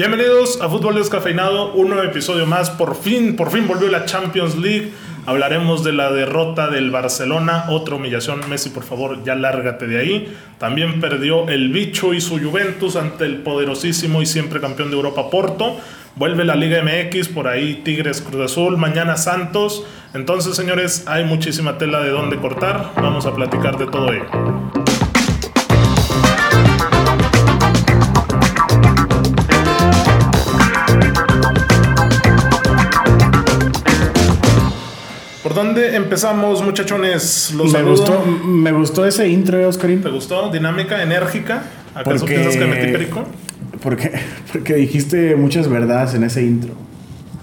Bienvenidos 0.00 0.62
a 0.62 0.68
Fútbol 0.70 0.94
Descafeinado, 0.94 1.74
un 1.74 1.90
nuevo 1.90 2.02
episodio 2.04 2.46
más. 2.46 2.70
Por 2.70 2.96
fin, 2.96 3.36
por 3.36 3.50
fin 3.50 3.68
volvió 3.68 3.86
la 3.88 4.06
Champions 4.06 4.56
League. 4.56 4.92
Hablaremos 5.26 5.84
de 5.84 5.92
la 5.92 6.10
derrota 6.10 6.68
del 6.68 6.90
Barcelona, 6.90 7.66
otra 7.68 7.96
humillación. 7.96 8.40
Messi, 8.48 8.70
por 8.70 8.82
favor, 8.82 9.22
ya 9.24 9.34
lárgate 9.34 9.86
de 9.86 9.98
ahí. 9.98 10.34
También 10.56 11.02
perdió 11.02 11.50
el 11.50 11.68
bicho 11.68 12.14
y 12.14 12.22
su 12.22 12.38
Juventus 12.38 12.96
ante 12.96 13.26
el 13.26 13.42
poderosísimo 13.42 14.22
y 14.22 14.26
siempre 14.26 14.58
campeón 14.58 14.88
de 14.88 14.96
Europa 14.96 15.28
Porto. 15.28 15.76
Vuelve 16.16 16.46
la 16.46 16.56
Liga 16.56 16.82
MX, 16.82 17.28
por 17.28 17.46
ahí 17.46 17.82
Tigres 17.84 18.22
Cruz 18.22 18.52
Azul, 18.52 18.78
mañana 18.78 19.18
Santos. 19.18 19.84
Entonces, 20.14 20.56
señores, 20.56 21.04
hay 21.08 21.24
muchísima 21.24 21.76
tela 21.76 22.00
de 22.00 22.08
dónde 22.08 22.38
cortar. 22.38 22.92
Vamos 22.96 23.26
a 23.26 23.34
platicar 23.34 23.76
de 23.76 23.84
todo 23.86 24.10
ello. 24.14 24.79
Dónde 35.64 35.94
empezamos, 35.94 36.62
muchachones? 36.62 37.52
Los 37.54 37.72
me 37.72 37.82
gustó, 37.82 38.24
me 38.24 38.72
gustó 38.72 39.04
ese 39.04 39.28
intro, 39.28 39.68
Oscarín. 39.68 40.02
¿Te 40.02 40.08
gustó? 40.08 40.50
¿Dinámica? 40.50 41.02
¿Enérgica? 41.02 41.62
¿Acaso 41.94 42.24
piensas 42.24 42.56
que 42.56 42.64
metí 42.64 42.92
perico? 42.92 43.26
Porque, 43.82 44.10
porque 44.52 44.74
dijiste 44.74 45.36
muchas 45.36 45.68
verdades 45.68 46.14
en 46.14 46.24
ese 46.24 46.42
intro. 46.42 46.74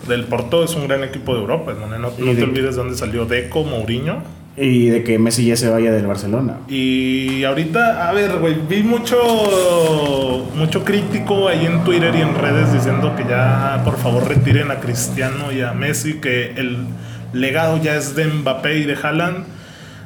Del 0.07 0.23
Porto 0.25 0.63
es 0.63 0.75
un 0.75 0.87
gran 0.87 1.03
equipo 1.03 1.35
de 1.35 1.41
Europa, 1.41 1.73
¿no? 1.79 1.87
No, 1.97 2.09
te 2.09 2.23
olvides 2.23 2.75
de 2.75 2.81
dónde 2.81 2.97
salió 2.97 3.25
Deco, 3.25 3.63
Mourinho. 3.63 4.23
Y 4.55 4.87
de 4.87 5.03
que 5.03 5.19
Messi 5.19 5.45
ya 5.45 5.55
se 5.55 5.69
vaya 5.69 5.91
del 5.91 6.07
Barcelona. 6.07 6.57
Y 6.67 7.43
ahorita, 7.43 8.09
a 8.09 8.13
ver, 8.13 8.37
güey, 8.39 8.55
vi 8.67 8.81
mucho, 8.81 10.47
mucho 10.55 10.83
crítico 10.83 11.47
ahí 11.47 11.67
en 11.67 11.83
Twitter 11.83 12.15
y 12.15 12.21
en 12.21 12.33
redes 12.33 12.73
diciendo 12.73 13.13
que 13.15 13.25
ya, 13.25 13.81
por 13.85 13.97
favor, 13.97 14.27
retiren 14.27 14.71
a 14.71 14.79
Cristiano 14.79 15.51
y 15.51 15.61
a 15.61 15.73
Messi, 15.73 16.15
que 16.15 16.53
el 16.55 16.87
legado 17.33 17.77
ya 17.81 17.95
es 17.95 18.15
de 18.15 18.25
Mbappé 18.25 18.79
y 18.79 18.83
de 18.83 18.95
Haaland. 18.95 19.45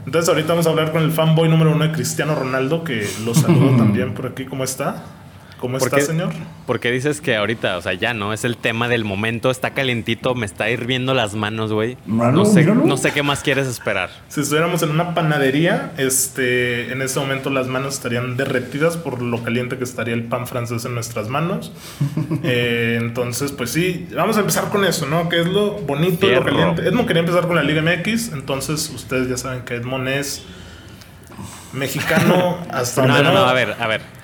Entonces 0.05 0.29
ahorita 0.29 0.49
vamos 0.49 0.67
a 0.67 0.69
hablar 0.71 0.91
con 0.91 1.03
el 1.03 1.11
fanboy 1.11 1.47
número 1.47 1.71
uno 1.71 1.85
de 1.85 1.91
Cristiano 1.91 2.35
Ronaldo, 2.35 2.83
que 2.83 3.07
lo 3.23 3.33
saludo 3.35 3.75
también 3.77 4.13
por 4.13 4.27
aquí. 4.27 4.45
¿Cómo 4.45 4.63
está? 4.63 5.03
¿Cómo 5.61 5.77
está, 5.77 6.01
señor? 6.01 6.31
Porque 6.65 6.91
dices 6.91 7.21
que 7.21 7.35
ahorita, 7.35 7.77
o 7.77 7.81
sea, 7.83 7.93
ya 7.93 8.15
no, 8.15 8.33
es 8.33 8.45
el 8.45 8.57
tema 8.57 8.87
del 8.87 9.05
momento, 9.05 9.51
está 9.51 9.75
calentito, 9.75 10.33
me 10.33 10.47
está 10.47 10.71
hirviendo 10.71 11.13
las 11.13 11.35
manos, 11.35 11.71
güey. 11.71 11.97
No 12.07 12.45
sé, 12.45 12.65
no 12.65 12.97
sé 12.97 13.13
qué 13.13 13.21
más 13.21 13.43
quieres 13.43 13.67
esperar. 13.67 14.09
Si 14.27 14.41
estuviéramos 14.41 14.81
en 14.81 14.89
una 14.89 15.13
panadería, 15.13 15.91
este, 15.97 16.91
en 16.91 17.03
ese 17.03 17.19
momento 17.19 17.51
las 17.51 17.67
manos 17.67 17.93
estarían 17.93 18.37
derretidas 18.37 18.97
por 18.97 19.21
lo 19.21 19.43
caliente 19.43 19.77
que 19.77 19.83
estaría 19.83 20.15
el 20.15 20.23
pan 20.23 20.47
francés 20.47 20.83
en 20.85 20.95
nuestras 20.95 21.29
manos. 21.29 21.71
Eh, 22.43 22.97
entonces, 22.99 23.51
pues 23.51 23.71
sí, 23.71 24.07
vamos 24.15 24.35
a 24.37 24.39
empezar 24.39 24.69
con 24.69 24.83
eso, 24.83 25.05
¿no? 25.05 25.29
Que 25.29 25.41
es 25.41 25.47
lo 25.47 25.73
bonito, 25.73 26.27
lo 26.27 26.43
caliente. 26.43 26.81
Edmond 26.87 27.07
quería 27.07 27.19
empezar 27.19 27.45
con 27.45 27.55
la 27.55 27.61
Liga 27.61 27.81
MX, 27.81 28.33
entonces 28.33 28.89
ustedes 28.89 29.29
ya 29.29 29.37
saben 29.37 29.61
que 29.61 29.75
Edmond 29.75 30.07
es 30.07 30.43
mexicano 31.73 32.57
hasta... 32.71 33.05
No, 33.05 33.21
no, 33.21 33.31
no, 33.31 33.45
a 33.45 33.53
ver, 33.53 33.75
a 33.79 33.87
ver. 33.87 34.20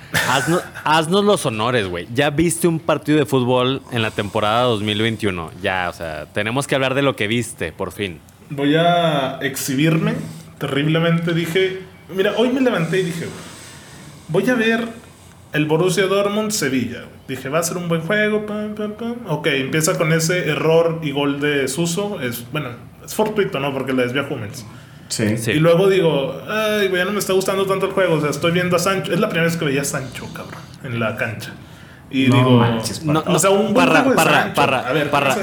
Haznos, 0.84 1.24
los 1.24 1.44
honores, 1.46 1.88
güey. 1.88 2.08
Ya 2.14 2.30
viste 2.30 2.66
un 2.68 2.80
partido 2.80 3.18
de 3.18 3.26
fútbol 3.26 3.82
en 3.92 4.02
la 4.02 4.10
temporada 4.10 4.62
2021. 4.64 5.50
Ya, 5.62 5.88
o 5.90 5.92
sea, 5.92 6.26
tenemos 6.26 6.66
que 6.66 6.74
hablar 6.74 6.94
de 6.94 7.02
lo 7.02 7.16
que 7.16 7.26
viste, 7.26 7.72
por 7.72 7.92
fin. 7.92 8.20
Voy 8.50 8.74
a 8.76 9.38
exhibirme 9.42 10.14
terriblemente. 10.58 11.34
Dije, 11.34 11.80
mira, 12.14 12.32
hoy 12.36 12.50
me 12.50 12.60
levanté 12.60 13.00
y 13.00 13.04
dije, 13.04 13.26
voy 14.28 14.48
a 14.48 14.54
ver 14.54 14.88
el 15.52 15.66
Borussia 15.66 16.06
Dortmund 16.06 16.50
Sevilla. 16.50 17.04
Dije, 17.26 17.48
va 17.48 17.58
a 17.58 17.62
ser 17.62 17.76
un 17.76 17.88
buen 17.88 18.02
juego. 18.02 18.46
Ok, 19.28 19.46
empieza 19.48 19.98
con 19.98 20.12
ese 20.12 20.48
error 20.48 21.00
y 21.02 21.10
gol 21.10 21.40
de 21.40 21.68
Suso. 21.68 22.20
Es, 22.20 22.50
bueno, 22.50 22.70
es 23.04 23.14
fortuito, 23.14 23.60
¿no? 23.60 23.72
Porque 23.72 23.92
le 23.92 24.02
desvía 24.02 24.26
Hummels. 24.28 24.64
Sí. 25.08 25.24
Y 25.46 25.54
luego 25.54 25.88
digo, 25.88 26.40
ay, 26.48 26.88
güey, 26.88 27.00
ya 27.00 27.04
no 27.06 27.12
me 27.12 27.18
está 27.18 27.32
gustando 27.32 27.66
tanto 27.66 27.86
el 27.86 27.92
juego. 27.92 28.14
O 28.16 28.20
sea, 28.20 28.30
estoy 28.30 28.52
viendo 28.52 28.76
a 28.76 28.78
Sancho. 28.78 29.12
Es 29.12 29.20
la 29.20 29.28
primera 29.28 29.46
vez 29.46 29.56
que 29.56 29.64
veía 29.64 29.82
a 29.82 29.84
Sancho, 29.84 30.26
cabrón, 30.34 30.60
en 30.84 31.00
la 31.00 31.16
cancha. 31.16 31.52
Y 32.10 32.24
digo, 32.24 32.64
no, 33.04 33.22
o 33.26 33.38
sea, 33.38 33.50
un 33.50 33.74
parra, 33.74 34.04
parra, 34.14 34.52
parra, 34.54 34.88
A 34.88 34.92
ver, 34.92 35.10
parra. 35.10 35.36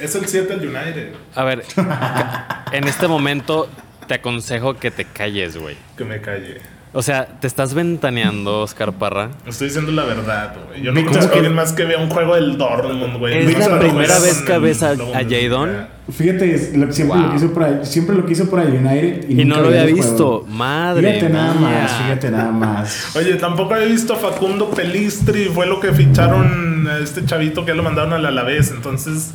Es 0.00 0.14
el 0.14 0.26
7 0.26 0.56
del 0.56 0.68
United. 0.68 1.12
A 1.34 1.44
ver, 1.44 1.64
en 2.72 2.84
este 2.84 3.08
momento 3.08 3.68
te 4.06 4.14
aconsejo 4.14 4.74
que 4.74 4.90
te 4.90 5.04
calles, 5.04 5.56
güey. 5.56 5.76
Que 5.96 6.04
me 6.04 6.20
calle. 6.20 6.60
O 6.92 7.02
sea, 7.02 7.26
te 7.26 7.46
estás 7.46 7.74
ventaneando, 7.74 8.62
Oscar 8.62 8.92
Parra. 8.92 9.30
Estoy 9.46 9.68
diciendo 9.68 9.92
la 9.92 10.04
verdad, 10.04 10.54
güey. 10.68 10.82
Yo 10.82 10.92
no 10.92 11.04
conozco 11.04 11.32
a 11.32 11.34
alguien 11.34 11.54
más 11.54 11.72
que 11.72 11.84
vea 11.84 11.98
un 11.98 12.08
juego 12.08 12.34
del 12.34 12.56
Dortmund, 12.56 13.18
güey. 13.18 13.38
Es 13.38 13.58
la 13.58 13.78
primera 13.78 14.18
vez 14.18 14.40
que 14.40 14.58
ves 14.58 14.82
a, 14.82 14.96
Jadon. 14.96 15.98
Fíjate, 16.10 16.72
lo, 16.74 16.90
siempre, 16.90 17.18
lo 17.18 17.32
quiso 17.32 17.52
por 17.52 17.86
siempre 17.86 18.16
lo 18.16 18.24
quiso 18.24 18.48
por 18.48 18.60
el 18.60 18.68
United. 18.68 19.28
Y, 19.28 19.44
no 19.44 19.60
lo 19.60 19.68
había 19.68 19.84
visto. 19.84 20.46
Madre 20.48 21.14
Fíjate 21.14 21.32
nada 21.32 21.54
más, 21.54 21.92
fíjate 21.92 22.30
nada 22.30 22.52
más. 22.52 23.10
Oye, 23.16 23.34
tampoco 23.34 23.74
había 23.74 23.86
visto 23.86 24.14
a 24.14 24.16
Facundo 24.16 24.70
Pelistri. 24.70 25.46
Fue 25.46 25.66
lo 25.66 25.80
que 25.80 25.92
ficharon 25.92 26.88
a 26.88 26.98
este 26.98 27.26
chavito 27.26 27.66
que 27.66 27.74
lo 27.74 27.82
mandaron 27.82 28.14
al 28.14 28.24
Alavés. 28.24 28.70
Entonces 28.70 29.32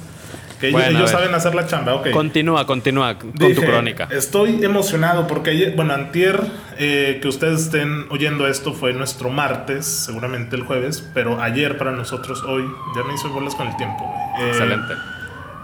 ellos, 0.69 1.09
saben 1.09 1.34
hacer 1.34 1.56
la 1.56 1.66
chamba, 1.68 1.96
ok. 1.96 2.12
Continúa, 2.12 2.66
continúa 2.66 3.18
con 3.18 3.34
tu 3.34 3.56
crónica. 3.56 4.07
Estoy 4.12 4.63
emocionado 4.63 5.28
porque, 5.28 5.74
bueno, 5.75 5.94
antier, 5.94 6.41
eh, 6.78 7.19
que 7.22 7.28
ustedes 7.28 7.62
estén 7.62 8.06
oyendo 8.09 8.47
esto 8.47 8.74
fue 8.74 8.94
nuestro 8.94 9.29
martes, 9.29 9.85
seguramente 9.85 10.56
el 10.56 10.63
jueves, 10.63 11.07
pero 11.13 11.41
ayer 11.41 11.78
para 11.78 11.91
nosotros 11.91 12.44
hoy, 12.44 12.63
ya 12.96 13.03
me 13.03 13.13
hizo 13.13 13.29
bolas 13.29 13.56
con 13.56 13.68
el 13.68 13.78
tiempo. 13.78 14.13
Eh, 14.40 14.50
Excelente. 14.50 14.94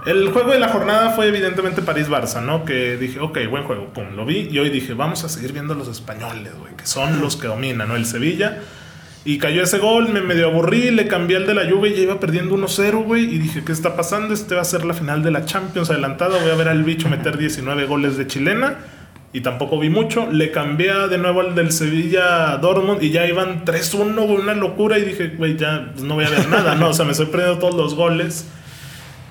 El 0.05 0.31
juego 0.31 0.51
de 0.51 0.59
la 0.59 0.69
jornada 0.69 1.09
fue 1.11 1.27
evidentemente 1.27 1.81
París-Barça, 1.81 2.41
¿no? 2.41 2.63
Que 2.63 2.95
dije, 2.97 3.19
ok, 3.19 3.37
buen 3.49 3.63
juego, 3.65 3.93
pum, 3.93 4.15
lo 4.15 4.25
vi 4.25 4.47
y 4.49 4.57
hoy 4.57 4.69
dije, 4.69 4.93
vamos 4.93 5.23
a 5.25 5.29
seguir 5.29 5.51
viendo 5.51 5.73
a 5.73 5.77
los 5.77 5.89
españoles, 5.89 6.53
güey, 6.57 6.73
que 6.75 6.85
son 6.85 7.19
los 7.19 7.35
que 7.35 7.47
dominan, 7.47 7.89
¿no? 7.89 7.95
El 7.95 8.05
Sevilla 8.05 8.59
y 9.25 9.37
cayó 9.37 9.63
ese 9.63 9.79
gol, 9.79 10.09
me 10.09 10.21
medio 10.21 10.47
aburrí, 10.47 10.91
le 10.91 11.07
cambié 11.07 11.37
al 11.37 11.45
de 11.45 11.53
la 11.53 11.65
lluvia 11.65 11.91
y 11.91 11.95
ya 11.97 12.01
iba 12.03 12.19
perdiendo 12.19 12.55
1-0, 12.55 13.03
güey. 13.03 13.25
Y 13.25 13.37
dije, 13.37 13.63
¿qué 13.65 13.73
está 13.73 13.95
pasando? 13.95 14.33
Este 14.33 14.55
va 14.55 14.61
a 14.61 14.65
ser 14.65 14.85
la 14.85 14.93
final 14.93 15.21
de 15.23 15.31
la 15.31 15.45
Champions 15.45 15.89
adelantada. 15.89 16.39
Voy 16.39 16.49
a 16.49 16.55
ver 16.55 16.69
al 16.69 16.83
bicho 16.83 17.09
meter 17.09 17.37
19 17.37 17.85
goles 17.85 18.17
de 18.17 18.27
chilena. 18.27 18.77
Y 19.33 19.41
tampoco 19.41 19.77
vi 19.77 19.89
mucho. 19.89 20.31
Le 20.31 20.51
cambié 20.51 20.93
de 21.09 21.17
nuevo 21.17 21.41
al 21.41 21.53
del 21.53 21.71
Sevilla 21.71 22.57
Dortmund 22.57 23.03
y 23.03 23.11
ya 23.11 23.27
iban 23.27 23.65
3-1, 23.65 24.25
una 24.25 24.53
locura. 24.53 24.97
Y 24.97 25.03
dije, 25.03 25.33
güey, 25.37 25.57
ya 25.57 25.91
pues, 25.93 26.03
no 26.03 26.15
voy 26.15 26.25
a 26.25 26.29
ver 26.29 26.47
nada, 26.47 26.75
¿no? 26.75 26.89
O 26.89 26.93
sea, 26.93 27.05
me 27.05 27.11
estoy 27.11 27.27
perdiendo 27.27 27.59
todos 27.59 27.75
los 27.75 27.95
goles. 27.95 28.47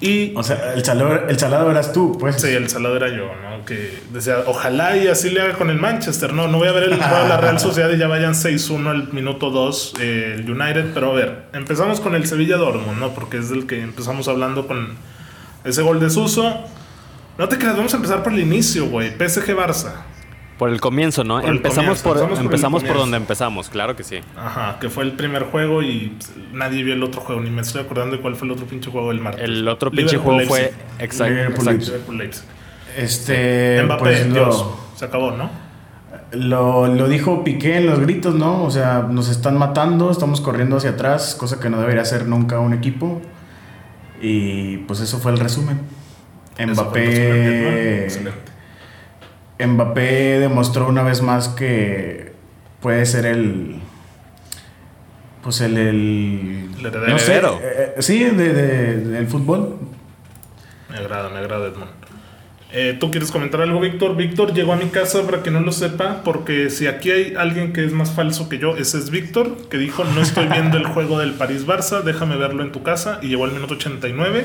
Y, 0.00 0.32
o 0.36 0.42
sea, 0.44 0.75
el 0.75 0.84
salado, 0.84 1.28
el 1.28 1.38
salado 1.38 1.70
eras 1.70 1.92
tú, 1.92 2.16
pues. 2.19 2.41
Sí, 2.41 2.48
el 2.48 2.69
salado 2.69 2.97
era 2.97 3.09
yo, 3.09 3.31
¿no? 3.34 3.64
Que 3.64 3.98
decía, 4.12 4.44
ojalá 4.47 4.97
y 4.97 5.09
así 5.09 5.31
le 5.31 5.41
haga 5.41 5.54
con 5.54 5.70
el 5.70 5.78
Manchester. 5.78 6.32
No, 6.32 6.47
no 6.47 6.59
voy 6.59 6.69
a 6.69 6.72
ver 6.72 6.84
el 6.84 6.97
juego 7.03 7.22
de 7.25 7.28
la 7.28 7.36
Real 7.38 7.59
Sociedad 7.59 7.91
y 7.91 7.98
ya 7.98 8.06
vayan 8.06 8.34
6-1 8.34 8.86
al 8.88 9.12
minuto 9.12 9.50
2 9.50 9.94
eh, 10.00 10.36
el 10.38 10.50
United. 10.50 10.92
Pero 10.94 11.10
a 11.10 11.14
ver, 11.14 11.47
empezamos 11.53 12.00
con 12.00 12.14
el 12.14 12.26
Sevilla 12.26 12.56
Dortmund, 12.56 13.00
¿no? 13.00 13.12
Porque 13.14 13.38
es 13.38 13.48
del 13.50 13.66
que 13.66 13.81
empezamos 13.81 14.28
hablando 14.28 14.69
con 14.69 14.97
ese 15.64 15.82
gol 15.82 15.98
de 15.98 16.10
Suso. 16.10 16.65
No 17.36 17.48
te 17.48 17.59
creas, 17.59 17.76
vamos 17.76 17.92
a 17.92 17.97
empezar 17.97 18.22
por 18.22 18.32
el 18.32 18.41
inicio, 18.41 18.86
güey. 18.86 19.10
PSG 19.10 19.56
Barça. 19.56 19.92
Por 20.58 20.70
el 20.70 20.80
comienzo, 20.80 21.22
¿no? 21.22 21.41
empezamos, 21.41 22.02
por, 22.02 22.19
empezamos, 22.19 22.82
por, 22.82 22.96
donde 22.96 23.16
empezamos, 23.16 23.69
claro 23.69 23.94
que 23.94 24.02
sí. 24.02 24.19
Ajá, 24.36 24.78
que 24.80 24.91
fue 24.91 25.04
el 25.04 25.12
primer 25.12 25.44
juego 25.44 25.82
y 25.82 26.16
nadie 26.52 26.82
vio 26.82 26.94
el 26.94 27.02
otro 27.04 27.20
juego, 27.20 27.41
ni 27.41 27.48
me 27.48 27.62
estoy 27.62 27.82
acordando 27.82 28.16
de 28.16 28.22
cuál 28.22 28.34
fue 28.34 28.46
el 28.48 28.52
otro 28.52 28.66
pinche 28.66 28.91
juego 28.91 29.10
del 29.10 29.20
martes. 29.20 29.44
El 29.44 29.68
otro 29.68 29.92
pinche 29.92 30.18
juego 30.18 30.41
fue 30.48 30.72
exacto. 30.98 31.34
Este, 32.97 33.82
Mbappé, 33.84 34.02
pues, 34.02 34.32
Dios, 34.32 34.66
se 34.97 35.04
acabó, 35.04 35.30
¿no? 35.30 35.48
Lo, 36.32 36.88
lo, 36.88 37.08
dijo 37.08 37.44
Piqué 37.44 37.76
en 37.76 37.86
los 37.86 38.00
gritos, 38.00 38.34
¿no? 38.34 38.64
O 38.64 38.70
sea, 38.70 39.06
nos 39.08 39.28
están 39.28 39.56
matando, 39.56 40.10
estamos 40.10 40.41
corriendo 40.41 40.76
hacia 40.76 40.91
atrás, 40.91 41.36
cosa 41.38 41.60
que 41.60 41.70
no 41.70 41.80
debería 41.80 42.02
hacer 42.02 42.26
nunca 42.26 42.58
un 42.58 42.74
equipo. 42.74 43.22
Y 44.21 44.78
pues 44.78 45.00
eso 45.00 45.18
fue 45.18 45.30
el 45.33 45.38
resumen. 45.38 45.80
Mbappé. 46.59 48.09
Mbappé 49.59 50.39
demostró 50.39 50.89
una 50.89 51.03
vez 51.03 51.22
más 51.22 51.49
que 51.49 52.33
puede 52.81 53.07
ser 53.07 53.27
el. 53.27 53.77
Pues 55.43 55.60
el. 55.60 55.77
el 55.77 56.71
no 57.09 57.19
sé, 57.19 57.41
eh, 57.63 57.95
sí, 57.99 58.25
de, 58.25 58.53
del 58.53 59.27
fútbol. 59.27 59.77
Me 60.91 60.99
agrada, 60.99 61.28
me 61.28 61.39
agrada, 61.39 61.66
Edmond. 61.66 61.91
Eh, 62.71 62.97
¿Tú 63.01 63.10
quieres 63.10 63.31
comentar 63.31 63.63
algo, 63.63 63.81
Víctor? 63.81 64.15
Víctor 64.15 64.53
llegó 64.53 64.75
a 64.75 64.77
mi 64.77 64.87
casa 64.87 65.22
para 65.22 65.43
que 65.43 65.51
no 65.51 65.60
lo 65.60 65.72
sepa, 65.72 66.22
porque 66.22 66.69
si 66.69 66.87
aquí 66.87 67.10
hay 67.10 67.34
alguien 67.34 67.72
que 67.72 67.83
es 67.83 67.93
más 67.93 68.10
falso 68.10 68.51
que 68.51 68.59
yo, 68.59 68.77
ese 68.77 68.99
es 68.99 69.10
Víctor, 69.10 69.69
que 69.71 69.78
dijo: 69.78 70.05
No 70.05 70.21
estoy 70.21 70.47
viendo 70.49 70.77
el 70.77 70.84
juego 70.84 71.19
del 71.19 71.34
París-Barça, 71.34 72.03
déjame 72.03 72.37
verlo 72.37 72.63
en 72.63 72.71
tu 72.71 72.83
casa, 72.83 73.21
y 73.22 73.28
llegó 73.28 73.45
al 73.45 73.53
minuto 73.53 73.75
89. 73.75 74.45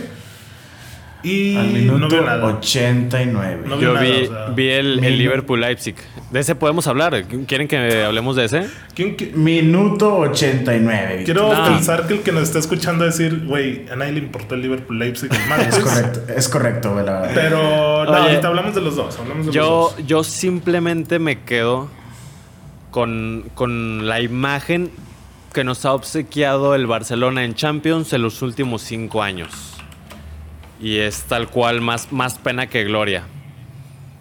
Y 1.23 1.55
Al 1.55 1.67
no 1.67 1.73
minuto 1.93 2.07
veo 2.09 2.25
nada. 2.25 2.45
89. 2.57 3.61
No 3.65 3.77
vi 3.77 3.81
Yo 3.83 3.93
nada, 3.93 4.05
vi, 4.05 4.11
o 4.23 4.27
sea, 4.27 4.45
vi 4.55 4.69
el, 4.69 5.03
el 5.03 5.17
Liverpool-Leipzig. 5.17 5.95
De 6.31 6.39
ese 6.41 6.53
podemos 6.55 6.85
hablar. 6.87 7.23
¿Quieren 7.47 7.67
que 7.67 8.03
hablemos 8.03 8.35
de 8.35 8.45
ese? 8.45 8.67
¿Quién 8.93 9.15
qui- 9.15 9.31
Minuto 9.33 10.17
89. 10.17 11.17
Víctor. 11.19 11.25
Quiero 11.25 11.53
No. 11.53 11.63
pensar 11.63 12.07
que 12.07 12.15
el 12.15 12.19
que 12.21 12.31
nos 12.33 12.43
está 12.43 12.59
escuchando 12.59 13.05
decir, 13.05 13.45
güey, 13.45 13.85
a 13.89 13.95
nadie 13.95 14.11
le 14.13 14.19
importó 14.19 14.55
el 14.55 14.61
Liverpool 14.63 14.99
Leipzig 14.99 15.29
el 15.33 15.47
martes. 15.49 15.77
Es 15.77 15.83
correcto, 15.83 16.19
es 16.35 16.49
correcto, 16.49 16.91
güey, 16.93 17.05
la 17.05 17.13
verdad. 17.21 17.31
Pero 17.33 17.57
no, 18.05 18.11
Oye, 18.11 18.19
ahorita 18.29 18.47
hablamos 18.49 18.75
de 18.75 18.81
los 18.81 18.95
dos. 18.95 19.17
Hablamos 19.19 19.45
de 19.45 19.51
Yo, 19.53 19.61
los 19.91 19.97
dos. 19.97 20.07
yo 20.07 20.23
simplemente 20.25 21.19
me 21.19 21.41
quedo 21.43 21.89
con, 22.91 23.45
con 23.55 24.07
la 24.07 24.19
imagen 24.21 24.91
que 25.53 25.63
nos 25.63 25.85
ha 25.85 25.93
obsequiado 25.93 26.75
el 26.75 26.87
Barcelona 26.87 27.43
en 27.45 27.53
Champions 27.53 28.11
en 28.13 28.23
los 28.23 28.41
últimos 28.41 28.81
cinco 28.81 29.21
años. 29.23 29.72
Y 30.83 30.97
es 30.97 31.23
tal 31.23 31.47
cual 31.47 31.79
más, 31.79 32.11
más 32.11 32.37
pena 32.37 32.67
que 32.67 32.83
gloria. 32.83 33.23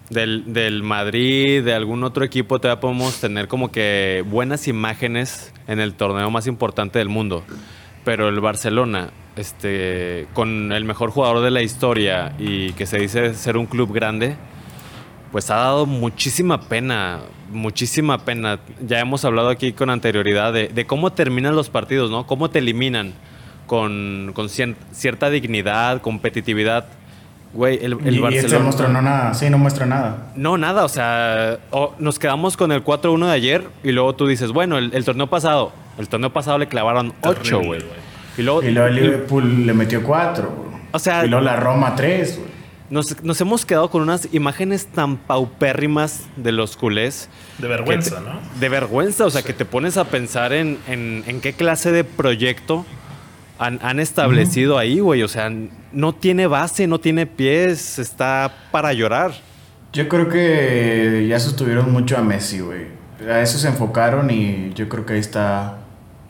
Del, 0.09 0.53
del 0.53 0.81
Madrid, 0.81 1.61
de 1.61 1.73
algún 1.73 2.03
otro 2.05 2.23
equipo, 2.23 2.59
todavía 2.59 2.79
podemos 2.79 3.19
tener 3.19 3.49
como 3.49 3.69
que 3.69 4.23
buenas 4.27 4.69
imágenes 4.69 5.53
en 5.67 5.81
el 5.81 5.93
torneo 5.95 6.29
más 6.31 6.47
importante 6.47 6.99
del 6.99 7.09
mundo. 7.09 7.43
Pero 8.05 8.29
el 8.29 8.39
Barcelona, 8.39 9.09
este, 9.35 10.27
con 10.33 10.71
el 10.71 10.85
mejor 10.85 11.11
jugador 11.11 11.43
de 11.43 11.51
la 11.51 11.61
historia 11.61 12.33
y 12.39 12.71
que 12.73 12.85
se 12.85 12.97
dice 12.97 13.33
ser 13.33 13.57
un 13.57 13.65
club 13.65 13.91
grande, 13.91 14.37
pues 15.33 15.49
ha 15.49 15.55
dado 15.55 15.85
muchísima 15.85 16.61
pena, 16.61 17.19
muchísima 17.51 18.19
pena. 18.19 18.59
Ya 18.87 19.01
hemos 19.01 19.25
hablado 19.25 19.49
aquí 19.49 19.73
con 19.73 19.89
anterioridad 19.89 20.53
de, 20.53 20.69
de 20.69 20.85
cómo 20.85 21.11
terminan 21.11 21.57
los 21.57 21.69
partidos, 21.69 22.09
¿no? 22.09 22.25
Cómo 22.25 22.49
te 22.49 22.59
eliminan 22.59 23.13
con, 23.67 24.31
con 24.33 24.47
cien- 24.49 24.75
cierta 24.91 25.29
dignidad, 25.29 26.01
competitividad. 26.01 26.85
Güey, 27.53 27.77
el, 27.85 27.93
el 28.05 28.15
y, 28.15 28.19
y 28.19 28.37
este 28.37 28.57
Barcelona... 28.57 28.63
muestra 28.63 28.87
no 28.87 29.01
nada, 29.03 29.33
sí, 29.35 29.49
no 29.49 29.57
muestra 29.59 29.85
nada. 29.85 30.31
No, 30.35 30.57
nada, 30.57 30.83
o 30.85 30.89
sea, 30.89 31.59
o 31.69 31.93
nos 31.99 32.17
quedamos 32.17 32.57
con 32.57 32.71
el 32.71 32.83
4-1 32.83 33.27
de 33.27 33.31
ayer 33.31 33.67
y 33.83 33.91
luego 33.91 34.15
tú 34.15 34.25
dices, 34.25 34.51
bueno, 34.51 34.77
el, 34.79 34.91
el 34.95 35.05
torneo 35.05 35.27
pasado, 35.27 35.71
el 35.99 36.07
torneo 36.07 36.33
pasado 36.33 36.57
le 36.57 36.67
clavaron 36.67 37.13
8, 37.21 37.33
Terrible, 37.43 37.57
güey. 37.67 37.79
güey. 37.81 37.91
Y 38.37 38.41
luego, 38.41 38.63
Y 38.63 38.71
luego 38.71 38.87
el 38.89 38.95
Liverpool 38.95 39.65
le 39.67 39.73
metió 39.73 40.01
4. 40.01 40.73
O 40.93 40.99
sea- 40.99 41.25
y 41.25 41.29
luego 41.29 41.45
la 41.45 41.55
Roma 41.57 41.93
3, 41.95 42.37
güey. 42.39 42.49
nos, 42.89 43.21
nos 43.23 43.39
hemos 43.39 43.67
quedado 43.67 43.91
con 43.91 44.01
unas 44.01 44.27
imágenes 44.33 44.87
tan 44.87 45.17
paupérrimas 45.17 46.21
de 46.35 46.51
los 46.53 46.75
culés. 46.75 47.29
De 47.59 47.67
vergüenza, 47.67 48.15
te- 48.17 48.21
¿no? 48.23 48.39
De 48.59 48.69
vergüenza, 48.69 49.25
o 49.25 49.29
sea, 49.29 49.43
que 49.43 49.53
te 49.53 49.65
pones 49.65 49.97
a 49.97 50.05
pensar 50.05 50.53
en, 50.53 50.79
en- 50.87 51.23
en 51.27 51.39
qué 51.39 51.53
clase 51.53 51.91
de 51.91 52.03
proyecto 52.03 52.83
han, 53.63 53.79
han 53.81 53.99
establecido 53.99 54.77
ahí, 54.77 54.99
güey. 54.99 55.23
O 55.23 55.27
sea, 55.27 55.51
no 55.91 56.13
tiene 56.13 56.47
base, 56.47 56.87
no 56.87 56.99
tiene 56.99 57.25
pies, 57.27 57.99
está 57.99 58.53
para 58.71 58.93
llorar. 58.93 59.31
Yo 59.93 60.07
creo 60.07 60.27
que 60.29 61.25
ya 61.29 61.39
sostuvieron 61.39 61.91
mucho 61.91 62.17
a 62.17 62.21
Messi, 62.21 62.59
güey. 62.59 62.87
A 63.29 63.41
eso 63.41 63.57
se 63.57 63.67
enfocaron 63.67 64.29
y 64.31 64.71
yo 64.75 64.89
creo 64.89 65.05
que 65.05 65.13
ahí 65.13 65.19
está 65.19 65.77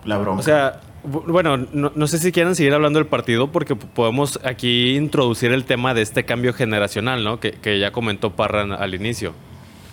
la 0.05 0.17
bronca. 0.17 0.41
O 0.41 0.43
sea, 0.43 0.81
bu- 1.09 1.23
bueno, 1.31 1.57
no, 1.57 1.91
no 1.95 2.07
sé 2.07 2.17
si 2.19 2.31
quieran 2.31 2.55
seguir 2.55 2.73
hablando 2.73 2.99
del 2.99 3.07
partido 3.07 3.51
porque 3.51 3.75
podemos 3.75 4.39
aquí 4.43 4.95
introducir 4.95 5.51
el 5.53 5.63
tema 5.63 5.93
de 5.93 6.01
este 6.01 6.25
cambio 6.25 6.53
generacional, 6.53 7.23
¿no? 7.23 7.39
Que, 7.39 7.51
que 7.53 7.79
ya 7.79 7.91
comentó 7.91 8.31
Parra 8.31 8.63
al 8.75 8.93
inicio. 8.95 9.33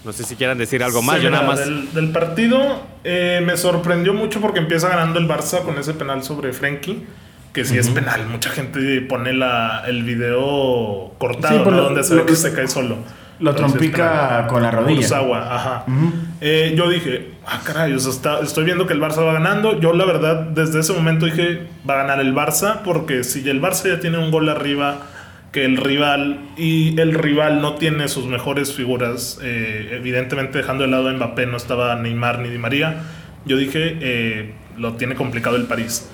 No 0.04 0.12
sé 0.12 0.24
si 0.24 0.34
quieran 0.34 0.58
decir 0.58 0.82
algo 0.82 1.00
más. 1.02 1.18
Sí, 1.18 1.24
Yo 1.24 1.30
nada 1.30 1.46
más. 1.46 1.58
Del, 1.60 1.92
del 1.92 2.10
partido 2.10 2.82
eh, 3.04 3.40
me 3.46 3.56
sorprendió 3.56 4.14
mucho 4.14 4.40
porque 4.40 4.58
empieza 4.58 4.88
ganando 4.88 5.18
el 5.20 5.28
Barça 5.28 5.62
con 5.62 5.78
ese 5.78 5.92
penal 5.94 6.24
sobre 6.24 6.52
Frenkie. 6.52 7.04
Que 7.52 7.64
sí 7.64 7.76
es 7.78 7.88
penal. 7.88 8.26
Mucha 8.26 8.50
gente 8.50 9.00
pone 9.02 9.32
la, 9.32 9.82
el 9.86 10.04
video 10.04 11.14
cortado, 11.18 11.58
Sí, 11.58 11.64
¿no? 11.64 11.70
lo- 11.76 11.82
Donde 11.84 12.04
se 12.04 12.14
ve 12.14 12.24
que 12.24 12.36
se 12.36 12.52
cae 12.52 12.68
solo. 12.68 12.96
lo 13.40 13.54
trompica 13.54 14.46
con 14.48 14.62
la 14.62 14.70
rodilla. 14.70 14.98
Kurzawa, 15.00 15.54
ajá. 15.54 15.84
Ujú. 15.88 16.12
Eh, 16.42 16.74
yo 16.76 16.88
dije, 16.90 17.30
ah, 17.46 17.60
caray, 17.64 17.92
o 17.94 17.98
sea, 17.98 18.12
está- 18.12 18.40
estoy 18.40 18.64
viendo 18.64 18.86
que 18.86 18.92
el 18.92 19.00
Barça 19.00 19.24
va 19.24 19.32
ganando. 19.32 19.80
Yo, 19.80 19.94
la 19.94 20.04
verdad, 20.04 20.36
desde 20.42 20.80
ese 20.80 20.92
momento 20.92 21.24
dije, 21.26 21.66
va 21.88 21.94
a 21.94 21.96
ganar 22.04 22.20
el 22.20 22.34
Barça, 22.34 22.82
porque 22.84 23.24
si 23.24 23.48
el 23.48 23.60
Barça 23.62 23.88
ya 23.88 23.98
tiene 23.98 24.18
un 24.18 24.30
gol 24.30 24.48
arriba 24.50 24.98
que 25.52 25.64
el 25.64 25.78
rival 25.78 26.38
y 26.56 27.00
el 27.00 27.14
rival 27.14 27.60
no 27.62 27.74
tiene 27.76 28.06
sus 28.08 28.26
mejores 28.26 28.74
figuras, 28.74 29.40
eh, 29.42 29.88
evidentemente 29.94 30.58
dejando 30.58 30.84
de 30.84 30.90
lado 30.90 31.08
a 31.08 31.12
Mbappé, 31.12 31.46
no 31.46 31.56
estaba 31.56 31.96
Neymar 31.96 32.38
ni 32.40 32.50
Di 32.50 32.58
María, 32.58 33.02
yo 33.46 33.56
dije, 33.56 33.96
eh, 34.00 34.52
lo 34.76 34.92
tiene 34.94 35.14
complicado 35.16 35.56
el 35.56 35.64
París. 35.64 36.08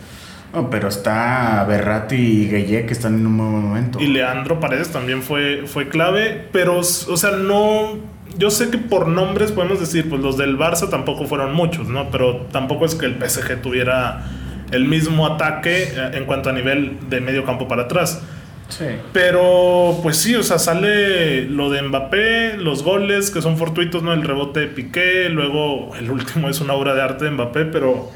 No, 0.57 0.71
pero 0.71 0.89
está 0.89 1.67
Berratti 1.69 2.15
y 2.17 2.49
Gueye 2.49 2.87
que 2.87 2.95
están 2.95 3.17
en 3.17 3.27
un 3.27 3.37
buen 3.37 3.51
momento. 3.51 4.01
Y 4.01 4.07
Leandro 4.07 4.59
Paredes 4.59 4.89
también 4.89 5.23
fue, 5.23 5.65
fue 5.67 5.91
clave, 5.91 6.49
pero, 6.51 6.79
o 6.79 6.83
sea, 6.83 7.33
no. 7.33 7.99
Yo 8.39 8.51
sé 8.51 8.71
que 8.71 8.79
por 8.79 9.07
nombres 9.07 9.53
podemos 9.53 9.81
decir, 9.81 10.09
pues 10.09 10.23
los 10.23 10.39
del 10.39 10.57
Barça 10.57 10.89
tampoco 10.89 11.27
fueron 11.27 11.53
muchos, 11.53 11.89
¿no? 11.89 12.11
Pero 12.11 12.47
tampoco 12.53 12.87
es 12.87 12.95
que 12.95 13.05
el 13.05 13.17
PSG 13.23 13.61
tuviera 13.61 14.25
el 14.73 14.87
mismo 14.87 15.27
ataque 15.27 15.91
eh, 15.95 16.11
en 16.15 16.25
cuanto 16.25 16.49
a 16.49 16.53
nivel 16.55 17.01
de 17.11 17.21
medio 17.21 17.45
campo 17.45 17.69
para 17.69 17.83
atrás. 17.83 18.23
Sí. 18.71 18.87
Pero, 19.13 20.01
pues 20.03 20.17
sí, 20.17 20.37
o 20.37 20.43
sea, 20.43 20.59
sale 20.59 21.43
lo 21.45 21.69
de 21.69 21.83
Mbappé, 21.83 22.57
los 22.57 22.83
goles 22.83 23.31
que 23.31 23.43
son 23.43 23.59
fortuitos, 23.59 24.03
¿no? 24.03 24.15
El 24.15 24.23
rebote 24.23 24.61
de 24.61 24.67
Piqué, 24.69 25.29
luego 25.29 25.95
el 25.97 26.11
último 26.11 26.49
es 26.49 26.63
una 26.63 26.73
obra 26.73 26.95
de 26.95 27.03
arte 27.03 27.27
de 27.27 27.33
Mbappé, 27.33 27.67
pero 27.67 28.11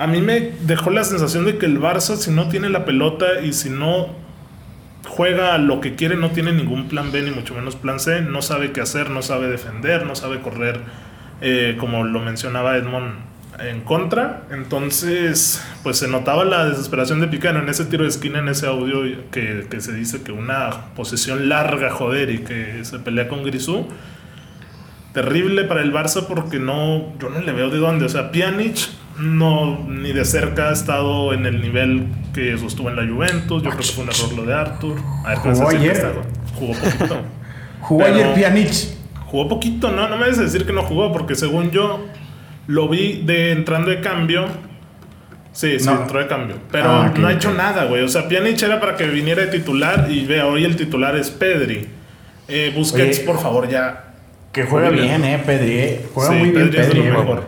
a 0.00 0.06
mí 0.06 0.22
me 0.22 0.52
dejó 0.62 0.88
la 0.88 1.04
sensación 1.04 1.44
de 1.44 1.58
que 1.58 1.66
el 1.66 1.78
Barça, 1.78 2.16
si 2.16 2.30
no 2.30 2.48
tiene 2.48 2.70
la 2.70 2.86
pelota 2.86 3.42
y 3.42 3.52
si 3.52 3.68
no 3.68 4.08
juega 5.06 5.58
lo 5.58 5.82
que 5.82 5.94
quiere, 5.94 6.16
no 6.16 6.30
tiene 6.30 6.52
ningún 6.54 6.88
plan 6.88 7.12
B 7.12 7.20
ni 7.20 7.30
mucho 7.30 7.54
menos 7.54 7.76
plan 7.76 8.00
C, 8.00 8.22
no 8.22 8.40
sabe 8.40 8.72
qué 8.72 8.80
hacer, 8.80 9.10
no 9.10 9.20
sabe 9.20 9.48
defender, 9.48 10.06
no 10.06 10.14
sabe 10.14 10.40
correr, 10.40 10.80
eh, 11.42 11.76
como 11.78 12.04
lo 12.04 12.18
mencionaba 12.20 12.78
Edmond 12.78 13.12
en 13.58 13.82
contra. 13.82 14.44
Entonces, 14.50 15.62
pues 15.82 15.98
se 15.98 16.08
notaba 16.08 16.46
la 16.46 16.64
desesperación 16.64 17.20
de 17.20 17.28
Picano 17.28 17.58
en 17.58 17.68
ese 17.68 17.84
tiro 17.84 18.04
de 18.04 18.08
esquina, 18.08 18.38
en 18.38 18.48
ese 18.48 18.68
audio 18.68 19.02
que, 19.30 19.66
que 19.68 19.82
se 19.82 19.92
dice 19.92 20.22
que 20.22 20.32
una 20.32 20.94
posesión 20.96 21.50
larga, 21.50 21.90
joder, 21.90 22.30
y 22.30 22.38
que 22.38 22.86
se 22.86 23.00
pelea 23.00 23.28
con 23.28 23.44
Grisú. 23.44 23.86
Terrible 25.12 25.64
para 25.64 25.82
el 25.82 25.92
Barça 25.92 26.26
porque 26.26 26.58
no, 26.58 27.18
yo 27.18 27.28
no 27.28 27.40
le 27.40 27.52
veo 27.52 27.68
de 27.68 27.76
dónde. 27.76 28.06
O 28.06 28.08
sea, 28.08 28.30
Pjanic 28.30 28.78
no 29.18 29.84
ni 29.88 30.12
de 30.12 30.24
cerca 30.24 30.70
ha 30.70 30.72
estado 30.72 31.32
en 31.32 31.44
el 31.46 31.60
nivel 31.60 32.06
que 32.32 32.56
sostuvo 32.58 32.88
en 32.90 32.96
la 32.96 33.06
Juventus. 33.06 33.62
Yo 33.62 33.70
creo 33.70 33.80
que 33.80 33.86
fue 33.92 34.04
un 34.04 34.10
error 34.10 34.32
lo 34.34 34.44
de 34.46 34.54
Arthur. 34.54 34.96
A 35.24 35.28
ver, 35.30 35.38
¿qué 35.42 35.48
vas 35.48 35.60
a 35.60 35.64
Jugó 35.64 35.76
ayer. 35.76 36.12
Jugó 36.54 36.72
poquito. 36.74 37.20
Jugó 37.80 38.04
Pero- 38.04 38.14
ayer 38.14 38.34
Pjanic. 38.34 38.72
Jugó 39.26 39.48
poquito, 39.48 39.90
¿no? 39.92 40.08
No 40.08 40.16
me 40.16 40.24
debes 40.24 40.38
decir 40.38 40.66
que 40.66 40.72
no 40.72 40.82
jugó, 40.82 41.12
porque 41.12 41.34
según 41.36 41.70
yo 41.70 42.04
lo 42.66 42.88
vi 42.88 43.22
de 43.24 43.52
entrando 43.52 43.90
de 43.90 44.00
cambio. 44.00 44.46
Sí, 45.52 45.78
sí, 45.80 45.86
No. 45.86 46.02
entró 46.02 46.18
de 46.20 46.26
cambio. 46.26 46.56
Pero 46.70 46.88
Ah, 46.88 47.12
no 47.16 47.26
ha 47.28 47.32
hecho 47.32 47.52
nada, 47.52 47.84
güey. 47.84 48.02
O 48.02 48.08
sea, 48.08 48.28
Pjanic 48.28 48.62
era 48.62 48.80
para 48.80 48.96
que 48.96 49.06
viniera 49.06 49.42
de 49.42 49.48
titular 49.48 50.06
y 50.10 50.24
vea, 50.24 50.46
hoy 50.46 50.64
el 50.64 50.76
titular 50.76 51.16
es 51.16 51.30
Pedri. 51.30 51.88
Eh, 52.48 52.72
Busquets, 52.74 53.18
Oye, 53.18 53.26
por 53.26 53.38
favor, 53.40 53.68
ya. 53.68 54.04
Que 54.52 54.64
juega 54.64 54.90
bien. 54.90 55.20
bien, 55.20 55.24
eh, 55.24 55.42
Pedri. 55.44 55.72
eh. 55.78 56.06
Juega 56.12 56.30
Sí, 56.30 56.36
muy 56.36 56.50
bien 56.50 56.64
Pedri 56.70 56.80
es 56.80 56.88
de 56.88 56.94
Pedri. 56.94 57.08
lo 57.08 57.14
eh, 57.14 57.18
mejor. 57.20 57.46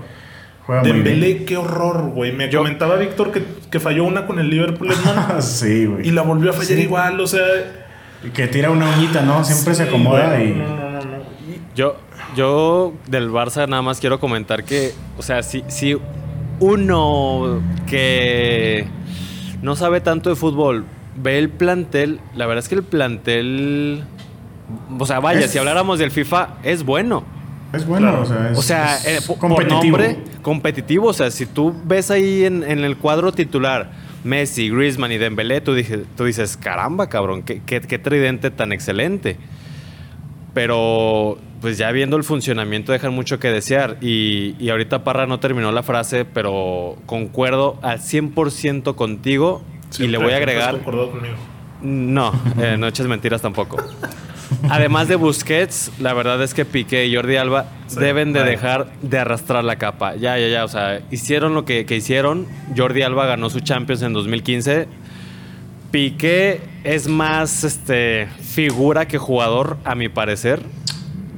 Juega 0.67 0.83
muy 0.83 0.93
bien. 0.93 1.05
Dembélé, 1.05 1.45
qué 1.45 1.57
horror, 1.57 2.11
güey. 2.11 2.33
Me 2.33 2.49
Yo- 2.51 2.61
comentaba 2.61 2.97
Víctor 2.97 3.33
que, 3.33 3.43
que 3.71 3.81
falló 3.81 4.05
una 4.05 4.27
con 4.27 4.39
el 4.39 4.49
Liverpool 4.49 4.89
Edmond, 4.93 5.41
sí, 5.43 5.87
güey. 5.87 6.07
y 6.09 6.11
la 6.13 6.23
volvió 6.23 6.51
a 6.51 6.53
fallar 6.53 6.77
Sí. 6.79 6.83
igual, 6.83 7.21
o 7.21 7.27
sea. 7.27 7.41
Que 8.33 8.47
tira 8.47 8.71
una 8.71 8.89
uñita, 8.97 9.23
¿no? 9.23 9.43
Siempre 9.45 9.75
se 9.75 9.83
acomoda 9.85 10.41
y. 10.43 10.51
No, 10.53 10.69
no, 10.69 10.91
no, 10.91 11.01
no. 11.01 11.23
Yo, 11.75 11.97
yo 12.37 12.93
del 13.09 13.31
Barça 13.31 13.69
nada 13.69 13.83
más 13.83 13.99
quiero 13.99 14.21
comentar 14.21 14.63
que, 14.65 14.93
o 15.19 15.23
sea, 15.23 15.43
si, 15.43 15.65
si 15.69 15.97
uno 16.61 17.61
que 17.87 18.87
no 19.63 19.75
sabe 19.77 20.01
tanto 20.01 20.31
de 20.31 20.37
fútbol 20.37 20.85
ve 21.17 21.39
el 21.39 21.49
plantel, 21.49 22.21
la 22.35 22.47
verdad 22.47 22.63
es 22.63 22.69
que 22.69 22.75
el 22.77 22.83
plantel, 22.85 24.05
o 24.99 25.07
sea, 25.07 25.19
vaya, 25.21 25.41
Es- 25.41 25.51
si 25.51 25.59
habláramos 25.59 25.99
del 25.99 26.11
FIFA, 26.11 26.51
es 26.63 26.85
bueno. 26.85 27.25
Es 27.73 27.87
bueno, 27.87 28.09
Claro. 28.11 28.23
o 28.23 28.27
sea, 28.27 28.51
es, 28.51 28.59
O 28.59 28.63
sea, 28.63 28.97
es 28.97 29.07
eh, 29.07 29.21
por 29.27 29.39
competitivo. 29.39 29.81
nombre, 29.99 30.19
competitivo. 30.43 31.07
O 31.09 31.13
sea, 31.13 31.31
si 31.31 31.47
tú 31.47 31.75
ves 31.85 32.11
ahí 32.11 32.45
en, 32.45 32.63
en 32.65 32.81
el 32.81 32.97
cuadro 32.99 33.33
titular 33.33 33.91
Messi, 34.25 34.69
Griezmann 34.71 35.11
y 35.13 35.19
Dembélé, 35.19 35.61
tú, 35.63 35.75
dije- 35.75 36.05
tú 36.17 36.25
dices, 36.25 36.57
caramba, 36.57 37.09
cabrón, 37.09 37.43
qué, 37.43 37.63
qué- 37.65 37.81
qué 37.81 37.99
tridente 37.99 38.51
tan 38.51 38.73
excelente. 38.73 39.37
Pero, 40.55 41.39
pues 41.63 41.79
ya 41.79 41.91
viendo 41.93 42.17
el 42.19 42.25
funcionamiento 42.25 42.93
dejan 42.93 43.15
mucho 43.15 43.39
que 43.39 43.49
desear. 43.49 43.97
Y, 44.03 44.55
y 44.59 44.69
ahorita 44.69 45.03
Parra 45.03 45.27
no 45.27 45.41
terminó 45.41 45.73
la 45.73 45.83
frase, 45.83 46.25
pero 46.27 46.97
concuerdo 47.07 47.79
al 47.83 48.01
100% 48.01 48.95
contigo. 48.95 49.63
y 49.99 50.09
le 50.09 50.19
voy 50.19 50.33
a 50.33 50.37
agregar... 50.37 50.73
concordado 50.75 51.11
conmigo. 51.13 51.35
No, 51.81 52.33
eh, 52.61 52.77
no 52.79 52.87
eches 52.87 53.07
mentiras 53.07 53.41
tampoco. 53.43 53.77
Además 54.71 55.09
de 55.09 55.17
Busquets, 55.17 55.91
la 55.99 56.15
verdad 56.15 56.43
es 56.43 56.55
que 56.55 56.65
Piqué 56.65 57.07
y 57.07 57.15
Jordi 57.15 57.37
Alba 57.37 57.67
Sí, 57.89 57.99
deben 57.99 58.33
de 58.33 58.41
vale. 58.41 58.53
dejar 58.53 58.87
de 59.03 59.19
arrastrar 59.19 59.65
la 59.65 59.77
capa. 59.77 60.15
Ya, 60.17 60.39
ya, 60.39 60.49
ya. 60.49 60.65
O 60.65 60.69
sea, 60.69 61.01
hicieron 61.11 61.55
lo 61.55 61.65
que, 61.65 61.85
que 61.85 61.97
hicieron. 61.97 62.47
Jordi 62.77 63.03
Alba 63.03 63.27
ganó 63.27 63.51
su 63.51 63.61
Champions 63.61 64.03
en 64.03 64.13
2015. 64.13 64.87
Piqué 65.91 66.61
es 66.85 67.07
más 67.09 67.65
este, 67.65 68.29
figura 68.41 69.07
que 69.07 69.19
jugador, 69.19 69.77
a 69.85 69.95
mi 69.95 70.09
parecer. 70.09 70.61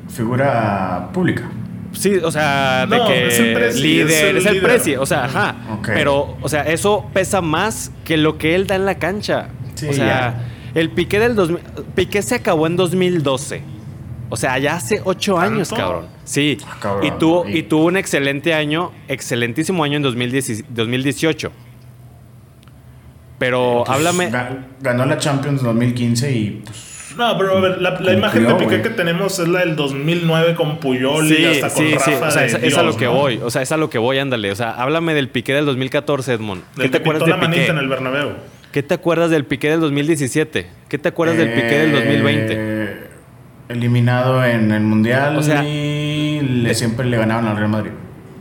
Figura 0.08 1.10
pública. 1.12 1.50
Sí, 1.92 2.16
o 2.22 2.30
sea, 2.30 2.86
de 2.86 2.98
No, 2.98 3.06
que 3.06 3.28
es 3.28 3.38
el 3.38 3.54
presi, 3.54 3.80
líder, 3.82 4.36
es 4.36 4.46
el 4.46 4.60
presi, 4.60 4.96
o 4.96 5.06
sea, 5.06 5.24
ajá. 5.24 5.56
Ok. 5.78 5.88
Pero, 5.94 6.36
o 6.40 6.48
sea, 6.48 6.62
eso 6.62 7.08
pesa 7.12 7.40
más 7.40 7.90
que 8.04 8.16
lo 8.16 8.36
que 8.38 8.54
él 8.54 8.66
da 8.66 8.76
en 8.76 8.84
la 8.84 8.96
cancha. 8.96 9.48
Sí, 9.74 9.88
o 9.88 9.92
sea. 9.92 10.50
El 10.74 10.90
Piqué 10.90 11.18
del 11.20 11.34
2000, 11.34 11.60
Piqué 11.94 12.22
se 12.22 12.34
acabó 12.36 12.66
en 12.66 12.76
2012. 12.76 13.62
O 14.30 14.36
sea, 14.36 14.58
ya 14.58 14.76
hace 14.76 15.00
ocho 15.04 15.34
¿Tanto? 15.34 15.54
años, 15.54 15.72
cabrón. 15.72 16.06
Sí. 16.24 16.58
Ah, 16.66 16.76
cabrón. 16.80 17.06
Y 17.06 17.10
tuvo, 17.12 17.48
Y- 17.48 17.58
y 17.58 17.62
tuvo 17.62 17.84
un 17.84 17.96
excelente 17.96 18.54
año, 18.54 18.90
excelentísimo 19.06 19.84
año 19.84 19.96
en 19.98 20.02
2010 20.02 20.64
2018. 20.70 21.52
Pero 23.38 23.82
Pues, 23.86 23.96
háblame. 23.98 24.30
ga- 24.30 24.64
Ganó 24.80 25.04
la 25.06 25.18
Champions 25.18 25.62
2015 25.62 26.32
y 26.32 26.62
pues, 26.64 27.14
No, 27.16 27.36
pero 27.38 27.58
a 27.58 27.60
ver, 27.60 27.70
la, 27.80 27.90
la 27.90 27.96
Cumplió, 27.96 28.18
imagen 28.18 28.46
de 28.46 28.54
Piqué 28.54 28.82
que 28.82 28.90
tenemos 28.90 29.38
es 29.38 29.46
la 29.46 29.60
del 29.60 29.76
2009 29.76 30.54
con 30.56 30.78
Puyol 30.78 31.24
y 31.30 31.36
Sí, 31.36 31.44
hasta 31.46 31.68
con 31.70 31.84
sí, 31.84 31.90
sí. 31.90 32.10
Rafa 32.10 32.26
O 32.28 32.30
sea, 32.32 32.42
de 32.42 32.46
es, 32.48 32.54
es 32.54 32.76
a 32.78 32.82
lo 32.82 32.96
que 32.96 33.04
¿no? 33.04 33.12
voy. 33.12 33.40
O 33.42 33.50
sea, 33.50 33.62
es 33.62 33.70
a 33.70 33.76
lo 33.76 33.88
que 33.90 33.98
voy, 33.98 34.18
ándale. 34.18 34.50
O 34.50 34.56
sea, 34.56 34.70
háblame 34.72 35.14
del 35.14 35.28
Piqué 35.28 35.52
del 35.54 35.64
2014, 35.66 36.32
Edmond. 36.32 36.62
¿Qué 36.74 36.82
Del 36.82 36.90
te 36.90 36.96
acuerdas 36.98 37.24
de 37.24 37.30
la 37.30 37.36
manita 37.36 37.66
en 37.72 37.78
el 37.78 37.88
Bernabéu. 37.88 38.30
¿Qué 38.74 38.82
te 38.82 38.92
acuerdas 38.94 39.30
del 39.30 39.44
Piqué 39.44 39.70
del 39.70 39.78
2017? 39.78 40.66
¿Qué 40.88 40.98
te 40.98 41.08
acuerdas 41.08 41.36
del 41.36 41.52
Piqué 41.52 41.78
del 41.78 41.92
2020? 41.92 42.54
eh, 42.56 43.06
eliminado 43.68 44.44
en 44.44 44.72
el 44.72 44.82
Mundial 44.82 45.36
O 45.38 45.42
sea, 45.44 45.62
y 45.64 46.40
le, 46.40 46.74
siempre 46.74 47.06
le 47.06 47.16
ganaban 47.16 47.46
al 47.46 47.56
Real 47.56 47.68
Madrid. 47.68 47.92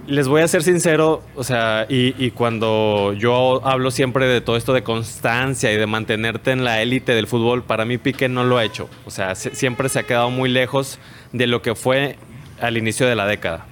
Les 0.08 0.28
voy 0.28 0.42
a 0.42 0.48
ser 0.48 0.64
sincero, 0.64 1.22
o 1.36 1.44
sea, 1.44 1.86
y, 1.88 2.16
y 2.18 2.32
cuando 2.32 3.14
yo 3.14 3.64
hablo 3.64 3.92
siempre 3.92 4.26
de 4.26 4.42
todo 4.42 4.58
esto 4.58 4.74
de 4.74 4.82
constancia 4.82 5.72
y 5.72 5.78
de 5.78 5.86
mantenerte 5.86 6.50
en 6.50 6.64
la 6.64 6.82
élite 6.82 7.14
del 7.14 7.28
fútbol, 7.28 7.62
para 7.62 7.86
mí 7.86 8.00
Piqué 8.00 8.28
no 8.28 8.44
lo 8.44 8.58
ha 8.58 8.64
hecho. 8.66 8.90
O 9.06 9.12
sea, 9.12 9.36
se- 9.36 9.54
siempre 9.54 9.88
se 9.88 10.00
ha 10.00 10.04
quedado 10.04 10.32
muy 10.32 10.50
lejos 10.50 10.98
de 11.32 11.46
lo 11.46 11.62
que 11.62 11.76
fue 11.76 12.16
al 12.60 12.76
inicio 12.76 13.06
de 13.06 13.14
la 13.16 13.28
década. 13.28 13.68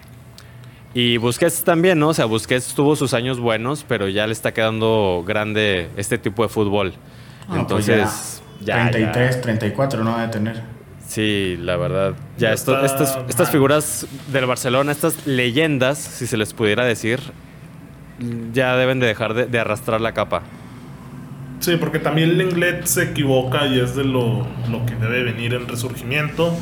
Y 0.94 1.18
Busquets 1.18 1.64
también, 1.64 2.00
¿no? 2.00 2.10
O 2.10 2.14
sea, 2.14 2.26
Busquets 2.26 2.74
tuvo 2.76 2.96
sus 2.96 3.14
años 3.14 3.40
buenos, 3.40 3.86
pero 3.88 4.10
ya 4.10 4.28
le 4.28 4.34
está 4.34 4.54
quedando 4.54 5.24
grande 5.26 5.90
este 5.96 6.18
tipo 6.18 6.44
de 6.44 6.50
fútbol. 6.50 6.94
Ah, 7.44 7.46
pues 7.48 7.88
Entonces, 7.88 8.44
ya, 8.60 8.86
ya. 8.86 8.92
33, 8.92 9.42
34 9.42 10.04
no 10.04 10.12
va 10.12 10.24
a 10.24 10.32
tener. 10.32 10.62
Sí, 11.08 11.58
la 11.60 11.78
verdad. 11.78 12.14
Ya, 12.38 12.50
Ya 12.50 12.54
esto- 12.54 12.84
estas, 12.86 13.18
estas 13.30 13.50
figuras 13.52 14.06
del 14.32 14.46
Barcelona, 14.46 14.92
estas 14.92 15.26
leyendas, 15.26 15.98
si 15.98 16.28
se 16.28 16.36
les 16.38 16.54
pudiera 16.54 16.86
decir, 16.86 17.20
ya 18.54 18.76
deben 18.76 19.00
de 19.00 19.08
dejar 19.08 19.34
de, 19.34 19.46
de 19.46 19.60
arrastrar 19.60 20.00
la 20.02 20.14
capa. 20.14 20.42
Sí, 21.60 21.76
porque 21.78 22.00
también 22.00 22.38
Lenglet 22.38 22.86
se 22.86 23.04
equivoca 23.04 23.68
y 23.68 23.80
es 23.80 23.96
de 23.96 24.04
lo, 24.04 24.48
lo 24.70 24.86
que 24.86 24.96
debe 24.96 25.24
venir 25.24 25.54
en 25.54 25.68
resurgimiento. 25.68 26.54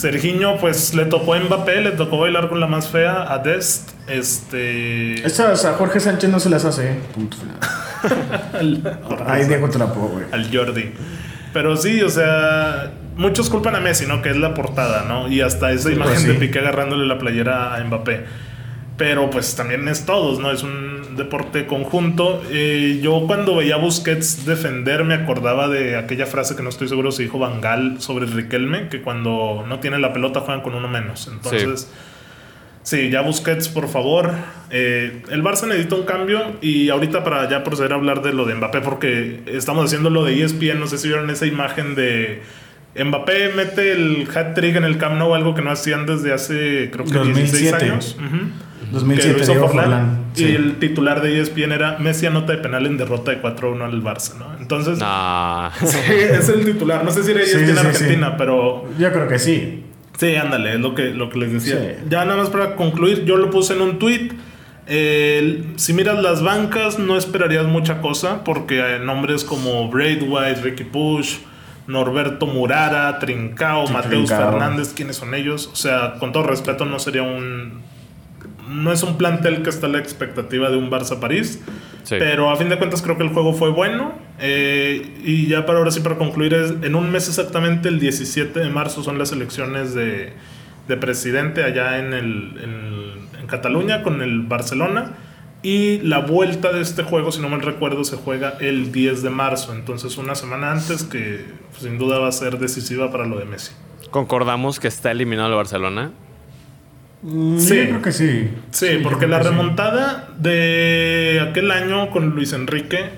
Sergiño, 0.00 0.56
pues 0.58 0.94
le 0.94 1.04
tocó 1.04 1.34
a 1.34 1.40
Mbappé, 1.40 1.82
le 1.82 1.90
tocó 1.90 2.18
bailar 2.18 2.48
con 2.48 2.58
la 2.58 2.66
más 2.66 2.88
fea, 2.88 3.30
a 3.32 3.38
Dest. 3.38 3.90
Este. 4.08 5.14
Estas 5.26 5.64
a 5.66 5.74
Jorge 5.74 6.00
Sánchez 6.00 6.30
no 6.30 6.40
se 6.40 6.48
las 6.48 6.64
hace, 6.64 6.92
¿eh? 6.92 7.00
punto 7.14 7.36
final. 7.36 7.58
Ahí 9.26 9.44
dejo 9.44 9.68
te 9.68 9.78
la 9.78 9.92
puedo, 9.92 10.08
güey. 10.08 10.24
al 10.32 10.50
Jordi. 10.54 10.92
Pero 11.52 11.76
sí, 11.76 12.00
o 12.00 12.08
sea, 12.08 12.92
muchos 13.16 13.50
culpan 13.50 13.74
a 13.76 13.80
Messi, 13.80 14.06
¿no? 14.06 14.22
Que 14.22 14.30
es 14.30 14.36
la 14.36 14.54
portada, 14.54 15.04
¿no? 15.06 15.28
Y 15.28 15.42
hasta 15.42 15.70
esa 15.72 15.88
Sí, 15.90 15.94
imagen 15.96 16.14
pues 16.14 16.26
de. 16.28 16.34
Piqué 16.34 16.60
agarrándole 16.60 17.06
la 17.06 17.18
playera 17.18 17.74
a 17.74 17.84
Mbappé. 17.84 18.24
Pero 18.96 19.28
pues 19.30 19.54
también 19.54 19.86
es 19.88 20.06
todos, 20.06 20.38
¿no? 20.38 20.50
Es 20.50 20.62
un 20.62 20.99
deporte 21.16 21.66
conjunto. 21.66 22.42
Eh, 22.50 23.00
yo 23.02 23.26
cuando 23.26 23.56
veía 23.56 23.76
a 23.76 23.78
Busquets 23.78 24.46
defender 24.46 25.04
me 25.04 25.14
acordaba 25.14 25.68
de 25.68 25.96
aquella 25.96 26.26
frase 26.26 26.56
que 26.56 26.62
no 26.62 26.68
estoy 26.68 26.88
seguro 26.88 27.12
si 27.12 27.24
dijo 27.24 27.38
Van 27.38 27.60
Gaal 27.60 28.00
sobre 28.00 28.26
Riquelme, 28.26 28.88
que 28.88 29.02
cuando 29.02 29.64
no 29.68 29.80
tiene 29.80 29.98
la 29.98 30.12
pelota 30.12 30.40
juegan 30.40 30.62
con 30.62 30.74
uno 30.74 30.88
menos. 30.88 31.28
Entonces... 31.32 31.90
Sí, 32.82 33.10
ya 33.10 33.20
Busquets, 33.20 33.68
por 33.68 33.88
favor. 33.88 34.32
Eh, 34.70 35.22
el 35.30 35.42
Barça 35.42 35.68
necesita 35.68 35.96
un 35.96 36.04
cambio 36.04 36.40
y 36.62 36.88
ahorita 36.88 37.22
para 37.22 37.48
ya 37.48 37.62
proceder 37.62 37.92
a 37.92 37.96
hablar 37.96 38.22
de 38.22 38.32
lo 38.32 38.46
de 38.46 38.54
Mbappé, 38.54 38.80
porque 38.80 39.42
estamos 39.46 39.84
haciendo 39.84 40.08
lo 40.08 40.24
de 40.24 40.42
ESPN, 40.42 40.80
no 40.80 40.86
sé 40.86 40.96
si 40.96 41.08
vieron 41.08 41.28
esa 41.28 41.44
imagen 41.44 41.94
de 41.94 42.40
Mbappé 42.94 43.52
mete 43.54 43.92
el 43.92 44.28
hat-trick 44.34 44.76
en 44.76 44.84
el 44.84 44.98
Camp 44.98 45.16
Nou, 45.16 45.34
algo 45.34 45.54
que 45.54 45.62
no 45.62 45.70
hacían 45.70 46.06
desde 46.06 46.32
hace 46.32 46.90
creo 46.90 47.04
que 47.04 47.12
16 47.12 47.70
2007. 47.70 47.84
años. 47.84 48.16
Ujú. 48.18 48.36
2007 48.92 49.32
Que 49.32 49.38
lo 49.38 49.42
hizo 49.42 49.54
Forlán. 49.66 49.84
Forlán, 49.84 50.18
Y 50.34 50.38
sí. 50.38 50.44
el 50.54 50.78
titular 50.78 51.20
de 51.22 51.40
ESPN 51.40 51.72
era 51.72 51.98
Messi 51.98 52.26
anota 52.26 52.52
de 52.52 52.58
penal 52.58 52.86
en 52.86 52.96
derrota 52.96 53.30
de 53.30 53.40
4-1 53.42 53.82
al 53.84 54.02
Barça, 54.02 54.36
¿no? 54.38 54.46
Entonces, 54.60 54.98
Nah. 54.98 55.70
sí, 55.84 55.98
es 56.12 56.48
el 56.48 56.64
titular. 56.64 57.04
No 57.04 57.10
sé 57.10 57.22
si 57.22 57.30
era 57.32 57.44
Sí, 57.44 57.50
ESPN 57.52 57.66
sí, 57.66 57.72
sí, 57.72 57.86
Argentina, 57.86 58.36
pero 58.36 58.84
Yo 58.98 59.12
creo 59.12 59.28
que 59.28 59.38
sí. 59.38 59.84
Sí, 60.18 60.36
ándale, 60.36 60.74
es 60.74 60.80
lo 60.80 60.94
que, 60.94 61.10
lo 61.14 61.30
que 61.30 61.38
les 61.38 61.52
decía. 61.52 61.76
Sí. 61.76 62.04
Ya 62.10 62.24
nada 62.24 62.36
más 62.36 62.50
para 62.50 62.76
concluir, 62.76 63.24
yo 63.24 63.36
lo 63.38 63.48
puse 63.50 63.72
en 63.74 63.80
un 63.80 63.98
tweet. 63.98 64.30
si 65.76 65.92
miras 65.94 66.22
las 66.22 66.42
bancas, 66.42 66.98
no 66.98 67.16
esperarías 67.16 67.66
mucha 67.66 68.00
cosa, 68.00 68.44
porque 68.44 68.82
hay 68.82 69.00
nombres 69.04 69.44
como 69.44 69.88
Braithwaite, 69.88 70.60
Ricky 70.62 70.84
Push, 70.84 71.36
Norberto 71.86 72.46
Murara, 72.46 73.18
Trincao, 73.18 73.86
Sí, 73.86 73.92
Mateus. 73.92 74.28
Fernández, 74.30 74.92
¿quiénes 74.94 75.16
son 75.16 75.34
ellos? 75.34 75.68
O 75.72 75.76
sea, 75.76 76.14
con 76.18 76.32
todo 76.32 76.42
respeto, 76.44 76.84
no 76.84 76.98
sería 76.98 77.22
un. 77.22 77.80
No 78.70 78.92
es 78.92 79.02
un 79.02 79.18
plantel 79.18 79.62
que 79.62 79.70
está 79.70 79.86
a 79.86 79.90
la 79.90 79.98
expectativa 79.98 80.70
de 80.70 80.76
un 80.76 80.90
Barça-París. 80.90 81.60
Sí. 82.04 82.16
Pero 82.18 82.50
a 82.50 82.56
fin 82.56 82.68
de 82.68 82.78
cuentas 82.78 83.02
creo 83.02 83.16
que 83.16 83.24
el 83.24 83.30
juego 83.30 83.52
fue 83.52 83.70
bueno. 83.70 84.12
Eh, 84.38 85.20
y 85.24 85.46
ya 85.48 85.66
para 85.66 85.78
ahora 85.78 85.90
sí, 85.90 86.00
para 86.00 86.16
concluir, 86.16 86.54
es, 86.54 86.70
en 86.82 86.94
un 86.94 87.10
mes 87.10 87.28
exactamente, 87.28 87.88
el 87.88 88.00
17 88.00 88.58
de 88.58 88.70
marzo, 88.70 89.02
son 89.02 89.18
las 89.18 89.32
elecciones 89.32 89.94
de, 89.94 90.32
de 90.88 90.96
presidente 90.96 91.64
allá 91.64 91.98
en, 91.98 92.14
el, 92.14 92.58
en, 92.62 93.40
en 93.40 93.46
Cataluña 93.46 94.02
con 94.02 94.22
el 94.22 94.42
Barcelona. 94.42 95.12
Y 95.62 95.98
la 95.98 96.20
vuelta 96.20 96.72
de 96.72 96.80
este 96.80 97.02
juego, 97.02 97.32
si 97.32 97.40
no 97.40 97.50
mal 97.50 97.60
recuerdo, 97.60 98.04
se 98.04 98.16
juega 98.16 98.54
el 98.60 98.92
10 98.92 99.22
de 99.22 99.30
marzo. 99.30 99.74
Entonces 99.74 100.16
una 100.16 100.34
semana 100.34 100.72
antes 100.72 101.04
que 101.04 101.44
pues, 101.70 101.82
sin 101.82 101.98
duda 101.98 102.18
va 102.18 102.28
a 102.28 102.32
ser 102.32 102.58
decisiva 102.58 103.10
para 103.10 103.26
lo 103.26 103.38
de 103.38 103.44
Messi. 103.44 103.72
Concordamos 104.10 104.80
que 104.80 104.88
está 104.88 105.10
eliminado 105.10 105.50
el 105.50 105.56
Barcelona. 105.56 106.12
Sí. 107.22 107.76
Yo 107.76 107.84
creo 107.88 108.02
que 108.02 108.12
sí. 108.12 108.50
Sí, 108.70 108.86
porque 109.02 109.26
la 109.26 109.42
sí. 109.42 109.48
remontada 109.48 110.28
de 110.38 111.44
aquel 111.50 111.70
año 111.70 112.10
con 112.10 112.30
Luis 112.30 112.52
Enrique, 112.54 113.10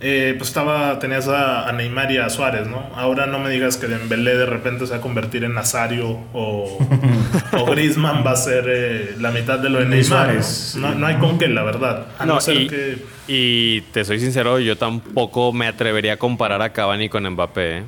eh, 0.00 0.34
pues 0.36 0.48
estaba, 0.48 0.98
tenías 0.98 1.28
a, 1.28 1.68
a 1.68 1.72
Neymar 1.72 2.10
y 2.10 2.16
a 2.18 2.28
Suárez, 2.30 2.66
¿no? 2.66 2.90
Ahora 2.96 3.26
no 3.26 3.38
me 3.38 3.50
digas 3.50 3.76
que 3.76 3.86
Dembélé 3.86 4.34
de 4.36 4.46
repente 4.46 4.86
se 4.86 4.92
va 4.92 4.98
a 4.98 5.00
convertir 5.00 5.44
en 5.44 5.54
Nazario 5.54 6.08
o, 6.32 6.78
o 7.52 7.64
Griezmann 7.66 8.24
va 8.26 8.32
a 8.32 8.36
ser 8.36 8.64
eh, 8.68 9.14
la 9.20 9.30
mitad 9.30 9.58
de 9.58 9.68
lo 9.68 9.78
de 9.78 9.84
Neymar. 9.86 10.04
Suárez, 10.04 10.76
¿no? 10.80 10.94
No 10.94 11.06
hay 11.06 11.16
con 11.16 11.38
qué, 11.38 11.48
la 11.48 11.62
verdad. 11.62 12.06
A 12.18 12.24
no, 12.26 12.34
No, 12.34 12.40
ser 12.40 12.56
y- 12.62 12.66
que... 12.68 12.98
Y 13.28 13.80
te 13.92 14.04
soy 14.04 14.18
sincero, 14.18 14.58
yo 14.58 14.76
tampoco 14.76 15.52
me 15.52 15.68
atrevería 15.68 16.14
a 16.14 16.16
comparar 16.16 16.60
a 16.62 16.70
Cavani 16.72 17.08
con 17.08 17.28
Mbappé. 17.28 17.78
¿eh? 17.78 17.82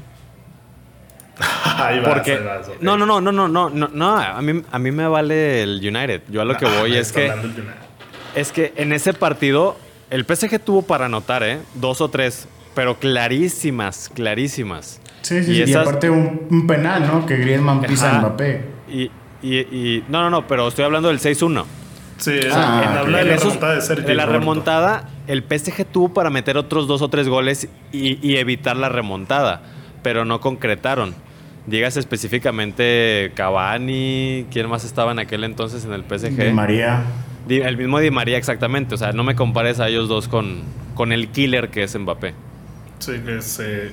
Ahí 1.79 2.01
porque... 2.05 2.41
No, 2.81 2.97
no, 2.97 3.07
no, 3.07 3.21
no, 3.21 3.33
no, 3.33 3.49
no, 3.49 3.71
no, 3.71 4.17
a 4.17 4.41
mí, 4.43 4.63
a 4.71 4.79
mí 4.79 4.91
me 4.93 5.07
vale 5.09 5.63
el 5.63 5.81
United. 5.83 6.23
Yo 6.29 6.43
a 6.43 6.45
lo 6.45 6.57
que 6.57 6.67
ah, 6.67 6.81
voy 6.81 6.97
es 6.97 7.13
que... 7.13 7.33
Es 8.35 8.51
que 8.51 8.73
en 8.77 8.93
ese 8.93 9.15
partido 9.15 9.77
el 10.11 10.25
PSG 10.25 10.61
tuvo 10.61 10.83
para 10.83 11.07
anotar, 11.07 11.43
¿eh? 11.43 11.61
Dos 11.75 12.01
o 12.01 12.09
tres, 12.09 12.49
pero 12.75 12.99
clarísimas, 12.99 14.11
clarísimas. 14.13 15.01
Sí, 15.23 15.43
sí, 15.43 15.53
y, 15.53 15.67
sí, 15.67 15.73
y 15.73 15.75
aparte 15.75 16.11
un, 16.11 16.67
penal, 16.67 17.07
¿no? 17.07 17.27
Que 17.27 17.37
Griezmann 17.37 17.81
pisa 17.81 18.11
en 18.11 18.19
Mbappé. 18.19 18.65
Y, 18.89 19.11
y, 19.43 19.59
y, 19.59 20.05
no, 20.09 20.23
no, 20.23 20.31
no, 20.31 20.47
pero 20.47 20.69
estoy 20.69 20.85
hablando 20.85 21.09
del 21.09 21.19
6-1. 21.19 21.65
Sí, 22.19 22.33
ah, 22.53 22.85
en 22.85 22.99
habla 22.99 23.19
de 23.19 23.25
la 23.25 23.37
remontada 23.37 23.75
de 23.75 23.81
Sergio. 23.81 24.15
La 24.15 24.27
remontada, 24.27 25.09
el 25.27 25.43
PSG 25.43 25.85
tuvo 25.85 26.15
para 26.15 26.31
meter 26.31 26.57
otros 26.57 26.87
dos 26.87 27.03
o 27.03 27.09
tres 27.09 27.29
goles 27.29 27.69
y 27.91 28.37
evitar 28.37 28.77
la 28.77 28.89
remontada, 28.89 29.63
pero 30.03 30.25
no 30.25 30.41
concretaron. 30.41 31.15
Digas 31.67 31.97
específicamente 31.97 33.33
Cavani, 33.35 34.47
¿quién 34.51 34.69
más 34.69 34.85
estaba 34.85 35.13
en 35.13 35.19
aquel 35.19 35.45
entonces 35.45 35.85
en 35.85 35.93
el 35.93 36.03
PSG? 36.05 36.37
De 36.37 36.53
María. 36.53 37.03
Di- 37.49 37.61
el 37.61 37.77
mismo 37.77 37.99
Di 38.01 38.11
María, 38.11 38.37
exactamente. 38.37 38.95
O 38.95 38.99
sea, 38.99 39.13
no 39.13 39.25
me 39.25 39.35
compares 39.35 39.81
a 39.81 39.89
ellos 39.89 40.09
dos 40.09 40.29
con, 40.29 40.63
con 40.95 41.13
el 41.13 41.29
killer 41.29 41.71
que 41.71 41.83
es 41.85 41.99
Mbappé. 41.99 42.35
Sí, 42.99 43.13
que 43.25 43.41
se 43.43 43.93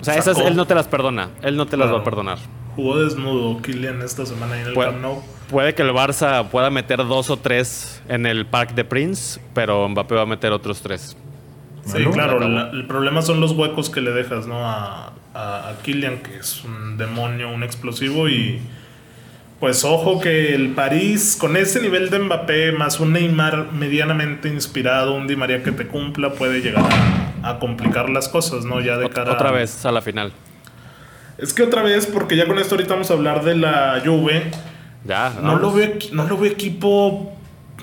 O 0.00 0.04
sea, 0.04 0.14
esas 0.16 0.38
él 0.38 0.56
no 0.56 0.66
te 0.66 0.74
las 0.74 0.88
perdona. 0.88 1.30
Él 1.42 1.56
no 1.56 1.66
te 1.66 1.76
las 1.76 1.92
va 1.92 1.98
a 1.98 2.04
perdonar. 2.04 2.38
jugó 2.76 2.98
desnudo 3.00 3.60
Kylian 3.62 4.02
esta 4.02 4.24
semana 4.26 4.60
en 4.60 4.68
el 4.68 4.74
Camp 4.74 5.00
Nou. 5.00 5.22
puede 5.50 5.74
que 5.74 5.82
el 5.82 5.90
Barça 5.90 6.48
pueda 6.48 6.70
meter 6.70 6.98
dos 6.98 7.30
o 7.30 7.36
tres 7.36 8.00
en 8.08 8.26
el 8.26 8.44
Parc 8.46 8.74
de 8.74 8.84
Prince, 8.84 9.40
pero 9.54 9.88
Mbappé 9.88 10.14
va 10.14 10.22
a 10.22 10.26
meter 10.26 10.52
otros 10.52 10.80
tres. 10.82 11.16
Sí, 11.84 12.04
claro, 12.12 12.38
la- 12.40 12.70
el 12.70 12.86
problema 12.86 13.22
son 13.22 13.40
los 13.40 13.52
huecos 13.52 13.90
que 13.90 14.00
le 14.00 14.10
dejas, 14.12 14.46
¿no? 14.46 14.66
A, 14.68 15.12
a, 15.34 15.68
a 15.70 15.74
Kylian, 15.82 16.18
que 16.18 16.36
es 16.36 16.62
un 16.64 16.96
demonio, 16.96 17.50
un 17.52 17.62
explosivo 17.62 18.28
y... 18.28 18.60
Pues 19.60 19.84
ojo 19.84 20.20
que 20.20 20.54
el 20.54 20.68
París, 20.70 21.36
con 21.38 21.56
ese 21.56 21.80
nivel 21.82 22.10
de 22.10 22.20
Mbappé, 22.20 22.70
más 22.70 23.00
un 23.00 23.12
Neymar 23.12 23.72
medianamente 23.72 24.48
inspirado, 24.48 25.14
un 25.14 25.26
Di 25.26 25.34
María 25.34 25.64
que 25.64 25.72
te 25.72 25.88
cumpla, 25.88 26.30
puede 26.34 26.60
llegar 26.60 26.84
a, 27.42 27.50
a 27.50 27.58
complicar 27.58 28.08
las 28.08 28.28
cosas, 28.28 28.64
¿no? 28.64 28.80
Ya 28.80 28.96
de 28.98 29.10
cara 29.10 29.32
Otra 29.32 29.50
vez 29.50 29.84
a 29.84 29.90
la 29.90 30.00
final. 30.00 30.32
Es 31.38 31.52
que 31.52 31.64
otra 31.64 31.82
vez, 31.82 32.06
porque 32.06 32.36
ya 32.36 32.46
con 32.46 32.56
esto 32.60 32.76
ahorita 32.76 32.94
vamos 32.94 33.10
a 33.10 33.14
hablar 33.14 33.42
de 33.42 33.56
la 33.56 34.00
Juve. 34.04 34.48
Ya. 35.04 35.30
No 35.36 35.42
vamos. 35.42 35.60
lo 35.62 35.72
veo, 35.72 35.92
no 36.12 36.24
lo 36.28 36.38
veo 36.38 36.52
equipo 36.52 37.36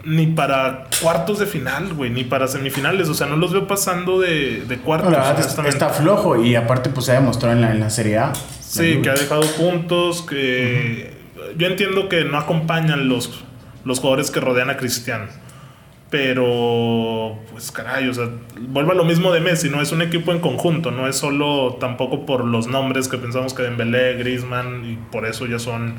ni 0.05 0.27
para 0.27 0.85
cuartos 1.01 1.39
de 1.39 1.45
final, 1.47 1.93
güey, 1.93 2.11
ni 2.11 2.23
para 2.23 2.47
semifinales. 2.47 3.09
O 3.09 3.13
sea, 3.13 3.27
no 3.27 3.35
los 3.35 3.51
veo 3.51 3.67
pasando 3.67 4.19
de, 4.19 4.63
de 4.65 4.77
cuartos. 4.77 5.11
La 5.11 5.33
verdad 5.33 5.67
está 5.67 5.89
flojo 5.89 6.41
y 6.43 6.55
aparte 6.55 6.89
pues 6.89 7.07
se 7.07 7.11
ha 7.11 7.15
demostrado 7.15 7.55
en 7.55 7.61
la, 7.61 7.71
en 7.71 7.79
la 7.79 7.89
Serie 7.89 8.19
A. 8.19 8.33
Sí, 8.59 9.01
que 9.01 9.09
ha 9.09 9.15
dejado 9.15 9.41
puntos, 9.57 10.21
que 10.21 11.13
yo 11.57 11.67
entiendo 11.67 12.07
que 12.09 12.23
no 12.25 12.37
acompañan 12.37 13.07
los, 13.07 13.43
los 13.83 13.99
jugadores 13.99 14.31
que 14.31 14.39
rodean 14.39 14.69
a 14.69 14.77
Cristiano. 14.77 15.25
Pero, 16.11 17.39
pues 17.51 17.71
caray, 17.71 18.07
o 18.07 18.13
sea, 18.13 18.29
vuelve 18.69 18.91
a 18.91 18.95
lo 18.95 19.05
mismo 19.05 19.33
de 19.33 19.41
Messi, 19.41 19.69
no 19.69 19.81
es 19.81 19.91
un 19.91 20.01
equipo 20.01 20.31
en 20.31 20.39
conjunto, 20.39 20.91
no 20.91 21.07
es 21.07 21.15
solo 21.17 21.77
tampoco 21.79 22.25
por 22.25 22.45
los 22.45 22.67
nombres 22.67 23.07
que 23.07 23.17
pensamos 23.17 23.53
que 23.53 23.63
Dembélé, 23.63 24.13
Griezmann 24.13 24.85
y 24.85 24.97
por 25.11 25.25
eso 25.25 25.47
ya 25.47 25.57
son 25.57 25.95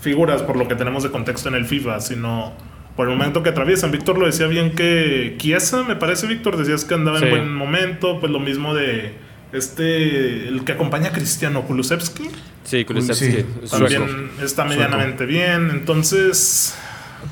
figuras 0.00 0.42
por 0.42 0.56
lo 0.56 0.66
que 0.66 0.74
tenemos 0.74 1.02
de 1.02 1.10
contexto 1.10 1.50
en 1.50 1.54
el 1.54 1.66
FIFA, 1.66 2.00
sino 2.00 2.52
por 2.96 3.08
el 3.08 3.16
momento 3.16 3.42
que 3.42 3.50
atraviesan. 3.50 3.90
Víctor 3.92 4.18
lo 4.18 4.26
decía 4.26 4.46
bien 4.46 4.72
que 4.72 5.34
Chiesa, 5.38 5.84
me 5.84 5.96
parece 5.96 6.26
Víctor, 6.26 6.56
decías 6.56 6.84
que 6.84 6.94
andaba 6.94 7.18
Sí. 7.18 7.24
en 7.24 7.30
buen 7.30 7.54
momento, 7.54 8.20
pues 8.20 8.30
lo 8.32 8.40
mismo 8.40 8.74
de 8.74 9.12
este 9.52 10.48
el 10.48 10.64
que 10.64 10.72
acompaña 10.72 11.08
a 11.08 11.12
Cristiano 11.12 11.62
Kulusevski 11.62 12.28
Sí, 12.64 12.84
Kulusevski, 12.84 13.24
Sí, 13.32 13.44
sueco. 13.64 13.86
también 14.04 14.30
está 14.42 14.64
medianamente 14.64 15.26
bien. 15.26 15.70
Entonces, 15.70 16.74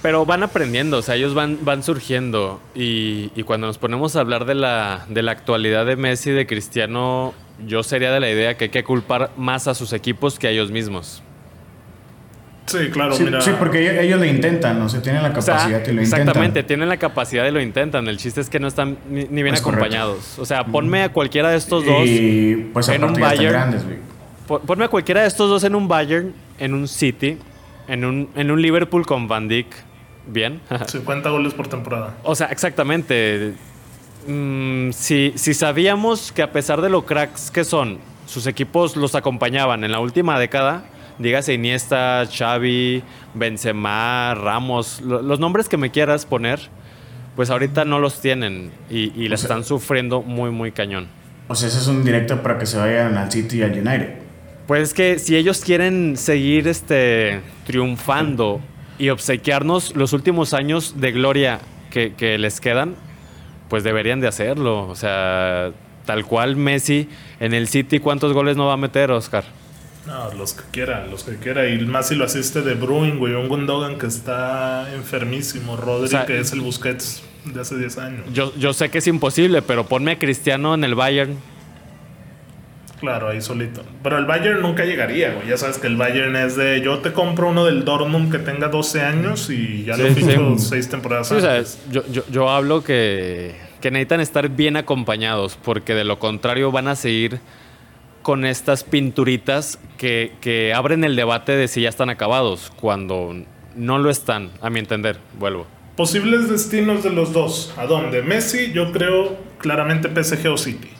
Pero 0.02 0.24
van 0.26 0.42
aprendiendo, 0.42 0.98
o 0.98 1.02
sea, 1.02 1.14
ellos 1.16 1.34
van, 1.34 1.58
van 1.62 1.82
surgiendo. 1.82 2.60
Y, 2.74 3.30
y 3.36 3.42
cuando 3.44 3.66
nos 3.66 3.78
ponemos 3.78 4.16
a 4.16 4.20
hablar 4.20 4.46
de 4.46 4.54
la, 4.54 5.06
de 5.08 5.22
la 5.22 5.32
actualidad 5.32 5.86
de 5.86 5.96
Messi 5.96 6.30
y 6.30 6.32
de 6.32 6.46
Cristiano, 6.46 7.34
yo 7.66 7.82
sería 7.82 8.10
de 8.12 8.20
la 8.20 8.30
idea 8.30 8.56
que 8.56 8.64
hay 8.64 8.70
que 8.70 8.84
culpar 8.84 9.30
más 9.36 9.68
a 9.68 9.74
sus 9.74 9.92
equipos 9.92 10.38
que 10.38 10.46
a 10.48 10.50
ellos 10.50 10.70
mismos. 10.70 11.22
Sí, 12.68 12.90
claro, 12.90 13.12
Sí, 13.14 13.24
mira. 13.24 13.40
sí, 13.40 13.50
porque 13.58 13.80
ellos, 13.82 14.04
ellos 14.04 14.18
lo 14.20 14.24
intentan, 14.26 14.80
o 14.82 14.88
sea, 14.88 15.02
tienen 15.02 15.22
la 15.22 15.30
O 15.30 15.42
sea, 15.42 15.54
capacidad 15.56 15.80
y 15.80 15.92
lo 15.92 16.02
intentan. 16.02 16.20
exactamente, 16.20 16.62
tienen 16.62 16.88
la 16.88 16.96
capacidad 16.96 17.46
y 17.46 17.50
lo 17.50 17.60
intentan. 17.60 18.06
El 18.08 18.16
chiste 18.18 18.40
es 18.40 18.48
que 18.50 18.60
no 18.60 18.68
están 18.68 18.98
ni, 19.10 19.24
ni 19.24 19.42
bien 19.42 19.54
Es 19.54 19.60
correcto. 19.60 19.84
acompañados. 19.86 20.38
O 20.38 20.44
sea, 20.46 20.64
ponme 20.64 21.02
a 21.02 21.12
cualquiera 21.12 21.50
de 21.50 21.56
estos 21.56 21.84
dos. 21.84 22.06
Y 22.06 22.70
pues 22.72 22.88
en 22.88 23.02
un 23.04 23.14
Bayern. 23.14 23.52
grandes, 23.52 23.84
güey. 23.84 23.96
pon- 24.46 24.60
Ponme 24.66 24.84
a 24.84 24.88
cualquiera 24.88 25.22
de 25.22 25.28
estos 25.28 25.48
dos 25.50 25.64
en 25.64 25.74
un 25.74 25.88
Bayern, 25.88 26.32
en 26.58 26.74
un 26.74 26.86
City, 26.88 27.38
en 27.88 28.04
un, 28.04 28.28
en 28.34 28.50
un 28.50 28.60
Liverpool 28.62 29.04
con 29.06 29.28
Van 29.28 29.48
Dijk. 29.48 29.66
Bien. 30.26 30.60
50 30.86 31.30
goles 31.30 31.54
por 31.54 31.68
temporada. 31.68 32.14
O 32.22 32.34
sea, 32.34 32.48
exactamente. 32.48 33.54
Mm, 34.26 34.90
si, 34.92 35.32
si 35.36 35.54
sabíamos 35.54 36.32
que 36.32 36.42
a 36.42 36.52
pesar 36.52 36.80
de 36.82 36.90
lo 36.90 37.06
cracks 37.06 37.50
que 37.50 37.64
son, 37.64 37.98
sus 38.26 38.46
equipos 38.46 38.94
los 38.96 39.14
acompañaban 39.14 39.84
en 39.84 39.92
la 39.92 40.00
última 40.00 40.38
década, 40.38 40.84
dígase 41.18 41.54
Iniesta, 41.54 42.24
Xavi, 42.30 43.02
Benzema, 43.34 44.34
Ramos, 44.34 45.00
lo- 45.00 45.22
los 45.22 45.40
nombres 45.40 45.68
que 45.68 45.76
me 45.76 45.90
quieras 45.90 46.26
poner, 46.26 46.60
pues 47.36 47.50
ahorita 47.50 47.84
no 47.84 47.98
los 47.98 48.20
tienen 48.20 48.70
y, 48.90 49.12
y 49.20 49.28
la 49.28 49.36
sea- 49.36 49.46
están 49.48 49.64
sufriendo 49.64 50.22
muy, 50.22 50.50
muy 50.50 50.72
cañón. 50.72 51.08
O 51.48 51.54
sea, 51.54 51.68
ese 51.68 51.78
es 51.78 51.86
un 51.86 52.04
directo 52.04 52.42
para 52.42 52.58
que 52.58 52.66
se 52.66 52.76
vayan 52.78 53.16
al 53.16 53.30
City 53.32 53.58
y 53.58 53.62
al 53.62 53.72
United. 53.72 54.14
Pues 54.66 54.82
es 54.82 54.94
que 54.94 55.18
si 55.18 55.34
ellos 55.36 55.62
quieren 55.64 56.16
seguir 56.18 56.68
este, 56.68 57.40
triunfando 57.66 58.60
y 58.98 59.08
obsequiarnos 59.08 59.96
los 59.96 60.12
últimos 60.12 60.52
años 60.52 61.00
de 61.00 61.12
gloria 61.12 61.60
que, 61.90 62.12
que 62.14 62.36
les 62.36 62.60
quedan, 62.60 62.96
pues 63.70 63.82
deberían 63.82 64.20
de 64.20 64.28
hacerlo. 64.28 64.86
O 64.88 64.94
sea, 64.94 65.70
tal 66.04 66.26
cual 66.26 66.56
Messi 66.56 67.08
en 67.40 67.54
el 67.54 67.68
City, 67.68 67.98
¿cuántos 67.98 68.34
goles 68.34 68.56
no 68.58 68.66
va 68.66 68.74
a 68.74 68.76
meter, 68.76 69.10
Oscar? 69.10 69.44
No, 70.08 70.32
los 70.32 70.54
que 70.54 70.62
quiera, 70.72 71.06
los 71.06 71.22
que 71.22 71.36
quiera. 71.36 71.68
Y 71.68 71.78
más 71.84 72.08
si 72.08 72.14
lo 72.14 72.24
asiste 72.24 72.62
de 72.62 72.74
Bruin, 72.74 73.18
güey. 73.18 73.34
Un 73.34 73.48
Gundogan 73.48 73.98
que 73.98 74.06
está 74.06 74.92
enfermísimo. 74.94 75.76
Rodri, 75.76 76.04
O 76.06 76.08
sea, 76.08 76.24
que 76.26 76.40
es 76.40 76.50
el 76.52 76.60
Busquets 76.62 77.22
de 77.44 77.60
hace 77.60 77.76
10 77.76 77.98
años. 77.98 78.20
Yo, 78.32 78.52
yo 78.56 78.72
sé 78.72 78.88
que 78.90 78.98
es 78.98 79.06
imposible, 79.06 79.60
pero 79.62 79.84
ponme 79.86 80.12
a 80.12 80.18
Cristiano 80.18 80.74
en 80.74 80.82
el 80.84 80.94
Bayern. 80.94 81.36
Claro, 83.00 83.28
ahí 83.28 83.40
solito. 83.40 83.84
Pero 84.02 84.18
el 84.18 84.24
Bayern 84.26 84.60
nunca 84.60 84.84
llegaría, 84.84 85.32
güey. 85.34 85.46
Ya 85.48 85.56
sabes 85.56 85.78
que 85.78 85.86
el 85.86 85.96
Bayern 85.96 86.34
es 86.36 86.56
de. 86.56 86.80
Yo 86.80 86.98
te 86.98 87.12
compro 87.12 87.48
uno 87.50 87.64
del 87.64 87.84
Dortmund 87.84 88.32
que 88.32 88.38
tenga 88.38 88.68
12 88.68 89.02
años 89.02 89.50
y 89.50 89.84
ya 89.84 89.94
Sí, 89.94 90.02
lo 90.02 90.08
sí. 90.08 90.14
ficho 90.14 90.58
6 90.58 90.88
temporadas 90.88 91.28
Sí, 91.28 91.34
o 91.34 91.40
sea, 91.40 91.56
antes. 91.56 91.78
yo, 91.92 92.02
yo, 92.10 92.22
yo 92.30 92.50
hablo 92.50 92.82
que, 92.82 93.54
que 93.80 93.90
necesitan 93.92 94.20
estar 94.20 94.48
bien 94.48 94.76
acompañados, 94.76 95.56
porque 95.62 95.94
de 95.94 96.02
lo 96.04 96.18
contrario 96.18 96.72
van 96.72 96.88
a 96.88 96.96
seguir 96.96 97.38
con 98.22 98.44
estas 98.44 98.84
pinturitas 98.84 99.78
que, 99.96 100.32
que 100.40 100.74
abren 100.74 101.04
el 101.04 101.16
debate 101.16 101.52
de 101.56 101.68
si 101.68 101.82
ya 101.82 101.88
están 101.88 102.10
acabados, 102.10 102.72
cuando 102.80 103.34
no 103.76 103.98
lo 103.98 104.10
están, 104.10 104.50
a 104.60 104.70
mi 104.70 104.80
entender. 104.80 105.18
Vuelvo. 105.38 105.66
Posibles 105.96 106.48
destinos 106.48 107.02
de 107.02 107.10
los 107.10 107.32
dos. 107.32 107.74
¿A 107.76 107.86
dónde? 107.86 108.22
Messi, 108.22 108.72
yo 108.72 108.92
creo 108.92 109.36
claramente 109.58 110.08
PSG 110.08 110.48
o 110.48 110.56
City. 110.56 110.90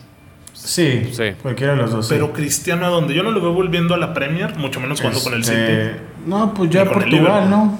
Sí, 0.53 1.11
Sí. 1.13 1.33
cualquiera 1.41 1.75
de 1.75 1.83
los 1.83 1.93
dos. 1.93 2.09
sí. 2.09 2.15
Pero 2.15 2.33
Cristiano, 2.33 2.85
¿a 2.87 2.89
dónde? 2.89 3.15
Yo 3.15 3.23
no 3.23 3.31
lo 3.31 3.41
veo 3.41 3.53
volviendo 3.53 3.95
a 3.95 3.97
la 3.99 4.13
Premier, 4.13 4.57
mucho 4.57 4.81
menos 4.81 5.01
cuando 5.01 5.21
con 5.23 5.35
el 5.35 5.41
Este, 5.43 5.93
City. 5.93 6.01
No, 6.27 6.53
pues 6.53 6.71
ya 6.71 6.85
Portugal. 6.85 7.49
¿no? 7.49 7.79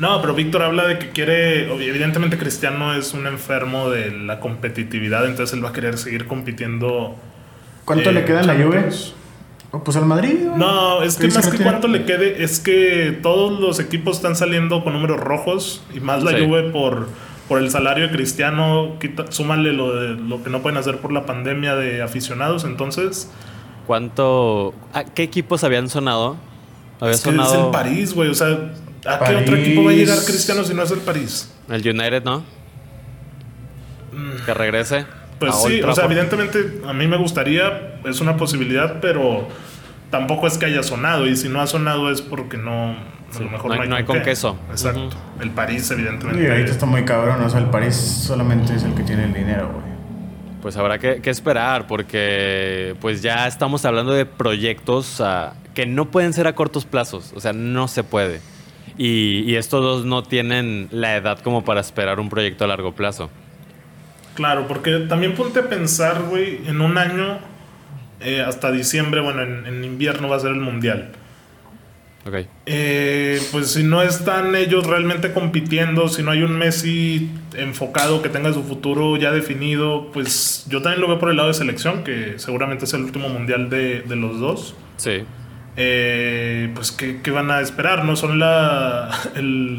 No, 0.00 0.20
pero 0.20 0.34
Víctor 0.34 0.62
habla 0.62 0.86
de 0.88 0.98
que 0.98 1.10
quiere. 1.10 1.72
Evidentemente, 1.72 2.36
Cristiano 2.36 2.94
es 2.94 3.14
un 3.14 3.26
enfermo 3.28 3.88
de 3.90 4.10
la 4.10 4.40
competitividad, 4.40 5.24
entonces 5.26 5.54
él 5.56 5.64
va 5.64 5.68
a 5.68 5.72
querer 5.72 5.98
seguir 5.98 6.26
compitiendo. 6.26 7.16
¿Cuánto 7.84 8.10
eh, 8.10 8.12
le 8.12 8.24
queda 8.24 8.40
en 8.40 8.46
la 8.46 8.54
Juve? 8.54 8.88
Oh, 9.72 9.82
Pues 9.82 9.96
al 9.96 10.06
Madrid. 10.06 10.34
No, 10.56 11.02
es 11.02 11.16
¿Qué 11.16 11.28
que 11.28 11.34
más 11.34 11.48
que 11.48 11.58
cuánto 11.58 11.88
le 11.88 12.04
quede, 12.04 12.44
es 12.44 12.60
que 12.60 13.18
todos 13.22 13.58
los 13.58 13.80
equipos 13.80 14.16
están 14.16 14.36
saliendo 14.36 14.84
con 14.84 14.92
números 14.92 15.18
rojos 15.18 15.82
y 15.94 16.00
más 16.00 16.22
la 16.22 16.32
Sí. 16.32 16.44
Juve 16.44 16.64
por, 16.70 17.08
por 17.48 17.58
el 17.58 17.70
salario 17.70 18.08
de 18.08 18.12
Cristiano, 18.12 18.96
quita, 19.00 19.30
súmale 19.32 19.72
lo, 19.72 19.94
de, 19.94 20.08
lo 20.14 20.42
que 20.42 20.50
no 20.50 20.60
pueden 20.60 20.76
hacer 20.78 20.98
por 20.98 21.10
la 21.12 21.24
pandemia 21.24 21.74
de 21.74 22.02
aficionados, 22.02 22.64
entonces 22.64 23.30
¿Cuánto. 23.86 24.74
¿A 24.92 25.04
qué 25.04 25.24
equipos 25.24 25.64
habían 25.64 25.88
sonado? 25.88 26.36
Había 27.00 27.14
es 27.14 27.20
que 27.22 27.30
es 27.30 27.36
sonado 27.36 27.66
el 27.66 27.70
París, 27.72 28.14
güey, 28.14 28.28
o 28.30 28.34
sea, 28.34 28.46
¿a 28.48 29.18
qué 29.18 29.24
París. 29.24 29.40
otro 29.42 29.56
equipo 29.56 29.84
va 29.84 29.90
a 29.90 29.94
llegar 29.94 30.18
Cristiano 30.24 30.62
si 30.64 30.72
no 30.74 30.82
es 30.82 30.90
el 30.92 31.00
París? 31.00 31.52
el 31.68 31.80
United, 31.88 32.22
¿no? 32.24 32.44
Que 34.44 34.54
regrese. 34.54 35.06
Pues 35.46 35.62
sí, 35.62 35.82
o 35.82 35.94
sea, 35.94 36.04
evidentemente 36.06 36.80
a 36.86 36.92
mí 36.92 37.06
me 37.06 37.16
gustaría, 37.16 37.96
es 38.04 38.20
una 38.20 38.36
posibilidad, 38.36 39.00
pero 39.00 39.48
tampoco 40.10 40.46
es 40.46 40.58
que 40.58 40.66
haya 40.66 40.82
sonado. 40.82 41.26
Y 41.26 41.36
si 41.36 41.48
no 41.48 41.60
ha 41.60 41.66
sonado 41.66 42.10
es 42.10 42.22
porque 42.22 42.56
no, 42.58 42.90
a 42.92 43.38
lo 43.40 43.50
mejor 43.50 43.74
no 43.76 43.82
hay- 43.82 43.88
no 43.88 43.96
hay 43.96 44.04
con 44.04 44.18
qué. 44.18 44.22
queso. 44.24 44.56
Exacto. 44.70 45.10
El 45.40 45.50
París, 45.50 45.88
Y 45.90 45.94
evidentemente. 45.94 46.50
ahorita 46.50 46.70
está 46.70 46.86
muy 46.86 47.04
cabrón, 47.04 47.40
o 47.42 47.48
sea, 47.50 47.60
el 47.60 47.66
París 47.66 47.94
solamente 47.96 48.74
es 48.74 48.82
el 48.84 48.94
que 48.94 49.02
tiene 49.02 49.24
el 49.24 49.32
dinero, 49.34 49.70
güey. 49.72 49.92
Pues 50.60 50.76
habrá 50.76 50.98
que, 50.98 51.20
que 51.20 51.30
esperar 51.30 51.88
porque 51.88 52.94
pues 53.00 53.20
ya 53.20 53.48
estamos 53.48 53.84
hablando 53.84 54.12
de 54.12 54.26
proyectos 54.26 55.20
ah, 55.20 55.54
que 55.74 55.86
no 55.86 56.10
pueden 56.10 56.32
ser 56.32 56.46
a 56.46 56.54
cortos 56.54 56.84
plazos, 56.84 57.32
o 57.34 57.40
sea, 57.40 57.52
no 57.52 57.88
se 57.88 58.04
puede. 58.04 58.40
Y, 58.96 59.40
y 59.50 59.56
estos 59.56 59.82
dos 59.82 60.04
no 60.04 60.22
tienen 60.22 60.86
la 60.92 61.16
edad 61.16 61.38
como 61.40 61.64
para 61.64 61.80
esperar 61.80 62.20
un 62.20 62.28
proyecto 62.28 62.64
a 62.64 62.68
largo 62.68 62.92
plazo. 62.92 63.30
Claro, 64.34 64.66
porque 64.66 64.98
también 65.08 65.34
ponte 65.34 65.60
a 65.60 65.68
pensar, 65.68 66.22
güey, 66.30 66.60
en 66.66 66.80
un 66.80 66.96
año, 66.98 67.38
eh, 68.20 68.40
hasta 68.40 68.70
diciembre, 68.72 69.20
bueno, 69.20 69.42
en, 69.42 69.66
en 69.66 69.84
invierno 69.84 70.28
va 70.28 70.36
a 70.36 70.40
ser 70.40 70.52
el 70.52 70.60
Mundial. 70.60 71.10
Ok. 72.24 72.34
Eh, 72.66 73.42
pues 73.50 73.72
si 73.72 73.82
no 73.82 74.00
están 74.00 74.54
ellos 74.54 74.86
realmente 74.86 75.32
compitiendo, 75.32 76.08
si 76.08 76.22
no 76.22 76.30
hay 76.30 76.42
un 76.42 76.56
Messi 76.56 77.30
enfocado 77.56 78.22
que 78.22 78.28
tenga 78.28 78.52
su 78.52 78.62
futuro 78.62 79.16
ya 79.16 79.32
definido, 79.32 80.10
pues 80.12 80.64
yo 80.68 80.80
también 80.82 81.00
lo 81.00 81.08
veo 81.08 81.18
por 81.18 81.30
el 81.30 81.36
lado 81.36 81.48
de 81.48 81.54
selección, 81.54 82.04
que 82.04 82.34
seguramente 82.38 82.84
es 82.84 82.94
el 82.94 83.02
último 83.02 83.28
mundial 83.28 83.68
de, 83.68 84.02
de 84.02 84.14
los 84.16 84.38
dos. 84.38 84.76
Sí. 84.98 85.24
Eh, 85.76 86.70
pues 86.74 86.92
¿qué, 86.92 87.20
qué 87.22 87.30
van 87.32 87.50
a 87.50 87.60
esperar? 87.60 88.04
No 88.04 88.14
son 88.14 88.38
la, 88.38 89.10
el- 89.34 89.78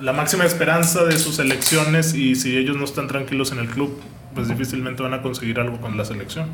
la 0.00 0.12
máxima 0.12 0.44
esperanza 0.44 1.04
de 1.04 1.18
sus 1.18 1.36
selecciones 1.36 2.14
y 2.14 2.34
si 2.34 2.56
ellos 2.56 2.76
no 2.76 2.84
están 2.84 3.06
tranquilos 3.08 3.52
en 3.52 3.58
el 3.58 3.68
club, 3.68 4.00
pues 4.34 4.48
difícilmente 4.48 5.02
van 5.02 5.14
a 5.14 5.22
conseguir 5.22 5.60
algo 5.60 5.80
con 5.80 5.96
la 5.96 6.04
selección. 6.04 6.48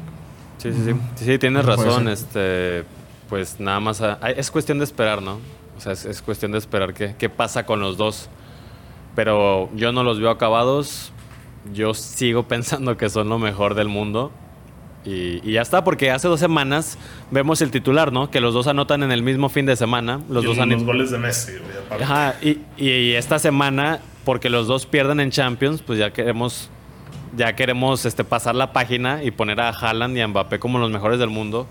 Sí, 0.58 0.72
sí, 0.72 0.82
sí. 0.84 0.92
Sí, 1.16 1.24
sí, 1.24 1.38
tienes 1.38 1.64
razón. 1.64 2.08
Este, 2.08 2.84
pues 3.28 3.58
nada 3.58 3.80
más. 3.80 4.00
ah, 4.02 4.18
es 4.36 4.50
cuestión 4.50 4.78
de 4.78 4.84
esperar, 4.84 5.22
¿no? 5.22 5.38
O 5.76 5.80
sea, 5.80 5.92
es, 5.92 6.04
es 6.04 6.20
cuestión 6.20 6.52
de 6.52 6.58
esperar 6.58 6.92
qué, 6.92 7.14
qué 7.18 7.30
pasa 7.30 7.64
con 7.64 7.80
los 7.80 7.96
dos. 7.96 8.28
Pero 9.16 9.70
yo 9.74 9.92
no 9.92 10.04
los 10.04 10.20
veo 10.20 10.30
acabados. 10.30 11.12
Yo 11.72 11.94
sigo 11.94 12.42
pensando 12.48 12.96
que 12.96 13.08
son 13.08 13.28
lo 13.30 13.38
mejor 13.38 13.74
del 13.74 13.88
mundo. 13.88 14.32
Y, 15.04 15.40
y 15.48 15.52
ya 15.52 15.62
está, 15.62 15.82
porque 15.82 16.10
hace 16.10 16.28
dos 16.28 16.40
semanas 16.40 16.98
vemos 17.30 17.62
el 17.62 17.70
titular, 17.70 18.12
¿no? 18.12 18.30
Que 18.30 18.40
los 18.40 18.52
dos 18.52 18.66
anotan 18.66 19.02
en 19.02 19.12
el 19.12 19.22
mismo 19.22 19.48
fin 19.48 19.64
de 19.66 19.76
semana. 19.76 20.20
Los 20.28 20.44
Y 20.44 20.46
dos 20.48 20.56
los 20.56 20.58
han 20.58 20.84
goles 20.84 21.10
de 21.10 21.18
Messi, 21.18 21.52
güey. 21.52 22.02
Ajá, 22.02 22.34
y, 22.42 22.58
y 22.76 23.12
esta 23.14 23.38
semana, 23.38 24.00
porque 24.24 24.50
los 24.50 24.66
dos 24.66 24.84
pierden 24.86 25.20
en 25.20 25.30
Champions, 25.30 25.82
pues 25.82 25.98
ya 25.98 26.12
queremos 26.12 26.70
ya 27.36 27.54
queremos 27.54 28.04
este, 28.06 28.24
pasar 28.24 28.56
la 28.56 28.72
página 28.72 29.22
y 29.22 29.30
poner 29.30 29.60
a 29.60 29.68
Haaland 29.70 30.16
y 30.16 30.20
a 30.20 30.28
Mbappé 30.28 30.58
como 30.58 30.78
los 30.78 30.90
mejores 30.90 31.18
del 31.20 31.30
mundo. 31.30 31.66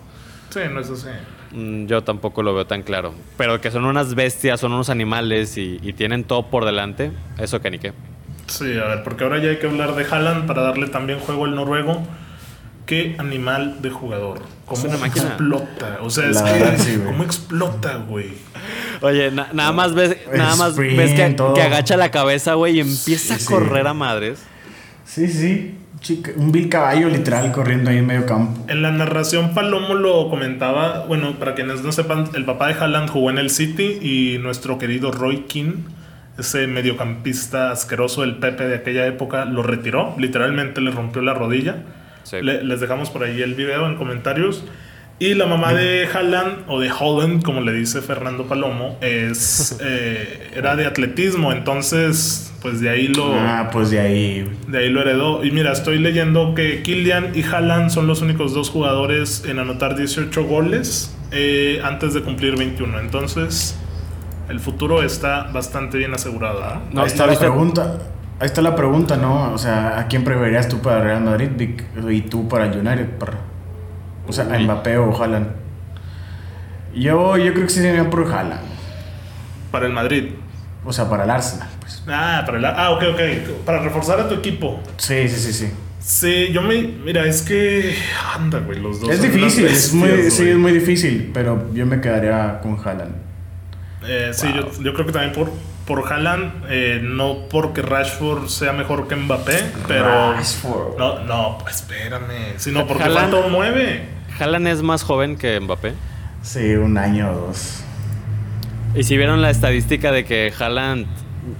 Sí, 0.49 0.61
no 0.71 0.79
es 0.79 0.89
así. 0.89 1.09
Mm, 1.51 1.85
Yo 1.85 2.01
tampoco 2.03 2.43
lo 2.43 2.53
veo 2.55 2.65
tan 2.65 2.81
claro. 2.81 3.13
Pero 3.37 3.59
que 3.59 3.69
son 3.69 3.85
unas 3.85 4.15
bestias, 4.15 4.59
son 4.59 4.71
unos 4.71 4.89
animales 4.89 5.57
y, 5.57 5.79
y 5.83 5.93
tienen 5.93 6.23
todo 6.23 6.47
por 6.47 6.65
delante, 6.65 7.11
eso 7.37 7.61
que 7.61 7.71
ni 7.71 7.77
qué. 7.79 7.93
Sí, 8.47 8.77
a 8.79 8.85
ver, 8.85 9.03
porque 9.03 9.25
ahora 9.25 9.37
ya 9.39 9.49
hay 9.49 9.57
que 9.59 9.67
hablar 9.67 9.95
de 9.95 10.05
Haaland 10.05 10.47
para 10.47 10.61
darle 10.61 10.87
también 10.87 11.19
juego 11.19 11.45
al 11.45 11.53
noruego. 11.55 12.01
Qué 12.89 13.15
animal 13.19 13.83
de 13.83 13.91
jugador. 13.91 14.41
Cómo 14.65 14.79
Es 14.81 14.85
una 14.87 14.97
máquina. 14.97 15.25
explota. 15.27 15.99
O 16.01 16.09
sea, 16.09 16.27
es 16.27 16.41
que. 16.41 16.51
verdad, 16.51 16.75
sí, 16.79 16.95
güey. 16.95 17.05
cómo 17.05 17.23
explota, 17.23 17.95
güey. 17.97 18.29
Oye, 19.01 19.29
na- 19.29 19.49
nada 19.53 19.71
más 19.71 19.93
ves, 19.93 20.17
nada 20.35 20.55
más 20.55 20.71
sprint, 20.71 20.97
ves 20.97 21.13
que, 21.13 21.61
agacha 21.61 21.97
la 21.97 22.09
cabeza, 22.09 22.55
güey, 22.55 22.77
y 22.77 22.79
empieza 22.79 23.27
Sí, 23.27 23.33
a 23.33 23.37
sí. 23.37 23.45
correr 23.45 23.85
a 23.85 23.93
madres. 23.93 24.39
Sí, 25.05 25.27
sí. 25.27 25.75
Chica- 26.01 26.31
un 26.35 26.51
vil 26.51 26.67
caballo 26.67 27.09
literal 27.09 27.51
corriendo 27.51 27.91
ahí 27.91 27.97
en 27.99 28.07
medio 28.07 28.25
campo. 28.25 28.65
En 28.69 28.81
la 28.81 28.89
narración 28.89 29.53
Palomo 29.53 29.93
lo 29.93 30.27
comentaba, 30.29 31.05
bueno, 31.05 31.35
para 31.37 31.53
quienes 31.55 31.83
no 31.83 31.91
sepan, 31.91 32.29
el 32.33 32.45
papá 32.45 32.69
de 32.69 32.73
Haaland 32.73 33.09
jugó 33.09 33.29
en 33.29 33.37
el 33.37 33.49
City 33.51 33.99
y 34.01 34.37
nuestro 34.39 34.79
querido 34.79 35.11
Roy 35.11 35.41
Keane, 35.41 35.73
ese 36.39 36.65
mediocampista 36.67 37.69
asqueroso 37.71 38.21
del 38.21 38.37
Pepe 38.37 38.67
de 38.67 38.75
aquella 38.77 39.05
época, 39.07 39.45
lo 39.45 39.61
retiró, 39.61 40.15
literalmente 40.17 40.81
le 40.81 40.89
rompió 40.91 41.21
la 41.21 41.33
rodilla. 41.35 41.83
Sí. 42.29 42.37
Le- 42.41 42.63
les 42.63 42.79
dejamos 42.79 43.09
por 43.09 43.23
ahí 43.23 43.41
el 43.41 43.55
video 43.55 43.87
en 43.87 43.95
comentarios. 43.95 44.63
Y 45.21 45.33
la 45.33 45.47
mamá 45.47 45.73
de 45.73 46.07
Haaland, 46.13 46.63
o 46.67 46.79
de 46.79 46.89
Holland, 46.97 47.43
como 47.43 47.59
le 47.59 47.73
dice 47.73 48.01
Fernando 48.01 48.45
Palomo, 48.45 48.97
es, 49.01 49.77
eh, 49.83 50.51
era 50.55 50.77
de 50.77 50.85
atletismo, 50.85 51.51
entonces, 51.51 52.53
pues 52.61 52.79
de 52.79 52.89
ahí 52.89 53.09
lo... 53.09 53.33
Ah, 53.33 53.69
pues 53.69 53.89
de 53.89 53.99
ahí. 53.99 54.49
De 54.67 54.77
ahí 54.77 54.89
lo 54.89 55.01
heredó. 55.01 55.43
Y 55.43 55.51
mira, 55.51 55.73
estoy 55.73 55.99
leyendo 55.99 56.55
que 56.55 56.83
Kylian 56.83 57.31
y 57.35 57.43
Haaland 57.43 57.89
son 57.89 58.07
los 58.07 58.21
únicos 58.21 58.53
dos 58.53 58.69
jugadores 58.69 59.43
en 59.45 59.59
anotar 59.59 59.97
18 59.97 60.43
goles 60.45 61.13
eh, 61.31 61.81
antes 61.83 62.13
de 62.13 62.21
cumplir 62.21 62.55
21. 62.55 62.99
Entonces, 63.01 63.75
el 64.47 64.61
futuro 64.61 65.03
está 65.03 65.43
bastante 65.51 65.97
bien 65.97 66.13
asegurado. 66.13 66.61
¿no? 66.61 66.81
No, 66.93 67.01
ahí 67.01 67.07
está 67.07 67.25
¿no 67.25 67.33
la 67.33 67.39
pregunta. 67.39 67.97
Ahí 68.39 68.45
está 68.45 68.61
la 68.61 68.75
pregunta, 68.75 69.17
¿no? 69.17 69.51
O 69.51 69.57
sea, 69.57 69.99
¿a 69.99 70.07
quién 70.07 70.23
preferirías 70.23 70.69
tú 70.69 70.79
para 70.79 71.01
Real 71.01 71.21
Madrid 71.21 71.49
Vic? 71.57 71.83
y 72.09 72.21
tú 72.21 72.47
para 72.47 72.67
United? 72.67 73.17
Para... 73.17 73.33
O 74.27 74.31
sea, 74.31 74.45
a. 74.45 74.57
Mbappé 74.57 74.97
o 74.97 75.21
Haaland. 75.21 75.47
Yo, 76.95 77.35
yo 77.37 77.53
creo 77.53 77.65
que 77.65 77.69
sí 77.69 77.81
sería 77.81 78.09
por 78.09 78.31
Haaland. 78.31 78.61
Para 79.71 79.87
el 79.87 79.93
Madrid. 79.93 80.29
O 80.85 80.93
sea, 80.93 81.09
para 81.09 81.25
el 81.25 81.29
Arsenal, 81.29 81.67
pues. 81.81 82.01
Ah, 82.07 82.43
para 82.45 82.57
el, 82.57 82.65
ah, 82.65 82.91
ok, 82.91 83.03
ok. 83.13 83.65
Para 83.65 83.79
reforzar 83.79 84.21
a 84.21 84.29
tu 84.29 84.35
equipo. 84.35 84.79
Sí, 84.95 85.27
sí, 85.27 85.35
sí, 85.35 85.53
sí. 85.53 85.71
Sí, 85.99 86.53
yo 86.53 86.61
me. 86.61 86.81
Mira, 86.81 87.25
es 87.25 87.41
que. 87.41 87.93
Anda, 88.35 88.59
güey, 88.59 88.79
los 88.79 89.01
dos. 89.01 89.09
Es 89.09 89.21
difícil, 89.21 89.65
es 89.65 89.93
muy, 89.93 90.31
sí, 90.31 90.49
es 90.49 90.57
muy 90.57 90.71
difícil, 90.71 91.31
pero 91.33 91.71
yo 91.73 91.85
me 91.85 91.99
quedaría 91.99 92.61
con 92.61 92.79
Haaland. 92.79 93.15
Eh, 94.07 94.29
sí, 94.31 94.47
yo, 94.55 94.71
yo 94.81 94.93
creo 94.93 95.05
que 95.05 95.11
también 95.11 95.33
por, 95.33 95.51
por 95.89 96.09
Haaland, 96.13 96.63
eh, 96.69 97.01
no 97.03 97.49
porque 97.49 97.81
Rashford 97.81 98.47
sea 98.47 98.71
mejor 98.71 99.09
que 99.09 99.15
Mbappé, 99.17 99.57
pero. 99.87 100.31
Rashford. 100.33 100.97
No, 100.97 101.19
no, 101.25 101.57
espérame. 101.69 102.53
Sino 102.57 102.87
porque 102.87 103.03
Haaland- 103.03 103.31
falta 103.31 103.35
un 103.47 103.51
9. 103.51 104.07
Haaland 104.39 104.67
es 104.67 104.81
más 104.83 105.03
joven 105.03 105.35
que 105.35 105.59
Mbappé. 105.59 105.93
Sí, 106.43 106.75
un 106.75 106.97
año 106.97 107.29
o 107.31 107.47
dos. 107.47 107.81
Y 108.95 109.03
si 109.03 109.17
vieron 109.17 109.41
la 109.41 109.49
estadística 109.49 110.11
de 110.13 110.23
que 110.23 110.53
Haaland 110.57 111.05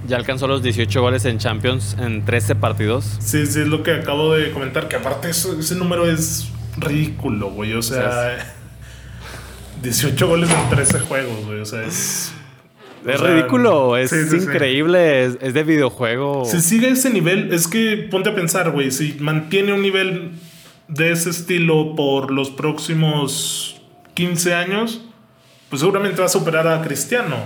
ya 0.08 0.16
alcanzó 0.18 0.48
los 0.48 0.62
18 0.64 1.02
goles 1.02 1.26
en 1.26 1.38
Champions 1.40 1.98
en 2.00 2.24
13 2.24 2.56
partidos. 2.56 3.18
Sí, 3.20 3.46
sí, 3.48 3.62
es 3.62 3.68
lo 3.68 3.84
que 3.84 3.92
acabo 3.96 4.34
de 4.34 4.52
comentar, 4.52 4.88
que 4.88 4.96
aparte 4.96 5.30
eso- 5.32 5.60
ese 5.60 5.76
número 5.76 6.10
es 6.10 6.50
ridículo, 6.78 7.50
güey. 7.50 7.74
O 7.74 7.82
sea, 7.82 8.38
18 9.82 10.28
goles 10.28 10.50
en 10.52 10.70
13 10.70 11.00
juegos, 11.00 11.46
güey. 11.46 11.60
O 11.62 11.66
sea, 11.66 11.84
es. 11.84 12.32
O 13.06 13.10
Es 13.10 13.20
sea, 13.20 13.30
ridículo, 13.30 13.98
es 13.98 14.10
sí, 14.10 14.24
sí, 14.30 14.40
sí. 14.40 14.46
increíble, 14.46 15.26
Es, 15.26 15.38
es 15.42 15.54
de 15.54 15.64
videojuego. 15.64 16.46
Si 16.46 16.60
sigue 16.62 16.90
ese 16.90 17.10
nivel, 17.10 17.54
es 17.54 17.68
que 17.68 18.08
ponte 18.10 18.30
a 18.30 18.36
pensar, 18.36 18.72
güey, 18.72 18.92
si 18.92 19.18
mantiene 19.20 19.74
un 19.74 19.82
nivel 19.82 20.32
de 20.88 21.12
ese 21.12 21.30
estilo 21.30 21.96
por 21.96 22.32
los 22.32 22.50
próximos 22.50 23.82
15 24.16 24.54
años, 24.56 25.02
pues 25.70 25.82
seguramente 25.82 26.20
va 26.20 26.26
a 26.26 26.30
superar 26.30 26.68
a 26.68 26.82
Cristiano. 26.82 27.38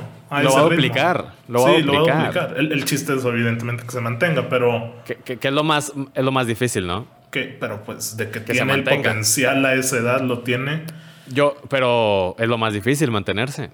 Lo 0.42 0.52
va 0.52 0.62
a 0.62 0.63
duplicar, 0.63 1.34
lo 1.48 1.62
va 1.62 1.70
a 1.70 1.76
sí, 1.76 1.82
lo 1.84 1.94
va 1.94 1.98
a 1.98 2.02
duplicar. 2.02 2.26
duplicar. 2.34 2.54
El, 2.58 2.72
el 2.72 2.86
chiste 2.86 3.13
es 3.13 3.24
evidentemente 3.24 3.84
que 3.84 3.92
se 3.92 4.02
mantenga, 4.02 4.50
pero 4.50 4.96
Que, 5.06 5.16
que- 5.18 5.38
que 5.38 5.48
es, 5.50 5.54
lo 5.54 5.63
más, 5.63 5.94
es 6.16 6.24
lo 6.24 6.32
más 6.32 6.48
difícil, 6.48 6.88
¿no? 6.88 7.06
que, 7.30 7.56
pero 7.60 7.84
pues 7.84 8.16
de 8.18 8.30
que, 8.30 8.44
Que 8.44 8.54
tiene 8.54 8.74
el 8.74 8.84
potencial 8.84 9.63
a 9.66 9.74
esa 9.76 9.98
edad, 9.98 10.22
lo 10.22 10.39
tiene. 10.39 10.84
Yo, 11.28 11.56
pero 11.70 12.36
es 12.39 12.48
lo 12.48 12.58
más 12.60 12.74
difícil 12.74 13.10
mantenerse. 13.12 13.70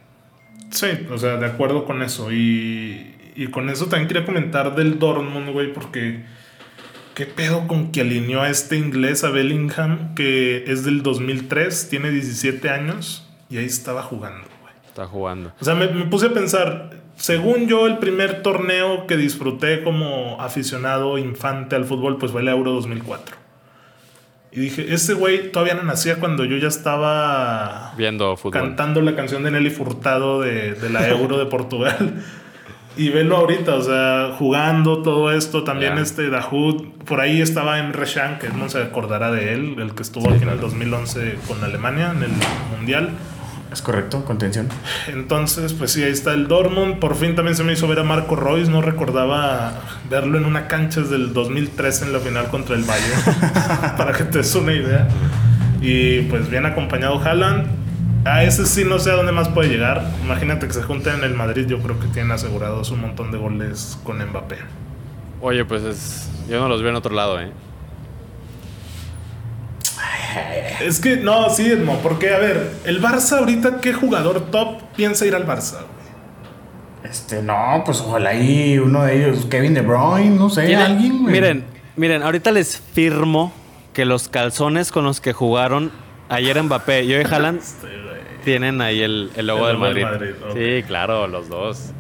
Sí, 0.72 0.88
o 1.12 1.18
sea, 1.18 1.38
de 1.38 1.46
acuerdo 1.46 1.86
con 1.86 2.02
eso. 2.02 2.32
Y, 2.32 3.16
y 3.36 3.48
con 3.48 3.70
eso 3.70 3.88
también 3.88 4.08
quería 4.08 4.26
comentar 4.26 4.76
del 4.76 5.00
Dortmund, 5.00 5.52
güey, 5.52 5.74
porque 5.74 6.24
qué 7.16 7.26
pedo 7.26 7.68
con 7.68 7.92
que 7.92 8.02
alineó 8.02 8.42
a 8.42 8.50
este 8.50 8.78
inglés, 8.78 9.24
a 9.24 9.30
Bellingham, 9.30 10.14
que 10.16 10.64
es 10.68 10.86
del 10.86 11.04
2003, 11.04 11.90
tiene 11.90 12.12
17 12.12 12.70
años 12.70 13.28
y 13.50 13.58
ahí 13.58 13.66
estaba 13.66 14.04
jugando, 14.04 14.48
güey. 14.62 14.74
Está 14.88 15.06
jugando. 15.08 15.52
O 15.60 15.66
sea, 15.66 15.76
me, 15.76 15.88
me 15.88 16.06
puse 16.06 16.28
a 16.28 16.34
pensar, 16.34 16.92
según 17.16 17.68
yo, 17.68 17.88
el 17.88 17.98
primer 17.98 18.42
torneo 18.42 19.08
que 19.08 19.18
disfruté 19.18 19.84
como 19.84 20.40
aficionado 20.40 21.18
infante 21.18 21.76
al 21.76 21.86
fútbol, 21.86 22.18
pues 22.18 22.32
fue 22.32 22.42
el 22.42 22.48
Euro 22.48 22.72
2004. 22.74 23.39
Y 24.52 24.62
dije, 24.62 24.94
ese 24.94 25.14
güey 25.14 25.52
todavía 25.52 25.76
no 25.76 25.84
nacía 25.84 26.16
cuando 26.16 26.44
yo 26.44 26.58
ya 26.58 26.68
estaba 26.70 27.94
Viendo 27.98 28.36
fútbol. 28.36 28.54
cantando 28.62 29.02
la 29.02 29.16
canción 29.16 29.44
de 29.44 29.52
Nelly 29.52 29.70
Furtado 29.70 30.42
de, 30.42 30.74
de 30.74 30.90
la 30.90 31.08
Euro 31.08 31.38
de 31.38 31.46
Portugal. 31.46 32.24
Y 32.98 33.10
velo 33.10 33.38
ahorita, 33.38 33.76
o 33.76 33.82
sea, 33.82 34.36
jugando 34.38 35.02
todo 35.04 35.32
esto, 35.32 35.64
también 35.64 35.98
este 36.00 36.30
Dahoud, 36.30 36.84
por 37.06 37.22
ahí 37.22 37.40
estaba 37.42 37.80
Emre 37.80 38.06
Can, 38.12 38.40
que 38.40 38.50
no 38.50 38.68
se 38.68 38.82
acordará 38.82 39.32
de 39.32 39.54
él, 39.54 39.76
el 39.80 39.94
que 39.94 40.02
estuvo 40.02 40.30
aquí 40.30 40.44
en 40.44 40.50
el 40.50 40.60
2011 40.60 41.36
con 41.48 41.64
Alemania 41.64 42.12
en 42.12 42.24
el 42.24 42.32
Mundial. 42.76 43.12
¿Es 43.72 43.84
correcto? 43.84 44.26
Contención. 44.26 44.68
Entonces, 45.08 45.74
pues 45.74 45.92
sí, 45.92 46.04
ahí 46.04 46.12
está 46.12 46.34
el 46.34 46.48
Dortmund. 46.48 47.00
Por 47.00 47.16
fin 47.16 47.36
también 47.36 47.56
se 47.56 47.64
me 47.64 47.74
hizo 47.74 47.88
ver 47.88 48.00
a 48.00 48.04
Marco 48.04 48.36
Royce. 48.36 48.72
No 48.72 48.82
recordaba 48.82 49.74
verlo 50.10 50.40
en 50.40 50.46
una 50.46 50.68
cancha 50.68 51.02
desde 51.02 51.16
el 51.16 51.34
2003 51.34 52.02
en 52.02 52.14
la 52.14 52.20
final 52.20 52.48
contra 52.48 52.76
el 52.76 52.84
Bayern. 52.84 53.22
para 53.98 54.14
que 54.14 54.24
te 54.24 54.40
des 54.40 54.56
una 54.56 54.74
idea. 54.74 55.08
Y 55.82 56.24
pues 56.24 56.50
bien 56.50 56.66
acompañado 56.66 57.22
Haaland. 57.22 57.68
A 58.26 58.44
ese 58.44 58.66
sí 58.66 58.84
no 58.84 59.00
sé 59.00 59.12
a 59.12 59.14
dónde 59.14 59.32
más 59.32 59.50
puede 59.50 59.70
llegar. 59.70 60.04
Imagínate 60.24 60.68
que 60.68 60.74
se 60.74 60.82
junten 60.82 61.16
en 61.16 61.24
el 61.24 61.36
Madrid. 61.36 61.68
Yo 61.68 61.80
creo 61.80 62.00
que 62.00 62.08
tienen 62.08 62.32
asegurados 62.32 62.90
un 62.90 63.02
montón 63.02 63.32
de 63.32 63.38
goles 63.38 64.00
con 64.04 64.18
Mbappé. 64.18 64.58
Oye, 65.42 65.64
pues 65.64 65.84
es, 65.84 66.30
yo 66.50 66.60
no 66.60 66.68
los 66.68 66.82
veo 66.82 66.90
en 66.90 66.98
otro 66.98 67.14
lado, 67.14 67.40
¿eh? 67.40 67.52
Es 70.82 71.00
que 71.00 71.18
no, 71.18 71.50
sí, 71.50 71.68
Edmo. 71.72 72.00
Porque, 72.02 72.34
a 72.34 72.38
ver, 72.40 72.72
el 72.86 73.02
Barça 73.02 73.40
ahorita, 73.40 73.80
¿qué 73.82 73.94
jugador 73.94 74.50
top 74.52 74.82
piensa 74.96 75.26
ir 75.26 75.36
al 75.36 75.46
Barça? 75.46 75.74
güey? 75.74 77.10
Este, 77.12 77.42
no, 77.42 77.82
pues 77.86 78.02
ojalá 78.02 78.34
y 78.36 78.78
uno 78.78 79.04
de 79.04 79.18
ellos, 79.26 79.46
Kevin 79.50 79.74
De 79.74 79.82
Bruyne, 79.82 80.32
no 80.38 80.50
sé, 80.50 80.64
Miren, 80.64 80.80
alguien, 80.80 81.22
güey. 81.22 81.34
miren, 81.34 81.64
miren, 81.96 82.24
ahorita 82.24 82.52
les 82.52 82.78
firmo 82.78 83.52
que 83.94 84.06
los 84.06 84.28
calzones 84.30 84.92
con 84.92 85.06
los 85.06 85.20
que 85.22 85.34
jugaron 85.34 85.92
ayer 86.30 86.62
Mbappé 86.62 87.04
y 87.06 87.14
hoy 87.14 87.24
Haaland 87.24 87.60
Este, 87.64 87.88
tienen 88.44 88.80
ahí 88.82 89.02
el, 89.02 89.32
el 89.36 89.48
logo 89.48 89.68
El 89.70 89.80
del 89.80 90.02
Madrid. 90.04 90.06
Sí, 90.54 90.84
claro, 90.88 91.28
los 91.28 91.50
dos. 91.50 91.92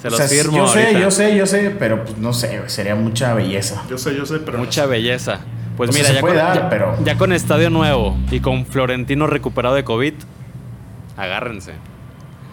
Se 0.00 0.08
O 0.08 0.10
los 0.10 0.18
sea, 0.18 0.28
firmo 0.28 0.56
yo 0.58 0.68
sé, 0.68 0.80
ahorita. 0.82 1.00
yo 1.00 1.10
sé, 1.10 1.36
yo 1.36 1.46
sé, 1.46 1.70
pero 1.78 2.04
pues 2.04 2.16
no 2.18 2.32
sé, 2.32 2.62
sería 2.68 2.94
mucha 2.94 3.34
belleza. 3.34 3.82
Yo 3.90 3.98
sé, 3.98 4.14
yo 4.16 4.24
sé, 4.24 4.38
pero. 4.38 4.58
no 4.58 4.64
Mucha 4.64 4.82
sé. 4.84 4.88
belleza. 4.88 5.40
Pues 5.76 5.90
O 5.90 5.92
sea, 5.92 6.00
mira, 6.02 6.08
se 6.08 6.14
ya, 6.14 6.20
puede 6.20 6.34
con, 6.34 6.44
dar, 6.44 6.56
ya- 6.56 6.68
pero- 6.70 6.96
ya 7.04 7.16
con 7.18 7.32
estadio 7.32 7.70
nuevo 7.70 8.16
y 8.30 8.40
con 8.40 8.66
Florentino 8.66 9.26
recuperado 9.26 9.74
de 9.74 9.84
COVID, 9.84 10.14
agárrense. 11.16 11.72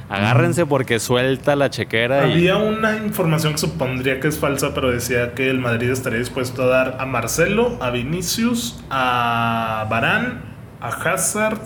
Agárrense 0.10 0.66
porque 0.66 1.00
suelta 1.00 1.58
la 1.58 1.70
chequera 1.70 2.28
y 2.28 2.32
Había 2.32 2.56
una 2.56 2.96
información 2.96 3.52
que 3.54 3.58
supondría 3.60 4.22
que 4.22 4.30
es 4.30 4.40
falsa, 4.40 4.74
pero 4.74 4.90
decía 4.90 5.34
que 5.34 5.50
el 5.50 5.60
Madrid 5.60 5.90
estaría 5.90 6.20
dispuesto 6.20 6.64
a 6.64 6.68
dar 6.68 6.98
a 7.02 7.06
Marcelo, 7.06 7.78
a 7.82 7.90
Vinicius, 7.90 8.82
a 8.90 9.86
Barán, 9.90 10.44
a 10.80 10.88
Hazard. 10.88 11.58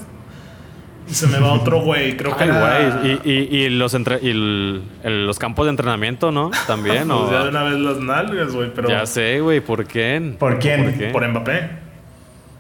Y 1.12 1.14
se 1.14 1.28
me 1.28 1.40
va 1.40 1.52
otro 1.52 1.82
güey, 1.82 2.16
creo 2.16 2.36
que 2.38 2.44
Ay, 2.46 2.50
era- 2.50 3.00
güey. 3.02 3.20
Y, 3.26 3.32
y- 3.32 3.58
y 3.66 3.70
los, 3.70 3.94
entre- 3.94 4.20
y 4.22 4.30
el- 4.30 4.82
el- 5.04 5.26
los 5.28 5.38
campos 5.38 5.66
de 5.66 5.72
entrenamiento, 5.72 6.32
¿no? 6.32 6.50
También, 6.68 6.96
Pues 7.08 7.08
¿no? 7.08 7.30
ya 7.32 7.44
de 7.44 7.50
una 7.50 7.64
vez 7.64 7.74
las 7.80 7.98
nalgas, 7.98 8.54
güey, 8.54 8.72
pero 8.74 8.88
Ya 8.88 9.06
sé, 9.06 9.42
güey, 9.42 9.60
¿por 9.60 9.86
qué? 9.86 10.36
¿Por 10.40 10.58
quién? 10.58 10.84
¿Por 10.86 10.94
qué? 10.98 11.08
por 11.10 11.28
Mbappé. 11.28 11.70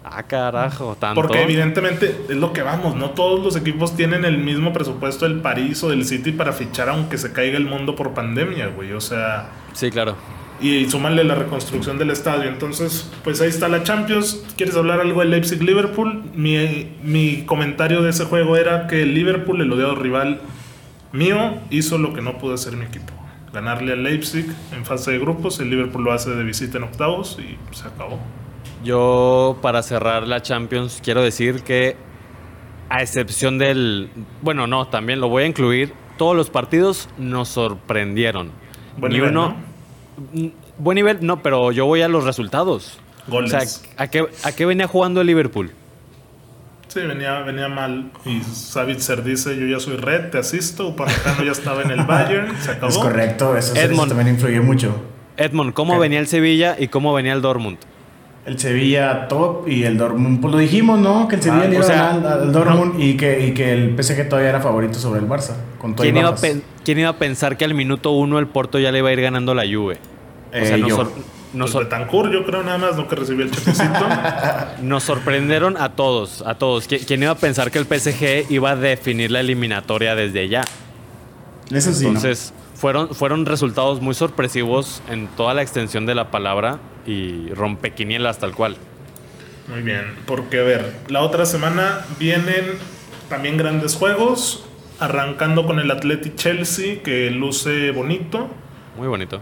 Ah, 0.03 0.23
carajo, 0.23 0.97
tanto. 0.99 1.21
Porque 1.21 1.41
evidentemente 1.41 2.25
es 2.27 2.35
lo 2.35 2.51
que 2.51 2.61
vamos, 2.63 2.95
no 2.95 3.11
todos 3.11 3.41
los 3.41 3.55
equipos 3.55 3.95
tienen 3.95 4.25
el 4.25 4.37
mismo 4.39 4.73
presupuesto 4.73 5.25
del 5.25 5.39
París 5.39 5.81
o 5.83 5.89
del 5.89 6.03
City 6.03 6.33
para 6.33 6.51
fichar 6.51 6.89
aunque 6.89 7.17
se 7.17 7.31
caiga 7.31 7.57
el 7.57 7.65
mundo 7.65 7.95
por 7.95 8.13
pandemia, 8.13 8.67
güey. 8.67 8.91
O 8.91 8.99
sea, 8.99 9.47
Sí, 9.71 9.89
claro. 9.89 10.17
Y 10.61 10.89
sumarle 10.89 11.23
la 11.23 11.35
reconstrucción 11.35 11.97
del 11.97 12.11
estadio. 12.11 12.49
Entonces, 12.49 13.09
pues 13.23 13.41
ahí 13.41 13.49
está 13.49 13.67
la 13.67 13.83
Champions. 13.83 14.43
¿Quieres 14.55 14.75
hablar 14.75 14.99
algo 14.99 15.21
de 15.21 15.27
Leipzig-Liverpool? 15.27 16.23
Mi, 16.35 16.91
mi 17.03 17.43
comentario 17.45 18.01
de 18.01 18.11
ese 18.11 18.25
juego 18.25 18.55
era 18.55 18.87
que 18.87 19.01
el 19.01 19.13
Liverpool, 19.13 19.61
el 19.61 19.71
odiado 19.71 19.95
rival 19.95 20.39
mío, 21.11 21.55
hizo 21.71 21.97
lo 21.97 22.13
que 22.13 22.21
no 22.21 22.37
pudo 22.37 22.53
hacer 22.53 22.77
mi 22.77 22.85
equipo. 22.85 23.13
Ganarle 23.53 23.93
al 23.93 24.03
Leipzig 24.03 24.45
en 24.73 24.85
fase 24.85 25.11
de 25.11 25.19
grupos, 25.19 25.59
el 25.59 25.69
Liverpool 25.69 26.03
lo 26.03 26.13
hace 26.13 26.29
de 26.29 26.43
visita 26.43 26.77
en 26.77 26.85
octavos 26.85 27.37
y 27.39 27.57
se 27.75 27.87
acabó. 27.87 28.19
Yo, 28.83 29.57
para 29.61 29.83
cerrar 29.83 30.27
la 30.27 30.41
Champions, 30.41 31.01
quiero 31.03 31.21
decir 31.21 31.63
que, 31.63 31.95
a 32.89 33.01
excepción 33.01 33.57
del. 33.57 34.09
Bueno, 34.41 34.67
no, 34.67 34.87
también 34.87 35.19
lo 35.19 35.27
voy 35.27 35.43
a 35.43 35.45
incluir. 35.47 35.93
Todos 36.17 36.35
los 36.35 36.49
partidos 36.49 37.09
nos 37.17 37.49
sorprendieron. 37.49 38.51
Buen 38.97 39.13
Ni 39.13 39.19
uno. 39.19 39.31
¿no? 39.31 39.70
Mm, 40.33 40.47
Buen 40.77 40.95
nivel, 40.95 41.17
no, 41.21 41.41
pero 41.43 41.71
yo 41.71 41.85
voy 41.85 42.01
a 42.01 42.07
los 42.07 42.23
resultados. 42.23 42.99
Goles. 43.27 43.53
O 43.53 43.59
sea, 43.59 43.81
¿a 43.97 44.07
qué, 44.07 44.25
¿a 44.43 44.51
qué 44.51 44.65
venía 44.65 44.87
jugando 44.87 45.21
el 45.21 45.27
Liverpool? 45.27 45.71
Sí, 46.87 46.99
venía, 47.01 47.39
venía 47.41 47.69
mal. 47.69 48.11
Y 48.25 48.41
Savitzer 48.41 49.23
dice, 49.23 49.55
yo 49.57 49.65
ya 49.67 49.79
soy 49.79 49.95
red, 49.95 50.29
te 50.31 50.39
asisto. 50.39 50.87
Upamecano 50.89 51.43
ya 51.43 51.51
estaba 51.51 51.83
en 51.83 51.91
el 51.91 52.03
Bayern, 52.05 52.53
se 52.59 52.71
acabó. 52.71 52.89
Es 52.91 52.97
correcto, 52.97 53.55
eso, 53.55 53.73
eso 53.73 53.81
Edmond. 53.81 54.09
también 54.09 54.35
influye 54.35 54.59
mucho. 54.59 55.01
Edmond, 55.37 55.73
¿cómo 55.73 55.97
venía 55.99 56.19
el 56.19 56.27
Sevilla 56.27 56.75
y 56.77 56.87
cómo 56.89 57.13
venía 57.13 57.31
el 57.33 57.41
Dortmund? 57.41 57.77
El 58.45 58.57
Sevilla 58.57 59.27
top 59.27 59.67
y 59.67 59.83
el 59.83 59.97
Dortmund, 59.99 60.41
pues 60.41 60.51
lo 60.51 60.57
dijimos, 60.59 60.99
¿no? 60.99 61.27
Que 61.27 61.35
el 61.35 61.41
Sevilla 61.43 61.63
Ah, 61.65 61.67
le 61.67 61.75
o 61.75 61.79
iba 61.79 61.85
sea, 61.87 62.09
a 62.09 62.13
ganar 62.15 62.39
al 62.39 62.51
Dortmund 62.51 62.99
y, 62.99 63.15
que, 63.15 63.45
y 63.47 63.53
que 63.53 63.71
el 63.71 63.95
PSG 64.01 64.27
todavía 64.29 64.49
era 64.49 64.61
favorito 64.61 64.97
sobre 64.97 65.19
el 65.19 65.27
Barça. 65.27 65.53
Con 65.77 65.93
todo 65.95 66.03
¿Quién 66.03 66.17
iba, 66.17 66.29
a 66.29 66.35
quién 66.83 66.99
iba 66.99 67.09
a 67.09 67.17
pensar 67.17 67.55
que 67.55 67.65
al 67.65 67.75
minuto 67.75 68.11
uno 68.11 68.39
el 68.39 68.47
Porto 68.47 68.79
ya 68.79 68.91
le 68.91 68.97
iba 68.97 69.09
a 69.09 69.13
ir 69.13 69.21
ganando 69.21 69.53
la 69.53 69.61
Juve? 69.63 69.99
O 70.49 70.65
sea, 70.65 70.75
Eh, 70.75 70.79
nos, 70.79 70.89
yo. 70.89 70.95
sor- 70.95 71.11
nos 71.53 71.71
Pues 71.71 71.87
sor- 71.89 72.31
yo 72.31 72.45
creo 72.45 72.63
nada 72.63 72.77
más, 72.79 72.95
no 72.95 73.07
que 73.07 73.15
recibió 73.15 73.45
el 73.45 73.51
chequecito. 73.51 73.93
nos 74.81 75.03
sorprendieron 75.03 75.77
a 75.77 75.89
todos, 75.89 76.43
a 76.45 76.55
todos. 76.55 76.89
¿Qui- 76.89 77.05
¿Quién 77.05 77.21
iba 77.21 77.31
a 77.33 77.35
pensar 77.35 77.69
que 77.69 77.77
el 77.77 77.85
PSG 77.85 78.47
iba 78.51 78.71
a 78.71 78.75
definir 78.75 79.29
la 79.29 79.41
eliminatoria 79.41 80.15
desde 80.15 80.49
ya? 80.49 80.63
Eso 81.69 81.93
sí, 81.93 82.09
¿no? 82.09 82.19
Fueron, 82.81 83.13
fueron 83.13 83.45
resultados 83.45 84.01
muy 84.01 84.15
sorpresivos 84.15 85.03
en 85.07 85.27
toda 85.27 85.53
la 85.53 85.61
extensión 85.61 86.07
de 86.07 86.15
la 86.15 86.31
palabra 86.31 86.79
y 87.05 87.49
rompequinielas 87.53 88.39
tal 88.39 88.55
cual. 88.55 88.75
Muy 89.67 89.83
bien, 89.83 90.15
porque 90.25 90.61
a 90.61 90.63
ver, 90.63 90.95
la 91.07 91.21
otra 91.21 91.45
semana 91.45 92.03
vienen 92.17 92.79
también 93.29 93.57
grandes 93.57 93.93
juegos, 93.93 94.65
arrancando 94.99 95.67
con 95.67 95.77
el 95.77 95.91
Athletic 95.91 96.33
Chelsea, 96.33 97.03
que 97.03 97.29
luce 97.29 97.91
bonito. 97.91 98.49
Muy 98.97 99.07
bonito. 99.07 99.39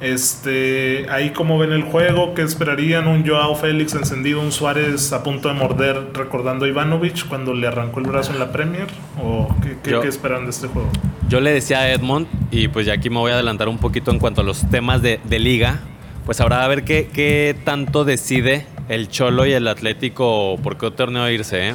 Este, 0.00 1.06
ahí 1.10 1.30
como 1.30 1.58
ven 1.58 1.72
el 1.72 1.82
juego, 1.82 2.34
¿qué 2.34 2.42
esperarían? 2.42 3.06
Un 3.06 3.26
Joao 3.26 3.54
Félix 3.54 3.94
encendido, 3.94 4.40
un 4.40 4.52
Suárez 4.52 5.12
a 5.12 5.22
punto 5.22 5.48
de 5.48 5.54
morder, 5.54 6.08
recordando 6.12 6.64
a 6.64 6.68
Ivanovic 6.68 7.26
cuando 7.28 7.54
le 7.54 7.66
arrancó 7.66 8.00
el 8.00 8.06
brazo 8.06 8.32
en 8.32 8.38
la 8.38 8.52
Premier. 8.52 8.86
¿O 9.22 9.48
qué, 9.62 9.76
qué- 9.82 9.90
Yo- 9.90 10.00
qué 10.02 10.08
esperan 10.08 10.44
de 10.44 10.50
este 10.50 10.68
juego? 10.68 10.88
Yo 11.28 11.40
le 11.40 11.50
decía 11.50 11.78
a 11.80 11.90
Edmond, 11.92 12.26
y 12.50 12.68
pues 12.68 12.86
ya 12.86 12.92
aquí 12.92 13.10
me 13.10 13.16
voy 13.18 13.30
a 13.32 13.34
adelantar 13.34 13.68
un 13.68 13.78
poquito 13.78 14.10
en 14.10 14.18
cuanto 14.18 14.42
a 14.42 14.44
los 14.44 14.68
temas 14.70 15.02
de, 15.02 15.18
de 15.24 15.38
liga, 15.38 15.80
pues 16.24 16.40
habrá 16.40 16.64
a 16.64 16.68
ver 16.68 16.84
qué, 16.84 17.08
qué 17.12 17.56
tanto 17.64 18.04
decide 18.04 18.66
el 18.88 19.08
Cholo 19.08 19.46
y 19.46 19.52
el 19.52 19.66
Atlético 19.66 20.56
por 20.62 20.76
qué 20.76 20.90
torneo 20.90 21.28
irse, 21.30 21.70
¿eh? 21.70 21.74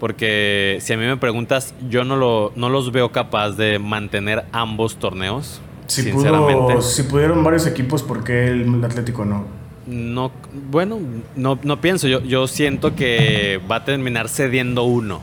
Porque 0.00 0.78
si 0.80 0.92
a 0.92 0.96
mí 0.96 1.04
me 1.06 1.16
preguntas, 1.16 1.74
yo 1.88 2.04
no, 2.04 2.16
lo, 2.16 2.52
no 2.56 2.68
los 2.68 2.92
veo 2.92 3.12
capaz 3.12 3.50
de 3.52 3.78
mantener 3.78 4.44
ambos 4.52 4.96
torneos, 4.96 5.60
si, 5.86 6.02
sinceramente. 6.02 6.74
pudo, 6.74 6.82
si 6.82 7.02
pudieron 7.04 7.42
varios 7.44 7.66
equipos, 7.66 8.02
¿por 8.02 8.24
qué 8.24 8.48
el 8.48 8.84
Atlético 8.84 9.24
no? 9.24 9.44
No, 9.86 10.32
bueno, 10.70 10.98
no, 11.36 11.58
no 11.62 11.80
pienso, 11.80 12.08
yo, 12.08 12.20
yo 12.22 12.48
siento 12.48 12.94
que 12.96 13.60
va 13.70 13.76
a 13.76 13.84
terminar 13.84 14.28
cediendo 14.28 14.82
uno. 14.82 15.20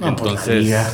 No, 0.00 0.14
pues 0.16 0.22
la 0.24 0.30
Entonces, 0.30 0.62
Liga. 0.64 0.86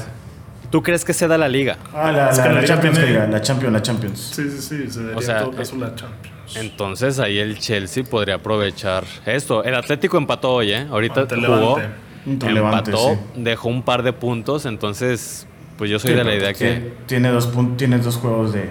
¿tú 0.71 0.83
crees 0.83 1.05
que 1.05 1.13
ceda 1.13 1.37
la 1.39 1.49
liga? 1.49 1.79
Ah, 1.93 2.13
la, 2.13 2.27
la- 2.27 2.65
Champions, 2.65 2.97
tiene- 2.99 3.11
Liga, 3.13 3.27
la 3.27 3.41
Champions, 3.41 3.73
la 3.73 3.83
Champions. 3.83 4.21
Sí, 4.35 4.49
sí, 4.51 4.59
sí, 4.61 4.91
se 4.91 5.03
daría 5.03 5.17
O 5.19 5.23
sea, 5.23 5.39
en 5.39 5.45
todo 5.47 5.57
caso 5.57 5.77
la 5.77 5.95
Champions. 5.95 6.57
Entonces 6.57 7.19
ahí 7.19 7.39
el 7.39 7.59
Chelsea 7.59 8.05
podría 8.05 8.37
aprovechar 8.37 9.05
esto. 9.27 9.63
El 9.65 9.75
Atlético 9.75 10.17
empató 10.19 10.53
hoy, 10.55 10.73
¿eh? 10.73 10.87
Ahorita 10.91 11.23
Ante 11.23 11.37
jugó, 11.37 11.49
Levante. 11.79 11.89
Ante 12.27 12.51
Levante, 12.53 12.91
empató, 12.91 13.09
sí. 13.15 13.19
dejó 13.43 13.69
un 13.69 13.83
par 13.83 14.03
de 14.03 14.13
puntos, 14.13 14.67
entonces 14.67 15.47
pues 15.81 15.91
yo 15.91 15.99
soy 15.99 16.13
Sí, 16.13 16.17
de 16.17 16.25
la 16.25 16.35
idea 16.37 16.55
que 16.55 16.77
sí, 16.77 16.93
Tiene 17.07 17.31
dos, 17.31 17.51
tiene 17.77 17.99
dos 17.99 18.17
juegos 18.19 18.53
de... 18.53 18.69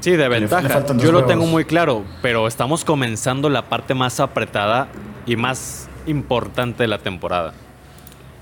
sí, 0.00 0.12
de 0.12 0.28
ventaja. 0.28 0.84
yo 0.96 1.12
lo 1.12 1.20
juegos. 1.20 1.26
tengo 1.28 1.46
muy 1.46 1.64
claro, 1.64 2.02
pero 2.22 2.48
estamos 2.48 2.84
comenzando 2.84 3.48
la 3.48 3.68
parte 3.68 3.94
más 3.94 4.18
apretada 4.20 4.88
y 5.26 5.36
más 5.36 5.88
importante 6.06 6.82
de 6.82 6.88
la 6.88 6.98
temporada. 6.98 7.54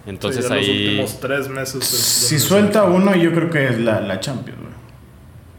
Entonces 0.07 0.45
Sí, 0.45 0.51
ya 0.51 0.57
los 0.57 0.65
ahí 0.69 0.85
últimos 0.89 1.21
tres 1.21 1.49
meses. 1.49 1.77
es 1.93 1.99
Si 2.29 2.39
suelta 2.39 2.85
uno, 2.85 3.15
yo 3.17 3.33
creo 3.33 3.51
que 3.51 3.69
es 3.69 3.79
la, 3.81 4.01
la 4.01 4.19
Champions, 4.21 4.59
güey. 4.61 4.73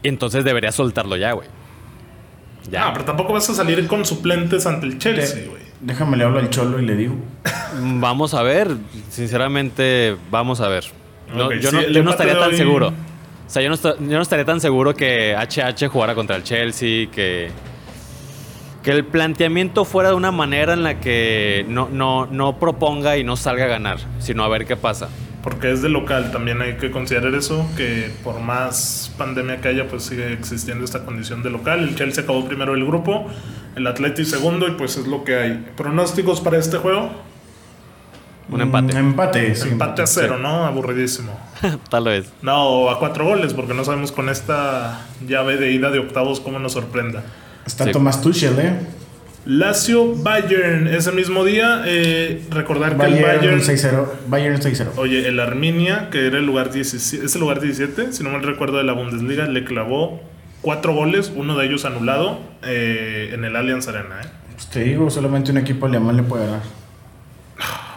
entonces 0.02 0.44
debería 0.44 0.72
soltarlo 0.72 1.16
ya, 1.16 1.32
güey. 1.32 1.48
Ya. 2.70 2.88
Ah, 2.88 2.92
pero 2.94 3.04
tampoco 3.04 3.34
vas 3.34 3.48
a 3.50 3.54
salir 3.54 3.86
con 3.86 4.04
suplentes 4.06 4.66
ante 4.66 4.86
el 4.86 4.98
Chelsea, 4.98 5.46
güey. 5.48 5.62
Déjame 5.80 6.16
le 6.16 6.24
hablo 6.24 6.38
al 6.38 6.48
Cholo 6.48 6.80
y 6.80 6.86
le 6.86 6.96
digo. 6.96 7.14
Vamos 8.00 8.32
a 8.32 8.42
ver, 8.42 8.68
sinceramente, 9.10 10.16
vamos 10.30 10.62
a 10.62 10.68
ver. 10.68 10.84
No, 11.32 11.52
yo, 11.52 11.70
sí, 11.70 11.76
no, 11.76 11.82
yo 11.88 12.10
estaría 12.10 12.38
tan 12.38 12.50
hoy- 12.50 12.56
seguro. 12.56 12.88
O 12.88 13.50
sea, 13.54 13.62
yo 13.62 13.68
no, 13.70 13.76
yo 13.76 14.16
no 14.16 14.22
estaría 14.22 14.44
tan 14.44 14.60
seguro 14.60 14.94
que 14.94 15.34
HH 15.36 15.88
jugara 15.88 16.14
contra 16.14 16.34
el 16.36 16.42
Chelsea, 16.42 17.10
que, 17.10 17.50
que 18.82 18.90
el 18.90 19.04
planteamiento 19.04 19.84
fuera 19.84 20.08
de 20.10 20.14
una 20.14 20.30
manera 20.30 20.72
en 20.72 20.82
la 20.82 20.98
que 21.00 21.64
no, 21.68 21.88
no, 21.92 22.26
no 22.26 22.58
proponga 22.58 23.16
y 23.18 23.24
no 23.24 23.36
salga 23.36 23.64
a 23.64 23.68
ganar, 23.68 23.98
sino 24.18 24.44
a 24.44 24.48
ver 24.48 24.66
qué 24.66 24.76
pasa. 24.76 25.08
Porque 25.42 25.70
es 25.70 25.82
de 25.82 25.90
local, 25.90 26.32
también 26.32 26.62
hay 26.62 26.78
que 26.78 26.90
considerar 26.90 27.34
eso, 27.34 27.66
que 27.76 28.10
por 28.24 28.40
más 28.40 29.12
pandemia 29.18 29.60
que 29.60 29.68
haya, 29.68 29.88
pues 29.88 30.04
sigue 30.04 30.32
existiendo 30.32 30.84
esta 30.86 31.04
condición 31.04 31.42
de 31.42 31.50
local. 31.50 31.80
El 31.80 31.94
Chelsea 31.96 32.24
acabó 32.24 32.46
primero 32.46 32.74
el 32.74 32.84
grupo, 32.86 33.26
el 33.76 33.86
Atleti 33.86 34.24
segundo 34.24 34.66
y 34.66 34.70
pues 34.72 34.96
es 34.96 35.06
lo 35.06 35.22
que 35.22 35.36
hay. 35.36 35.66
¿Pronósticos 35.76 36.40
para 36.40 36.56
este 36.58 36.78
juego? 36.78 37.10
Un 38.50 38.60
empate. 38.60 38.94
Mm, 38.94 38.96
empate, 38.96 39.54
sí. 39.54 39.68
Empate 39.70 40.02
a 40.02 40.06
cero, 40.06 40.38
¿no? 40.38 40.64
Aburridísimo. 40.64 41.38
Tal 41.90 42.04
vez. 42.04 42.32
No, 42.42 42.90
a 42.90 42.98
cuatro 42.98 43.24
goles, 43.24 43.54
porque 43.54 43.74
no 43.74 43.84
sabemos 43.84 44.12
con 44.12 44.28
esta 44.28 45.06
llave 45.26 45.56
de 45.56 45.72
ida 45.72 45.90
de 45.90 45.98
octavos 45.98 46.40
cómo 46.40 46.58
nos 46.58 46.72
sorprenda. 46.72 47.22
Está 47.66 47.84
Sí. 47.84 47.92
Tomás 47.92 48.20
Tuchel, 48.20 48.58
¿eh? 48.58 48.78
Lazio 49.46 50.14
Bayern, 50.14 50.86
ese 50.86 51.12
mismo 51.12 51.44
día, 51.44 51.82
eh, 51.84 52.42
recordar 52.50 52.96
que 52.96 53.04
el 53.04 53.22
Bayern 53.22 53.40
Bayern 53.40 53.60
6-0. 53.60 54.06
Bayern 54.28 54.56
6-0. 54.60 54.92
Oye, 54.96 55.28
el 55.28 55.38
Arminia, 55.38 56.08
que 56.10 56.26
era 56.26 56.38
el 56.38 56.46
lugar 56.46 56.72
17, 56.72 57.26
es 57.26 57.34
el 57.34 57.40
lugar 57.42 57.60
17, 57.60 58.12
si 58.12 58.24
no 58.24 58.30
mal 58.30 58.42
recuerdo 58.42 58.78
de 58.78 58.84
la 58.84 58.94
Bundesliga, 58.94 59.46
le 59.46 59.64
clavó 59.64 60.22
cuatro 60.62 60.94
goles, 60.94 61.30
uno 61.36 61.58
de 61.58 61.66
ellos 61.66 61.84
anulado 61.84 62.40
eh, 62.62 63.32
en 63.34 63.44
el 63.44 63.54
Allianz 63.54 63.86
Arena. 63.86 64.20
¿eh? 64.22 64.28
Pues 64.54 64.66
te 64.68 64.80
digo, 64.80 65.10
solamente 65.10 65.50
un 65.50 65.58
equipo 65.58 65.84
alemán 65.86 66.16
le 66.16 66.22
puede 66.22 66.46
ganar. 66.46 66.62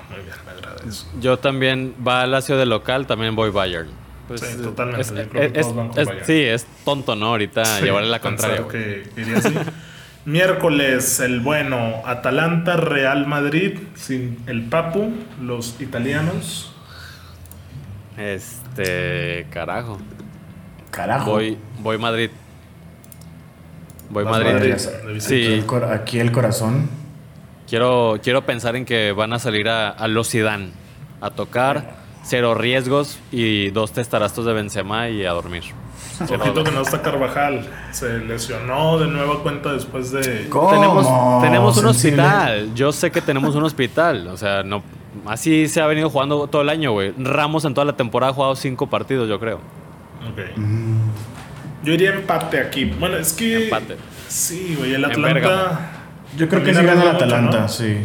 Muy 0.10 0.19
bien, 0.25 0.36
me 0.45 0.51
agrada 0.51 0.75
eso. 0.75 0.77
Yo 1.19 1.38
también 1.38 1.93
va 2.06 2.21
a 2.23 2.28
Lazio 2.28 2.58
de 2.58 2.65
local, 2.65 3.08
también 3.08 3.36
voy 3.36 3.50
Bayern. 3.52 3.89
Pues, 4.28 4.41
Sí, 4.41 4.58
totalmente, 4.62 5.02
es- 5.02 5.10
yo 5.10 5.30
creo 5.30 5.54
que 5.54 5.60
es- 5.60 5.65
todos 5.65 5.76
van 5.78 5.88
con 5.89 6.00
es- 6.00 6.08
Bayern. 6.08 6.26
sí, 6.26 6.41
es 6.41 6.65
tonto, 6.84 7.15
¿no? 7.15 7.28
Ahorita 7.28 7.63
Sí, 7.65 7.84
llevarle 7.86 8.10
la 8.10 8.19
contraria. 8.19 8.62
güey. 8.62 9.04
que 9.04 9.21
iría 9.21 9.38
así. 9.38 9.54
Miércoles, 10.26 11.21
el 11.21 11.39
bueno, 11.39 12.02
Atalanta, 12.06 12.76
Real 12.76 13.26
Madrid, 13.28 13.80
sin 13.95 14.38
el 14.47 14.63
Papu, 14.63 15.13
los 15.41 15.80
italianos. 15.80 16.73
Este, 18.17 19.47
carajo. 19.52 20.00
Carajo. 20.91 21.32
Voy, 21.32 21.58
voy 21.80 21.97
Madrid. 21.97 22.32
Voy 24.10 24.26
Madrid. 24.26 24.54
Madrid. 24.54 25.19
Sí. 25.19 25.63
Aquí 25.93 26.19
el 26.19 26.32
corazón. 26.32 26.89
Quiero, 27.67 28.19
quiero 28.23 28.45
pensar 28.45 28.75
en 28.75 28.86
que 28.86 29.12
van 29.12 29.34
a 29.34 29.39
salir 29.39 29.67
a, 29.69 29.89
a 29.89 30.08
los 30.08 30.30
Zidane 30.30 30.69
a 31.21 31.32
tocar, 31.32 31.97
cero 32.23 32.53
riesgos 32.53 33.19
y 33.32 33.71
dos 33.71 33.91
testarastos 33.91 34.45
de 34.45 34.53
Benzema 34.53 35.10
y 35.10 35.25
a 35.25 35.32
dormir. 35.32 35.63
Ojito 36.21 36.63
que 36.63 36.71
no 36.71 36.82
está 36.82 37.01
Carvajal. 37.01 37.67
Se 37.91 38.19
lesionó 38.19 38.97
de 38.97 39.08
nueva 39.08 39.43
cuenta 39.43 39.73
después 39.73 40.12
de. 40.12 40.47
¿Cómo? 40.49 40.71
Tenemos, 40.71 41.41
tenemos 41.41 41.77
un 41.77 41.86
hospital. 41.88 42.73
Yo 42.73 42.91
sé 42.91 43.12
que 43.12 43.21
tenemos 43.21 43.56
un 43.56 43.63
hospital. 43.63 44.27
O 44.27 44.38
sea, 44.38 44.63
no. 44.63 44.84
Así 45.25 45.67
se 45.67 45.82
ha 45.82 45.88
venido 45.88 46.10
jugando 46.10 46.47
todo 46.47 46.62
el 46.62 46.69
año, 46.69 46.91
güey. 46.91 47.13
Ramos 47.17 47.65
en 47.65 47.73
toda 47.73 47.86
la 47.86 47.93
temporada 47.93 48.32
ha 48.32 48.36
jugado 48.36 48.56
cinco 48.56 48.88
partidos, 48.88 49.30
yo 49.30 49.39
creo. 49.39 49.58
Ok. 49.58 50.58
Yo 51.84 51.93
iría 51.93 52.13
empate 52.13 52.60
aquí. 52.60 52.86
Bueno, 52.86 53.17
es 53.17 53.34
que. 53.34 53.65
Empate. 53.65 53.97
Sí, 54.27 54.75
güey, 54.77 54.95
el 54.95 55.06
Atlanta. 55.06 55.96
Yo 56.38 56.47
creo 56.47 56.63
que 56.63 56.73
sí 56.73 56.82
gana 56.84 57.02
el 57.04 57.08
Atalanta, 57.10 57.60
¿no? 57.62 57.67
sí. 57.69 57.97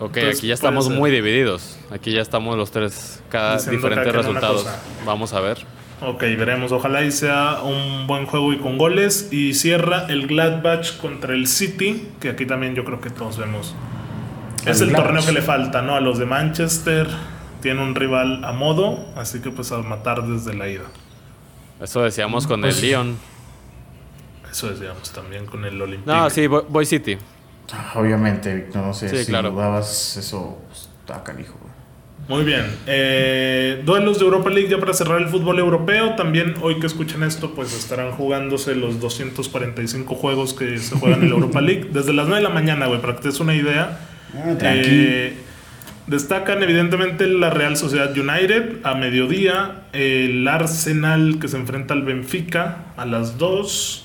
Ok, 0.00 0.16
Entonces, 0.16 0.38
aquí 0.38 0.46
ya 0.48 0.54
estamos 0.54 0.88
muy 0.90 1.10
divididos. 1.10 1.78
Aquí 1.90 2.12
ya 2.12 2.20
estamos 2.20 2.56
los 2.56 2.70
tres, 2.70 3.22
cada 3.30 3.56
Diciendo 3.56 3.76
diferentes 3.88 4.14
resultados. 4.14 4.66
Vamos 5.06 5.32
a 5.32 5.40
ver. 5.40 5.58
Ok, 6.02 6.20
veremos. 6.22 6.72
Ojalá 6.72 7.02
y 7.04 7.12
sea 7.12 7.60
un 7.62 8.06
buen 8.08 8.26
juego 8.26 8.52
y 8.52 8.58
con 8.58 8.76
goles. 8.76 9.28
Y 9.32 9.54
cierra 9.54 10.06
el 10.08 10.26
Gladbach 10.26 10.96
contra 10.98 11.32
el 11.34 11.46
City, 11.46 12.08
que 12.20 12.28
aquí 12.30 12.44
también 12.44 12.74
yo 12.74 12.84
creo 12.84 13.00
que 13.00 13.10
todos 13.10 13.38
vemos. 13.38 13.74
Es 14.66 14.80
El 14.80 14.88
Gladbach. 14.90 15.06
torneo 15.06 15.24
que 15.26 15.32
le 15.32 15.42
falta, 15.42 15.80
¿no? 15.82 15.94
A 15.94 16.00
los 16.00 16.18
de 16.18 16.26
Manchester. 16.26 17.06
Tiene 17.62 17.80
un 17.82 17.94
rival 17.94 18.44
a 18.44 18.52
modo, 18.52 18.98
así 19.16 19.40
que 19.40 19.50
pues 19.50 19.70
a 19.72 19.78
matar 19.78 20.24
desde 20.26 20.54
la 20.54 20.68
ida. 20.68 20.84
Eso 21.80 22.02
decíamos 22.02 22.46
con 22.48 22.60
Pues- 22.62 22.76
el 22.82 22.88
Lyon. 22.88 23.16
Eso 24.50 24.68
decíamos 24.70 25.10
también 25.12 25.46
con 25.46 25.64
el 25.64 25.80
Olympique. 25.80 26.10
No, 26.12 26.28
sí, 26.30 26.46
Boy 26.46 26.84
City. 26.84 27.16
Obviamente, 27.94 28.54
Víctor, 28.54 28.82
no 28.84 28.94
sé 28.94 29.08
Sí, 29.08 29.16
si 29.18 29.26
claro. 29.26 29.50
dudabas 29.50 30.16
eso, 30.16 30.58
está 30.72 31.22
canijo. 31.24 31.54
Muy 32.28 32.44
bien. 32.44 32.64
Eh, 32.86 33.82
duelos 33.84 34.18
de 34.18 34.24
Europa 34.24 34.48
League 34.48 34.68
ya 34.70 34.78
para 34.78 34.94
cerrar 34.94 35.20
el 35.20 35.28
fútbol 35.28 35.58
europeo. 35.58 36.14
También 36.14 36.54
hoy 36.62 36.78
que 36.80 36.86
escuchen 36.86 37.22
esto, 37.22 37.54
pues 37.54 37.76
estarán 37.76 38.12
jugándose 38.12 38.74
los 38.74 38.98
245 39.00 40.14
juegos 40.14 40.54
que 40.54 40.78
se 40.78 40.96
juegan 40.96 41.22
en 41.22 41.28
la 41.30 41.34
Europa 41.34 41.60
League. 41.62 41.88
Desde 41.92 42.12
las 42.14 42.26
9 42.26 42.42
de 42.42 42.48
la 42.48 42.54
mañana, 42.54 42.86
güey, 42.86 43.00
para 43.00 43.16
que 43.16 43.22
te 43.22 43.28
des 43.28 43.40
una 43.40 43.54
idea. 43.54 43.98
Ah. 44.34 44.54
Eh, 44.62 45.36
destacan 46.06 46.62
evidentemente 46.62 47.26
la 47.26 47.50
Real 47.50 47.76
Sociedad 47.76 48.10
United 48.16 48.76
a 48.84 48.94
mediodía. 48.94 49.82
El 49.92 50.48
Arsenal 50.48 51.38
que 51.40 51.48
se 51.48 51.58
enfrenta 51.58 51.92
al 51.92 52.04
Benfica 52.04 52.86
a 52.96 53.04
las 53.04 53.36
2. 53.36 54.03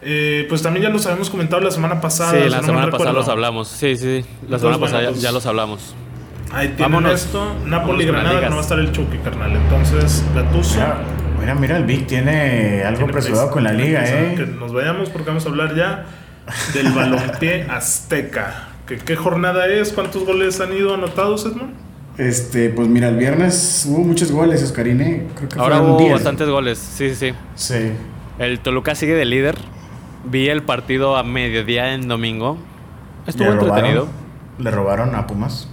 Eh, 0.00 0.46
pues 0.48 0.62
también 0.62 0.84
ya 0.84 0.90
los 0.90 1.04
habíamos 1.06 1.28
comentado 1.30 1.60
la 1.62 1.70
semana 1.70 2.00
pasada. 2.00 2.30
Sí, 2.32 2.48
la 2.48 2.60
no 2.60 2.66
semana 2.66 2.90
pasada 2.90 3.12
los 3.12 3.28
hablamos. 3.28 3.68
Sí, 3.68 3.96
sí. 3.96 4.06
La 4.06 4.56
Entonces, 4.56 4.60
semana 4.60 4.60
bueno, 4.76 4.80
pasada 4.80 5.02
ya- 5.02 5.08
pues- 5.10 5.22
ya 5.22 5.32
los 5.32 5.46
hablamos. 5.46 5.94
Ahí 6.50 6.68
tienen 6.68 6.92
Vámonos. 6.92 7.12
esto. 7.12 7.40
Vámonos 7.40 7.66
Napoli 7.68 8.06
con 8.06 8.14
las 8.14 8.22
Granada, 8.24 8.40
que 8.40 8.48
no 8.48 8.54
va 8.56 8.60
a 8.60 8.62
estar 8.62 8.78
el 8.78 8.92
Chucky, 8.92 9.18
carnal. 9.18 9.52
Entonces, 9.56 10.24
Gattuso. 10.34 10.74
Mira, 10.76 10.96
mira, 11.40 11.54
mira, 11.56 11.76
el 11.76 11.84
Vic 11.84 12.06
tiene 12.06 12.84
algo 12.84 12.98
tiene 13.06 13.12
prisa, 13.12 13.50
con 13.50 13.64
la 13.64 13.72
liga. 13.72 14.02
¿eh? 14.06 14.34
Que 14.36 14.46
nos 14.46 14.72
vayamos 14.72 15.10
porque 15.10 15.28
vamos 15.28 15.44
a 15.44 15.48
hablar 15.50 15.74
ya 15.74 16.06
del 16.74 16.92
balompié 16.92 17.64
azteca. 17.70 18.68
¿Qué, 18.86 18.96
¿Qué 18.96 19.16
jornada 19.16 19.66
es? 19.66 19.92
¿Cuántos 19.92 20.24
goles 20.24 20.58
han 20.60 20.72
ido 20.72 20.94
anotados, 20.94 21.44
Edmond? 21.44 21.74
Este, 22.16 22.70
pues 22.70 22.88
mira, 22.88 23.08
el 23.08 23.16
viernes 23.16 23.84
hubo 23.88 23.98
muchos 24.02 24.32
goles, 24.32 24.62
Oscarín, 24.62 25.00
¿eh? 25.02 25.26
Creo 25.36 25.48
que 25.50 25.58
Ahora 25.58 25.82
hubo 25.82 25.98
10. 25.98 26.12
bastantes 26.14 26.48
goles. 26.48 26.78
Sí, 26.78 27.10
sí, 27.14 27.30
sí. 27.30 27.34
Sí. 27.54 27.90
El 28.38 28.60
Toluca 28.60 28.94
sigue 28.94 29.14
de 29.14 29.24
líder. 29.26 29.56
Vi 30.24 30.48
el 30.48 30.62
partido 30.62 31.16
a 31.16 31.22
mediodía 31.22 31.94
en 31.94 32.08
domingo. 32.08 32.58
Estuvo 33.26 33.50
Le 33.50 33.56
robaron- 33.56 33.68
entretenido. 33.68 34.08
Le 34.58 34.70
robaron 34.70 35.14
a 35.14 35.26
Pumas. 35.26 35.68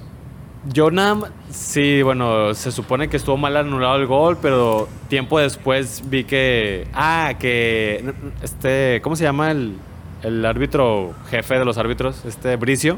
Yo 0.67 0.89
nada 0.91 1.29
Sí, 1.51 2.01
bueno, 2.01 2.53
se 2.55 2.71
supone 2.71 3.07
que 3.07 3.17
estuvo 3.17 3.37
mal 3.37 3.55
anulado 3.55 3.95
el 3.97 4.07
gol, 4.07 4.37
pero 4.41 4.87
tiempo 5.09 5.39
después 5.39 6.03
vi 6.05 6.23
que. 6.23 6.87
Ah, 6.93 7.33
que. 7.39 8.13
Este. 8.41 8.99
¿Cómo 9.03 9.15
se 9.15 9.23
llama 9.23 9.51
el, 9.51 9.77
el 10.23 10.43
árbitro 10.45 11.13
jefe 11.29 11.59
de 11.59 11.65
los 11.65 11.77
árbitros? 11.77 12.25
Este, 12.25 12.55
Bricio. 12.55 12.97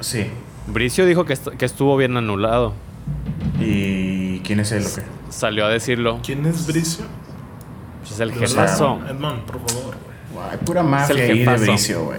Sí. 0.00 0.26
Bricio 0.66 1.06
dijo 1.06 1.24
que, 1.24 1.32
est- 1.32 1.48
que 1.48 1.64
estuvo 1.64 1.96
bien 1.96 2.16
anulado. 2.16 2.74
¿Y 3.60 4.40
quién 4.40 4.60
es 4.60 4.72
él 4.72 4.84
o 4.84 4.94
qué? 4.94 5.02
Salió 5.30 5.64
a 5.64 5.68
decirlo. 5.68 6.20
¿Quién 6.24 6.44
es 6.46 6.66
Bricio? 6.66 7.04
Pues 8.00 8.12
es 8.12 8.20
el 8.20 8.32
jefazo. 8.32 9.00
Edmond, 9.08 9.42
por 9.44 9.58
favor, 9.68 9.94
güey. 10.36 10.46
Ay, 10.52 10.58
pura 10.64 10.82
mafia 10.82 11.24
el 11.24 11.30
ahí 11.30 11.44
de. 11.44 11.56
Bricio, 11.66 12.04
güey. 12.04 12.18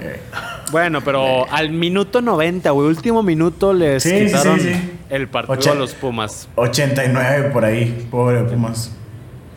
Bueno, 0.71 1.01
pero 1.01 1.49
al 1.51 1.69
minuto 1.71 2.21
90, 2.21 2.71
güey, 2.71 2.87
último 2.87 3.23
minuto 3.23 3.73
les 3.73 4.03
Sí, 4.03 4.25
quitaron 4.25 4.59
sí, 4.59 4.73
sí. 4.73 4.91
el 5.09 5.27
partido 5.29 5.53
Ocha- 5.59 5.71
a 5.71 5.75
los 5.75 5.93
Pumas. 5.93 6.49
89 6.55 7.49
por 7.53 7.63
ahí, 7.63 8.07
pobre 8.11 8.43
Pumas. 8.43 8.91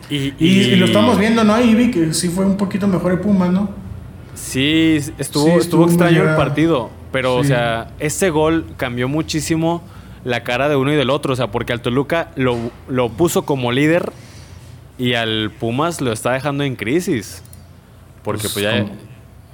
Y, 0.09 0.33
Y, 0.39 0.47
y 0.71 0.75
lo 0.77 0.85
estamos 0.85 1.17
viendo, 1.19 1.43
¿no? 1.43 1.59
Y 1.61 1.73
vi 1.75 1.91
que 1.91 2.13
sí 2.13 2.29
fue 2.29 2.45
un 2.45 2.57
poquito 2.57 2.87
mejor 2.87 3.11
el 3.13 3.19
Pumas, 3.19 3.51
¿no? 3.51 3.69
Sí, 4.33 4.97
estuvo, 5.17 5.45
Sí, 5.45 5.51
estuvo, 5.51 5.59
estuvo 5.59 5.85
extraño 5.85 6.29
el 6.29 6.35
partido. 6.35 6.89
Pero, 7.11 7.35
o 7.35 7.43
sea, 7.43 7.89
ese 7.99 8.29
gol 8.29 8.65
cambió 8.77 9.09
muchísimo 9.09 9.83
la 10.23 10.43
cara 10.43 10.69
de 10.69 10.77
uno 10.77 10.93
y 10.93 10.95
del 10.95 11.09
otro. 11.09 11.33
O 11.33 11.35
sea, 11.35 11.47
porque 11.47 11.73
al 11.73 11.81
Toluca 11.81 12.31
lo, 12.35 12.57
lo 12.87 13.09
puso 13.09 13.43
como 13.45 13.71
líder 13.73 14.11
y 14.97 15.13
al 15.15 15.51
Pumas 15.59 15.99
lo 15.99 16.11
está 16.13 16.31
dejando 16.31 16.63
en 16.63 16.75
crisis. 16.77 17.43
Porque 18.23 18.47
pues, 18.49 18.55
ya... 18.63 18.81
como 18.83 18.93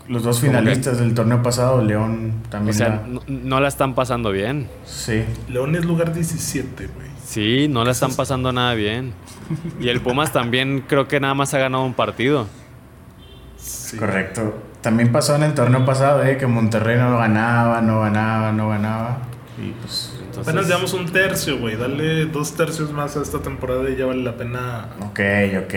Los 0.08 0.23
dos 0.23 0.39
que- 0.39 0.47
finalistas 0.47 0.99
del 0.99 1.13
torneo 1.13 1.41
pasado, 1.43 1.84
León 1.84 2.41
O 2.45 2.49
también. 2.49 2.73
sea, 2.73 2.89
la- 2.89 3.08
no, 3.08 3.21
no 3.27 3.60
la 3.60 3.67
están 3.67 3.93
pasando 3.95 4.32
bien. 4.32 4.67
Sí. 4.86 5.23
León 5.49 5.75
es 5.75 5.86
lugar 5.86 6.13
17, 6.13 6.88
güey. 6.88 7.08
Sí, 7.25 7.67
no 7.69 7.84
la 7.84 7.91
están 7.91 8.13
pasando 8.15 8.53
nada 8.53 8.73
bien. 8.73 9.13
Y 9.82 9.89
el 9.89 9.99
Pumas 10.01 10.32
también 10.32 10.84
creo 10.88 11.08
que 11.08 11.19
nada 11.19 11.34
más 11.34 11.53
ha 11.53 11.58
ganado 11.60 11.84
un 11.84 11.93
partido. 11.93 12.47
Sí. 13.58 13.97
Correcto. 13.97 14.63
También 14.82 15.12
pasó 15.12 15.36
en 15.36 15.43
el 15.43 15.53
torneo 15.53 15.84
pasado, 15.86 16.23
¿eh? 16.23 16.38
Que 16.38 16.47
Monterrey 16.47 16.97
no 16.97 17.17
ganaba, 17.17 17.82
no 17.82 17.99
ganaba, 18.01 18.51
no 18.53 18.69
ganaba. 18.69 19.17
Y 19.62 19.71
pues. 19.71 20.13
Entonces, 20.39 20.54
Apenas 20.54 20.67
llevamos 20.67 20.93
un 20.93 21.06
tercio, 21.12 21.58
güey. 21.58 21.76
Dale 21.76 22.26
dos 22.26 22.54
tercios 22.56 22.91
más 22.91 23.17
a 23.17 23.21
esta 23.21 23.39
temporada 23.39 23.89
y 23.89 23.95
ya 23.95 24.06
vale 24.06 24.23
la 24.23 24.38
pena 24.38 24.88
Ok, 25.02 25.19
ok. 25.63 25.73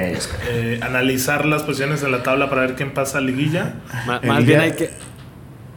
Eh, 0.49 0.81
analizar 0.83 1.47
las 1.47 1.63
posiciones 1.63 2.03
en 2.03 2.13
la 2.13 2.23
tabla 2.23 2.49
para 2.51 2.63
ver 2.63 2.75
quién 2.75 2.93
pasa 2.93 3.19
a 3.19 3.21
liguilla. 3.21 3.75
ma- 4.07 4.21
más 4.23 4.45
bien 4.45 4.61
hay 4.61 4.73
que... 4.73 4.91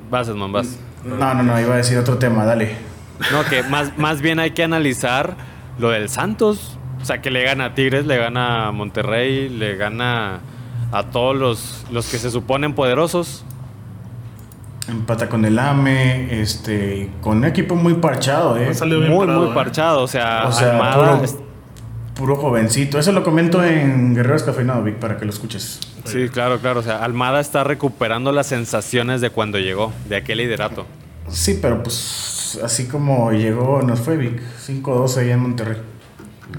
Vas, 0.09 0.27
Edmond, 0.27 0.53
vas. 0.53 0.77
No, 1.05 1.33
no, 1.33 1.43
no, 1.43 1.59
iba 1.61 1.73
a 1.73 1.77
decir 1.77 1.97
otro 1.97 2.17
tema, 2.17 2.45
dale. 2.45 2.75
No, 3.31 3.43
que 3.45 3.63
más, 3.63 3.97
más 3.97 4.21
bien 4.21 4.39
hay 4.39 4.51
que 4.51 4.63
analizar 4.63 5.35
lo 5.79 5.89
del 5.89 6.09
Santos. 6.09 6.77
O 7.01 7.05
sea, 7.05 7.21
que 7.21 7.31
le 7.31 7.43
gana 7.43 7.65
a 7.65 7.75
Tigres, 7.75 8.05
le 8.05 8.17
gana 8.17 8.67
a 8.67 8.71
Monterrey, 8.71 9.49
le 9.49 9.75
gana 9.75 10.39
a 10.91 11.03
todos 11.07 11.35
los, 11.35 11.85
los 11.91 12.09
que 12.09 12.17
se 12.17 12.31
suponen 12.31 12.73
poderosos. 12.75 13.43
Empata 14.87 15.29
con 15.29 15.45
el 15.45 15.57
AME, 15.57 16.41
este, 16.41 17.09
con 17.21 17.37
un 17.37 17.45
equipo 17.45 17.75
muy 17.75 17.93
parchado, 17.95 18.57
¿eh? 18.57 18.67
Ha 18.69 18.73
salido 18.73 18.99
bien 18.99 19.11
Muy, 19.13 19.25
parado, 19.25 19.41
muy 19.43 19.51
¿eh? 19.51 19.55
parchado. 19.55 20.01
O 20.03 20.07
sea, 20.07 20.43
O 20.47 20.51
sea, 20.51 20.71
Almada 20.71 20.95
puro, 21.13 21.23
es- 21.23 21.37
puro 22.15 22.35
jovencito. 22.35 22.99
Eso 22.99 23.13
lo 23.13 23.23
comento 23.23 23.63
en 23.63 24.13
Guerreros 24.13 24.43
Cafeinado, 24.43 24.83
Vic, 24.83 24.95
para 24.95 25.17
que 25.17 25.23
lo 25.23 25.31
escuches. 25.31 25.79
Sí, 26.03 26.27
claro, 26.27 26.59
claro. 26.59 26.81
O 26.81 26.83
sea, 26.83 26.97
Almada 27.03 27.39
está 27.39 27.63
recuperando 27.63 28.33
las 28.33 28.47
sensaciones 28.47 29.21
de 29.21 29.29
cuando 29.29 29.57
llegó, 29.57 29.93
de 30.09 30.17
aquel 30.17 30.39
liderato. 30.39 30.85
Sí, 31.29 31.57
pero 31.61 31.81
pues 31.81 32.59
así 32.61 32.85
como 32.87 33.31
llegó, 33.31 33.81
nos 33.83 34.01
fue 34.01 34.17
Vic. 34.17 34.41
5-2 34.67 35.17
allá 35.17 35.33
en 35.35 35.39
Monterrey. 35.39 35.77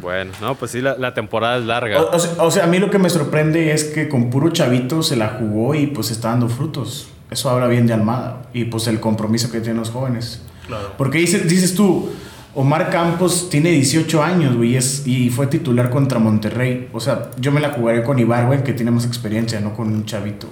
Bueno, 0.01 0.33
no, 0.41 0.55
pues 0.55 0.71
sí, 0.71 0.81
la, 0.81 0.97
la 0.97 1.13
temporada 1.13 1.59
es 1.59 1.65
larga. 1.67 2.01
O, 2.03 2.17
o 2.17 2.19
sea, 2.19 2.43
o 2.43 2.51
sea, 2.51 2.65
a 2.65 2.67
mí 2.69 2.79
lo 2.79 2.91
que 2.91 2.99
me 2.99 3.11
sorprende 3.11 3.73
es 3.73 3.85
que 3.85 4.09
con 4.09 4.31
puro 4.31 4.49
chavito 4.49 5.03
se 5.03 5.15
la 5.15 5.29
jugó 5.39 5.75
y 5.75 5.89
pues 5.89 6.11
está 6.11 6.31
dando 6.31 6.49
frutos. 6.49 7.11
Eso 7.35 7.51
habla 7.51 7.66
bien 7.66 7.85
de 7.88 7.92
Almada. 7.92 8.42
Y 8.53 8.66
pues 8.66 8.87
el 8.87 9.01
compromiso 9.01 9.51
que 9.51 9.59
tienen 9.59 9.79
los 9.79 9.90
jóvenes. 9.90 10.40
Claro. 10.68 10.92
Porque 10.97 11.18
dices, 11.18 11.49
dices 11.49 11.75
tú, 11.75 12.11
Omar 12.55 12.90
Campos 12.90 13.51
tiene 13.51 13.73
18 13.73 14.23
años, 14.23 14.57
güey, 14.57 14.79
y 15.05 15.31
fue 15.31 15.49
titular 15.49 15.90
contra 15.90 16.20
Monterrey. 16.20 16.88
O 16.92 17.01
sea, 17.01 17.33
yo 17.40 17.51
me 17.51 17.61
la 17.61 17.70
jugaré 17.70 18.05
con 18.05 18.20
Ibar, 18.20 18.47
güey, 18.47 18.62
que 18.62 18.73
tiene 18.73 18.92
más 18.92 19.05
experiencia, 19.05 19.59
no 19.61 19.75
con 19.75 19.88
un 19.88 20.05
chavito. 20.05 20.47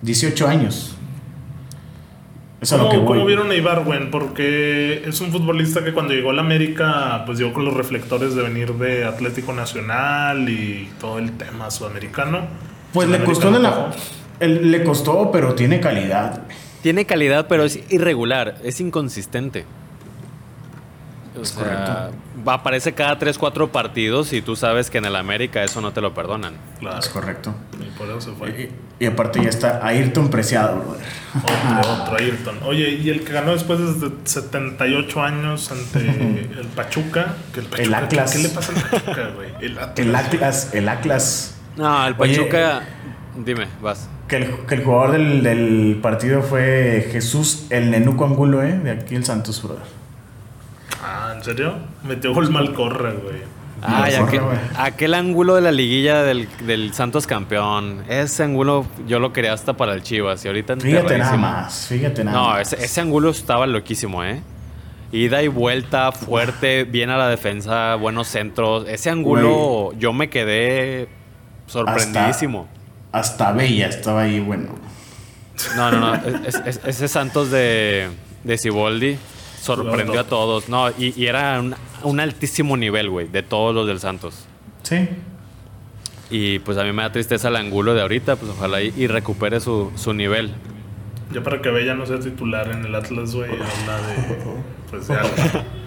18 0.00 0.48
años. 0.48 0.96
Es 2.62 2.72
a 2.72 2.78
lo 2.78 2.88
que 2.88 2.96
¿Cómo, 2.96 3.08
voy. 3.08 3.18
cómo 3.18 3.26
vieron 3.26 3.50
a 3.50 3.54
Ibarwen? 3.54 4.10
Porque 4.10 5.02
es 5.06 5.20
un 5.20 5.30
futbolista 5.30 5.84
que 5.84 5.92
cuando 5.92 6.14
llegó 6.14 6.30
a 6.30 6.32
la 6.32 6.40
América, 6.40 7.24
pues 7.26 7.38
llegó 7.38 7.52
con 7.52 7.66
los 7.66 7.74
reflectores 7.74 8.34
de 8.34 8.42
venir 8.42 8.72
de 8.72 9.04
Atlético 9.04 9.52
Nacional 9.52 10.48
y 10.48 10.88
todo 10.98 11.18
el 11.18 11.32
tema 11.32 11.70
sudamericano. 11.70 12.46
Pues 12.94 13.06
le 13.10 13.22
costó, 13.22 13.50
de 13.50 13.58
la-. 13.58 13.90
El- 14.40 14.70
le 14.70 14.84
costó, 14.84 15.30
pero 15.32 15.54
tiene 15.54 15.80
calidad. 15.80 16.42
Tiene 16.82 17.04
calidad, 17.04 17.46
pero 17.48 17.64
es 17.64 17.78
irregular, 17.90 18.56
es 18.62 18.80
inconsistente. 18.80 19.64
O 21.38 21.42
Es 21.42 21.50
sea, 21.50 21.64
correcto. 21.64 22.16
va, 22.48 22.54
aparece 22.54 22.94
cada 22.94 23.18
3, 23.18 23.36
4 23.36 23.70
partidos 23.70 24.32
y 24.32 24.40
tú 24.40 24.56
sabes 24.56 24.88
que 24.88 24.96
en 24.98 25.04
el 25.04 25.16
América 25.16 25.62
eso 25.62 25.82
no 25.82 25.92
te 25.92 26.00
lo 26.00 26.14
perdonan. 26.14 26.54
Claro. 26.78 26.98
Es 26.98 27.08
correcto. 27.10 27.54
Y 27.78 27.90
por 27.98 28.08
eso 28.08 28.20
se 28.22 28.32
fue. 28.32 28.70
Y, 28.98 29.04
y 29.04 29.06
aparte 29.06 29.42
ya 29.42 29.50
está 29.50 29.86
Ayrton 29.86 30.30
preciado, 30.30 30.76
brother. 30.78 31.04
Otro, 31.82 31.92
otro 32.04 32.16
Ayrton. 32.16 32.58
Oye, 32.64 32.88
y 33.02 33.10
el 33.10 33.22
que 33.22 33.32
ganó 33.34 33.52
después 33.52 34.00
de 34.00 34.10
78 34.24 35.22
años 35.22 35.70
ante 35.70 35.98
el 36.58 36.66
Pachuca. 36.74 37.34
Que 37.52 37.60
el, 37.60 37.66
Pachuca 37.66 37.82
El 37.82 37.94
Atlas. 37.94 38.32
¿Qué 38.32 38.38
le 38.38 38.48
pasa 38.48 38.72
al 38.72 38.82
Pachuca, 38.82 39.28
güey? 39.34 39.50
El 39.60 39.78
Atlas. 39.78 39.98
El 40.06 40.14
Atlas, 40.14 40.70
el 40.74 40.88
Atlas. 40.88 41.54
No, 41.76 42.06
el 42.06 42.14
Oye, 42.16 42.36
Pachuca... 42.38 42.82
Dime, 43.44 43.66
vas. 43.82 44.08
Que 44.28 44.36
el, 44.36 44.56
que 44.66 44.74
el 44.76 44.84
jugador 44.84 45.12
del, 45.12 45.42
del 45.42 45.98
partido 46.02 46.42
fue 46.42 47.08
Jesús 47.12 47.66
el 47.70 47.90
Nenuco 47.90 48.24
Angulo, 48.24 48.62
¿eh? 48.62 48.72
De 48.78 48.90
aquí 48.90 49.14
el 49.14 49.24
Santos, 49.24 49.62
brother. 49.62 49.82
Ah, 51.02 51.34
¿en 51.36 51.44
serio? 51.44 51.74
Metió 52.02 52.32
gol 52.34 52.50
mal 52.50 52.72
corre, 52.72 53.12
güey. 53.12 53.56
Ay, 53.82 54.14
Mejor, 54.18 54.54
aquel, 54.78 55.12
ángulo 55.12 55.54
de 55.54 55.60
la 55.60 55.70
liguilla 55.70 56.22
del, 56.22 56.48
del 56.66 56.94
Santos 56.94 57.26
campeón. 57.26 58.02
Ese 58.08 58.42
ángulo 58.42 58.86
yo 59.06 59.18
lo 59.18 59.34
quería 59.34 59.52
hasta 59.52 59.74
para 59.74 59.92
el 59.92 60.02
Chivas 60.02 60.42
y 60.44 60.48
ahorita 60.48 60.76
Fíjate 60.78 61.18
nada 61.18 61.36
más, 61.36 61.86
fíjate 61.86 62.24
nada 62.24 62.36
No, 62.38 62.48
más. 62.48 62.72
ese, 62.72 62.82
ese 62.84 63.00
ángulo 63.02 63.28
estaba 63.30 63.66
loquísimo, 63.66 64.24
¿eh? 64.24 64.40
ida 65.12 65.42
y 65.42 65.48
vuelta, 65.48 66.10
fuerte, 66.10 66.84
bien 66.84 67.10
a 67.10 67.16
la 67.18 67.28
defensa, 67.28 67.94
buenos 67.96 68.28
centros. 68.28 68.86
Ese 68.88 69.10
ángulo 69.10 69.92
yo 69.98 70.12
me 70.12 70.30
quedé 70.30 71.08
sorprendidísimo. 71.66 72.68
Hasta, 73.18 73.52
Bella 73.52 73.88
estaba 73.88 74.22
ahí, 74.22 74.40
bueno. 74.40 74.74
No, 75.76 75.90
no, 75.90 76.00
no. 76.00 76.14
es- 76.46 76.60
es- 76.66 76.80
ese 76.84 77.08
Santos 77.08 77.50
de, 77.50 78.08
de 78.44 78.58
Ciboldi 78.58 79.16
sorprendió 79.60 80.20
a 80.20 80.24
todos. 80.24 80.68
No, 80.68 80.90
y, 80.90 81.14
y 81.16 81.26
era 81.26 81.58
un, 81.60 81.74
un 82.02 82.20
altísimo 82.20 82.76
nivel, 82.76 83.08
güey, 83.10 83.26
de 83.28 83.42
todos 83.42 83.74
los 83.74 83.86
del 83.86 84.00
Santos. 84.00 84.44
Sí. 84.82 85.08
Y 86.30 86.58
pues 86.58 86.76
a 86.76 86.84
mí 86.84 86.92
me 86.92 87.02
da 87.02 87.12
tristeza 87.12 87.48
el 87.48 87.56
ángulo 87.56 87.94
de 87.94 88.02
ahorita, 88.02 88.36
pues 88.36 88.50
ojalá 88.52 88.82
y, 88.82 88.92
y 88.96 89.06
recupere 89.06 89.60
su, 89.60 89.92
su 89.96 90.12
nivel. 90.12 90.52
Ya 91.32 91.42
para 91.42 91.60
que 91.62 91.70
Bella 91.70 91.94
no 91.94 92.04
sea 92.06 92.18
titular 92.20 92.68
en 92.68 92.84
el 92.84 92.94
Atlas, 92.94 93.34
güey, 93.34 93.50
habla 93.50 94.06
de. 94.08 94.36
Pues 94.90 95.08
algo. 95.10 95.30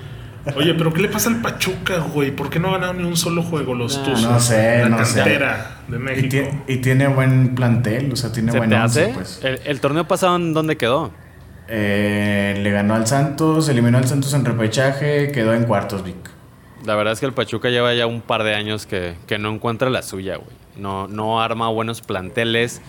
Oye, 0.55 0.73
pero 0.73 0.93
¿qué 0.93 1.01
le 1.01 1.09
pasa 1.09 1.29
al 1.29 1.41
Pachuca, 1.41 1.97
güey? 1.99 2.31
¿Por 2.31 2.49
qué 2.49 2.59
no 2.59 2.71
ganaron 2.71 2.97
ni 2.99 3.03
un 3.03 3.17
solo 3.17 3.43
juego 3.43 3.75
los 3.75 3.97
Ah, 3.97 4.03
Tuzos? 4.03 4.23
no 4.31 4.39
sé, 4.39 4.79
La 4.83 4.89
no 4.89 5.05
sé. 5.05 5.21
de 5.23 5.95
Y, 5.95 5.99
México. 5.99 6.49
y 6.67 6.77
tiene 6.77 7.07
buen 7.07 7.55
plantel, 7.55 8.11
o 8.11 8.15
sea, 8.15 8.31
tiene 8.31 8.51
¿Se 8.51 8.57
buen 8.57 8.73
once, 8.73 9.03
hace? 9.05 9.13
pues. 9.13 9.39
El, 9.43 9.59
el 9.65 9.79
torneo 9.81 10.07
pasado, 10.07 10.35
¿en 10.37 10.53
dónde 10.53 10.77
quedó? 10.77 11.11
Eh, 11.67 12.59
le 12.63 12.71
ganó 12.71 12.95
al 12.95 13.05
Santos, 13.05 13.69
eliminó 13.69 13.97
al 13.99 14.07
Santos 14.07 14.33
en 14.33 14.43
repechaje, 14.45 15.31
quedó 15.31 15.53
en 15.53 15.65
cuartos, 15.65 16.03
Vic. 16.03 16.15
La 16.85 16.95
verdad 16.95 17.13
es 17.13 17.19
que 17.19 17.25
el 17.25 17.33
Pachuca 17.33 17.69
lleva 17.69 17.93
ya 17.93 18.07
un 18.07 18.21
par 18.21 18.43
de 18.43 18.55
años 18.55 18.85
que, 18.85 19.15
que 19.27 19.37
no 19.37 19.49
encuentra 19.53 19.89
la 19.89 20.01
suya, 20.01 20.37
güey. 20.37 20.49
No, 20.77 21.07
no 21.07 21.41
arma 21.41 21.67
buenos 21.69 22.01
planteles. 22.01 22.81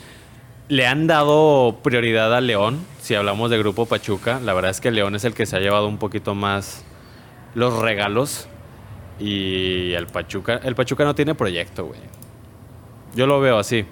Le 0.69 0.87
han 0.87 1.09
dado 1.09 1.81
prioridad 1.83 2.33
a 2.35 2.41
León, 2.41 2.79
si 3.03 3.17
hablamos 3.17 3.51
de 3.51 3.59
Grupo 3.59 3.87
Pachuca. 3.87 4.39
La 4.41 4.55
verdad 4.55 4.71
es 4.71 4.81
que 4.81 4.93
León 4.93 5.17
es 5.17 5.25
el 5.25 5.35
que 5.35 5.45
se 5.45 5.57
ha 5.57 5.61
llevado 5.61 5.89
un 5.89 5.99
poquito 5.99 6.37
más 6.37 6.85
los 7.55 7.79
regalos. 7.81 8.49
Y 9.19 9.93
el 9.93 10.07
Pachuca, 10.07 10.61
el 10.65 10.75
Pachuca 10.75 11.05
no 11.05 11.15
tiene 11.15 11.35
proyecto, 11.35 11.85
güey. 11.87 12.01
Yo 13.15 13.27
lo 13.27 13.41
veo 13.41 13.59
así. 13.59 13.85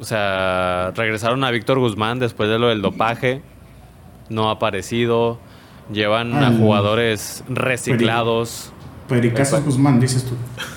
O 0.00 0.04
sea, 0.04 0.92
regresaron 0.94 1.42
a 1.44 1.50
Víctor 1.50 1.78
Guzmán 1.78 2.18
después 2.18 2.48
de 2.48 2.58
lo 2.58 2.68
del 2.68 2.80
dopaje. 2.80 3.42
No 4.30 4.48
ha 4.48 4.52
aparecido. 4.52 5.38
Llevan 5.92 6.34
a 6.42 6.50
jugadores 6.52 7.44
reciclados. 7.48 8.72
Pericasos 9.08 9.64
Guzmán, 9.64 10.00
dices 10.00 10.24
tú. 10.24 10.34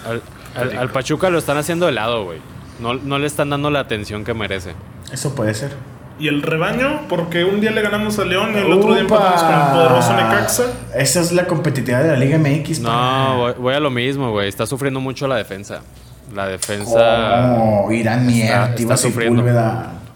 Al, 0.10 0.22
al- 0.56 0.78
al 0.78 0.89
Pachuca 0.89 1.30
lo 1.30 1.38
están 1.38 1.58
haciendo 1.58 1.86
de 1.86 1.91
lado, 1.91 2.24
güey. 2.26 2.39
No, 2.80 2.93
no 2.95 3.20
le 3.20 3.28
están 3.28 3.49
dando 3.49 3.70
la 3.70 3.80
atención 3.82 4.24
que 4.24 4.34
merece. 4.34 4.74
Eso 5.12 5.36
puede 5.36 5.54
ser. 5.54 5.76
¿Y 6.22 6.28
el 6.28 6.44
rebaño? 6.44 7.02
Porque 7.10 7.44
un 7.44 7.60
día 7.62 7.72
le 7.72 7.82
ganamos 7.82 8.20
a 8.20 8.26
León 8.26 8.52
y 8.54 8.60
el 8.60 8.72
otro 8.72 8.92
día 8.94 9.02
empatamos 9.02 9.42
con 9.42 9.54
el 9.54 9.72
poderoso 9.74 10.14
Necaxa. 10.16 10.64
Esa 10.96 11.20
es 11.22 11.32
la 11.32 11.48
competitividad 11.48 12.04
de 12.04 12.10
la 12.10 12.16
Liga 12.16 12.38
MX. 12.38 12.80
No, 12.82 12.90
pa. 12.90 13.34
voy, 13.38 13.54
voy 13.58 13.74
a 13.74 13.80
lo 13.80 13.90
mismo, 13.90 14.30
güey. 14.30 14.48
Está 14.48 14.68
sufriendo 14.68 15.00
mucho 15.00 15.28
la 15.28 15.36
defensa. 15.36 15.82
La 16.36 16.46
defensa. 16.46 17.56
Oh, 17.58 17.92
Irán 17.92 18.28
Mier, 18.28 18.76
está 18.78 18.98
sufriendo. 18.98 19.44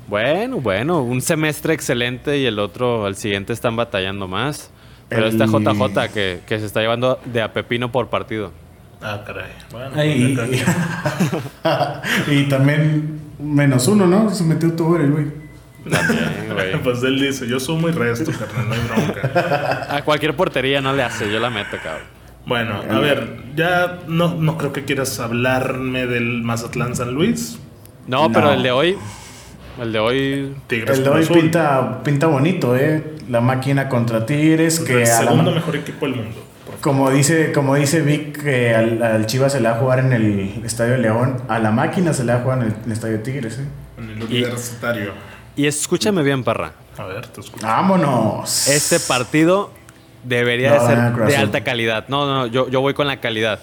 Bueno, 0.08 0.58
bueno. 0.62 1.02
Un 1.02 1.22
semestre 1.22 1.74
excelente 1.74 2.38
y 2.38 2.46
el 2.46 2.60
otro, 2.60 3.08
al 3.08 3.16
siguiente, 3.16 3.52
están 3.52 3.76
batallando 3.76 4.28
más. 4.28 4.70
Pero 5.10 5.26
El- 5.26 5.32
está 5.32 5.46
JJ 5.46 6.14
que, 6.14 6.42
que 6.46 6.60
se 6.60 6.68
está 6.68 6.82
llevando 6.82 7.20
de 7.26 7.42
a 7.42 7.52
Pepino 7.52 7.92
por 7.92 8.10
partido. 8.10 8.52
Ah, 9.02 9.24
caray. 9.26 9.52
Bueno, 9.72 9.90
Ay, 9.96 10.38
y, 12.30 12.32
y 12.32 12.44
también 12.50 13.20
menos 13.40 13.88
uno, 13.88 14.06
¿no? 14.06 14.30
Se 14.30 14.44
metió 14.44 14.72
todo 14.74 14.98
el 14.98 15.12
güey. 15.12 15.45
También, 15.90 16.50
güey. 16.54 16.82
Pues 16.84 17.04
él 17.04 17.20
dice, 17.20 17.48
yo 17.48 17.60
sumo 17.60 17.90
y 17.90 17.92
resto, 17.92 18.32
carnal, 18.32 18.68
no 18.70 18.74
hay 18.74 18.82
bronca. 18.82 19.88
A 19.96 20.02
cualquier 20.04 20.36
portería 20.36 20.82
no 20.82 20.94
le 20.94 21.04
hace, 21.04 21.32
yo 21.32 21.40
la 21.40 21.50
meto, 21.50 21.78
cabrón. 21.84 22.08
Bueno, 22.46 22.80
a 22.90 23.00
ver, 23.00 23.38
ya 23.56 24.00
no, 24.08 24.36
no 24.36 24.58
creo 24.58 24.72
que 24.72 24.84
quieras 24.86 25.20
hablarme 25.20 26.06
del 26.06 26.42
Mazatlán 26.44 26.96
San 26.96 27.14
Luis. 27.14 27.58
No, 28.08 28.28
No. 28.28 28.32
pero 28.34 28.54
el 28.54 28.62
de 28.62 28.72
hoy. 28.72 28.98
El 29.82 29.92
de 29.92 30.00
hoy. 30.00 30.56
Tigres 30.68 31.00
El 31.00 31.04
de 31.04 31.10
hoy 31.10 31.24
Azul. 31.24 31.40
pinta, 31.40 32.04
pinta 32.04 32.28
bonito, 32.28 32.76
¿eh? 32.78 33.16
La 33.30 33.42
máquina 33.42 33.90
contra 33.90 34.26
Tigres, 34.26 34.80
El 34.80 34.86
que 34.86 34.94
la 35.00 35.06
segundo 35.08 35.52
mejor 35.52 35.76
equipo 35.76 36.06
del 36.06 36.16
mundo. 36.18 36.46
como 36.82 37.10
dice, 37.10 37.52
como 37.52 37.74
dice 37.76 38.02
Vic, 38.02 38.42
que 38.44 38.76
al, 38.76 39.02
al 39.02 39.26
Chivas 39.26 39.52
se 39.54 39.60
le 39.60 39.68
va 39.68 39.76
a 39.76 39.80
jugar 39.80 40.00
en 40.00 40.14
el 40.14 40.62
Estadio 40.64 40.98
León, 40.98 41.38
a 41.50 41.58
la 41.60 41.72
máquina 41.72 42.14
se 42.14 42.24
le 42.26 42.34
va 42.34 42.40
a 42.40 42.42
jugar 42.44 42.60
en 42.60 42.64
el, 42.66 42.72
en 42.74 42.84
el 42.86 42.92
Estadio 42.92 43.20
Tigres, 43.22 43.58
¿eh? 43.58 43.66
En 43.98 44.10
el 44.12 44.22
universitario. 44.24 45.14
Y 45.14 45.35
escúchame 45.58 46.22
bien, 46.24 46.44
Parra. 46.44 46.74
A 46.98 47.06
ver, 47.06 47.28
te 47.28 47.40
escucho. 47.42 47.66
¡Vámonos! 47.66 48.68
Este 48.68 49.00
partido 49.00 49.72
debería 50.24 50.76
No, 50.76 50.82
de 50.82 50.88
ser 50.88 50.98
no, 50.98 51.26
de 51.26 51.38
alta 51.38 51.64
calidad. 51.64 52.06
No, 52.10 52.26
no, 52.26 52.48
yo, 52.48 52.68
yo 52.70 52.82
voy 52.82 52.94
con 52.94 53.08
la 53.08 53.20
calidad. 53.22 53.60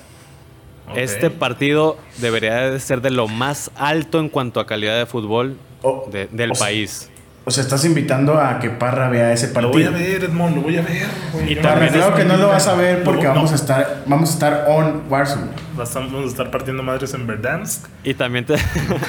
Este 0.94 1.30
partido 1.30 1.96
debería 2.18 2.70
de 2.70 2.78
ser 2.80 3.00
de 3.00 3.10
lo 3.10 3.26
más 3.28 3.70
alto 3.76 4.18
en 4.18 4.28
cuanto 4.28 4.60
a 4.60 4.66
calidad 4.66 4.98
de 4.98 5.06
fútbol 5.06 5.56
Oh, 5.82 6.06
de- 6.12 6.26
del 6.28 6.52
o 6.52 6.54
sea, 6.54 6.66
país. 6.66 7.08
O 7.44 7.50
sea, 7.50 7.64
estás 7.64 7.84
invitando 7.84 8.38
a 8.40 8.60
que 8.60 8.70
Parra 8.70 9.08
vea 9.08 9.32
ese 9.32 9.48
Lo 9.48 9.52
partido. 9.54 9.72
voy 9.72 9.84
a 9.84 9.90
ver, 9.90 10.24
Edmond, 10.24 10.54
lo 10.56 10.62
voy 10.62 10.76
a 10.76 10.82
ver. 10.82 11.06
güey. 11.32 11.52
Y 11.52 11.56
Parra, 11.56 11.88
claro 11.88 12.14
que 12.14 12.24
no 12.24 12.36
lo 12.36 12.48
vas 12.48 12.68
a 12.68 12.74
ver 12.76 13.02
porque 13.02 13.24
No, 13.24 13.34
vamos 13.34 13.50
a 13.50 13.54
estar 13.56 14.02
vamos 14.06 14.30
a 14.30 14.32
estar 14.34 14.64
on 14.68 15.02
Warzone. 15.10 15.46
Vamos 15.76 16.24
a 16.24 16.28
estar 16.28 16.50
partiendo 16.52 16.82
madres 16.84 17.14
en 17.14 17.26
Verdansk. 17.26 17.86
Y 18.04 18.14
también 18.14 18.44
te- 18.46 18.54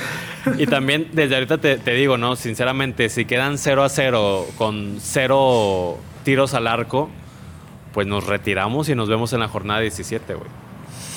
y 0.57 0.65
también 0.65 1.09
desde 1.13 1.35
ahorita 1.35 1.59
te, 1.59 1.77
te 1.77 1.91
digo, 1.93 2.17
¿no? 2.17 2.35
Sinceramente, 2.35 3.09
si 3.09 3.25
quedan 3.25 3.59
0 3.59 3.83
a 3.83 3.89
0 3.89 4.47
con 4.57 4.97
cero 4.99 5.97
tiros 6.23 6.55
al 6.55 6.65
arco, 6.65 7.11
pues 7.93 8.07
nos 8.07 8.25
retiramos 8.25 8.89
y 8.89 8.95
nos 8.95 9.09
vemos 9.09 9.31
en 9.33 9.41
la 9.41 9.47
jornada 9.47 9.81
17, 9.81 10.33
güey. 10.33 10.49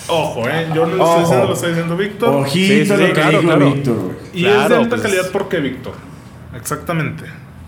Ojo, 0.09 0.47
eh. 0.51 0.67
Yo 0.75 0.85
no 0.87 0.97
lo 0.97 1.05
estoy 1.07 1.21
diciendo, 1.23 1.47
lo 1.49 1.55
está 1.55 1.69
diciendo 1.69 1.97
Víctor. 1.97 2.29
Ojito 2.35 2.53
Sí, 2.53 2.85
sí, 2.85 2.91
lo 2.91 2.97
que 3.07 3.13
claro, 3.13 3.31
dijo 3.31 3.43
claro. 3.43 3.71
Víctor, 3.73 3.97
güey. 3.97 4.17
Y 4.35 4.47
es 4.47 4.69
de 4.69 4.75
alta 4.77 4.89
pues. 4.91 5.01
calidad, 5.01 5.31
¿por 5.31 5.49
qué, 5.49 5.61
Víctor? 5.61 5.95
Exactamente. 6.57 7.25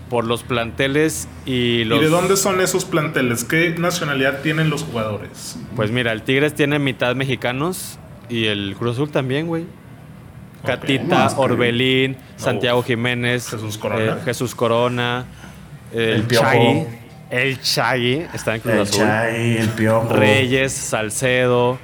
Por 0.09 0.25
los 0.25 0.41
planteles 0.43 1.27
y 1.45 1.83
los... 1.83 1.99
¿Y 1.99 2.01
de 2.03 2.09
dónde 2.09 2.35
son 2.35 2.61
esos 2.61 2.83
planteles? 2.85 3.43
¿Qué 3.43 3.75
nacionalidad 3.77 4.41
tienen 4.41 4.69
los 4.71 4.83
jugadores? 4.83 5.57
Pues 5.75 5.91
mira, 5.91 6.11
el 6.11 6.23
Tigres 6.23 6.55
tiene 6.55 6.79
mitad 6.79 7.15
mexicanos 7.15 7.99
y 8.27 8.45
el 8.45 8.75
Cruz 8.77 8.93
Azul 8.93 9.11
también, 9.11 9.45
güey. 9.47 9.65
Catita, 10.65 11.29
Orbelín, 11.37 12.17
Santiago 12.35 12.83
Jiménez, 12.83 13.49
Jesús 13.49 13.77
Corona. 13.77 14.13
eh, 14.13 14.15
Jesús 14.25 14.55
Corona, 14.55 15.25
el, 15.93 15.99
El 16.01 16.23
Piojo. 16.23 16.43
Chagui, 16.45 16.85
el 17.29 17.61
Chagui 17.61 18.25
está 18.33 18.55
en 18.55 18.61
Cruz 18.61 18.73
El 18.73 18.81
Azul, 18.81 18.99
Chay, 18.99 19.57
el 19.57 19.69
Piojo. 19.69 20.13
Reyes, 20.13 20.73
Salcedo, 20.73 21.79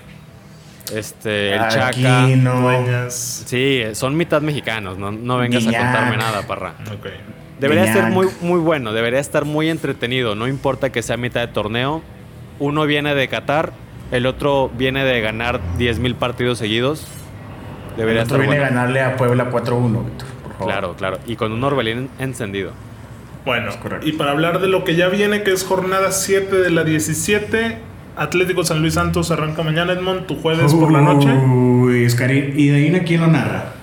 este, 0.94 1.54
el 1.56 1.68
Chaca. 1.70 2.24
Aquino. 2.24 2.62
Dueñas. 2.62 3.44
Sí, 3.46 3.84
son 3.94 4.16
mitad 4.18 4.42
mexicanos, 4.42 4.98
no, 4.98 5.12
no 5.12 5.38
vengas 5.38 5.64
Guiñac. 5.64 5.82
a 5.82 5.84
contarme 5.86 6.18
nada, 6.18 6.42
parra. 6.48 6.76
Ok. 6.92 7.08
Debería 7.60 7.86
Guiñac. 7.86 8.02
ser 8.04 8.12
muy, 8.12 8.28
muy 8.42 8.60
bueno, 8.60 8.92
debería 8.94 9.20
estar 9.20 9.46
muy 9.46 9.70
entretenido. 9.70 10.36
No 10.36 10.48
importa 10.48 10.92
que 10.92 11.02
sea 11.02 11.18
mitad 11.18 11.42
de 11.42 11.48
torneo. 11.48 12.02
Uno 12.60 12.86
viene 12.86 13.16
de 13.16 13.28
Qatar, 13.28 13.74
el 14.12 14.26
otro 14.26 14.70
viene 14.78 15.04
de 15.04 15.22
ganar 15.22 15.60
10.000 15.78 16.16
partidos 16.16 16.58
seguidos. 16.58 17.06
Debería 17.98 18.22
El 18.22 18.26
otro 18.28 18.38
estar 18.38 18.50
viene 18.50 18.62
bueno. 18.64 18.66
a 18.66 18.82
ganarle 18.82 19.02
a 19.02 19.16
Puebla 19.18 19.50
4-1, 19.52 20.06
Víctor, 20.06 20.28
por 20.44 20.52
favor. 20.54 20.68
Claro, 20.68 20.96
claro. 20.96 21.20
Y 21.26 21.36
con 21.38 21.52
un 21.54 21.64
Orbelín 21.64 22.10
encendido. 22.20 22.72
Bueno, 23.46 23.72
correcto. 23.82 24.08
y 24.08 24.14
para 24.14 24.32
hablar 24.32 24.60
de 24.60 24.68
lo 24.68 24.84
que 24.84 24.96
ya 24.96 25.08
viene, 25.08 25.44
que 25.44 25.52
es 25.52 25.64
jornada 25.64 26.12
7 26.12 26.56
de 26.56 26.70
la 26.72 26.84
17, 26.84 27.78
Atlético 28.18 28.64
San 28.64 28.82
Luis 28.82 28.94
Santos 28.94 29.32
arranca 29.32 29.62
mañana, 29.64 29.94
Edmond, 29.94 30.26
tu 30.26 30.36
jueves 30.38 30.74
por 30.74 30.92
la 30.92 31.02
noche. 31.02 31.28
Uy, 31.32 32.04
Escarín. 32.06 32.54
¿Y 32.58 32.68
de 32.68 32.76
ahí 32.78 33.04
quién 33.06 33.22
lo 33.22 33.28
narra? 33.28 33.74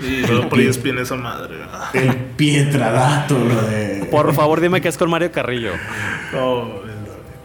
Y 0.00 0.26
luego 0.26 0.48
por 0.48 0.60
ESPN 0.60 0.98
esa 0.98 1.16
madre. 1.16 1.56
El 1.92 2.14
Pietradato, 2.16 3.38
lo 3.38 3.60
de. 3.68 4.06
Por 4.10 4.32
favor, 4.32 4.60
dime 4.60 4.80
que 4.80 4.88
es 4.88 4.96
con 4.96 5.10
Mario 5.10 5.30
Carrillo. 5.30 5.72
No, 6.32 6.68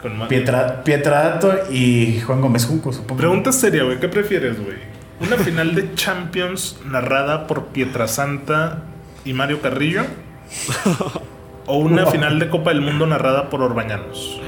con 0.01 0.27
Pietra- 0.29 0.83
Pietradato 0.83 1.53
y 1.71 2.21
Juan 2.21 2.39
Gómez 2.41 2.65
Junco, 2.65 2.93
supongo. 2.93 3.17
Pregunta 3.17 3.51
seria, 3.51 3.83
güey, 3.83 3.99
¿qué 3.99 4.07
prefieres, 4.07 4.57
güey? 4.63 4.77
¿Una 5.19 5.37
final 5.37 5.75
de 5.75 5.95
Champions 5.95 6.79
narrada 6.85 7.47
por 7.47 7.67
Pietrasanta 7.67 8.83
y 9.25 9.33
Mario 9.33 9.61
Carrillo? 9.61 10.03
¿O 11.65 11.77
una 11.77 12.05
final 12.11 12.39
de 12.39 12.49
Copa 12.49 12.69
del 12.71 12.81
Mundo 12.81 13.05
narrada 13.07 13.49
por 13.49 13.61
Orbañanos? 13.61 14.39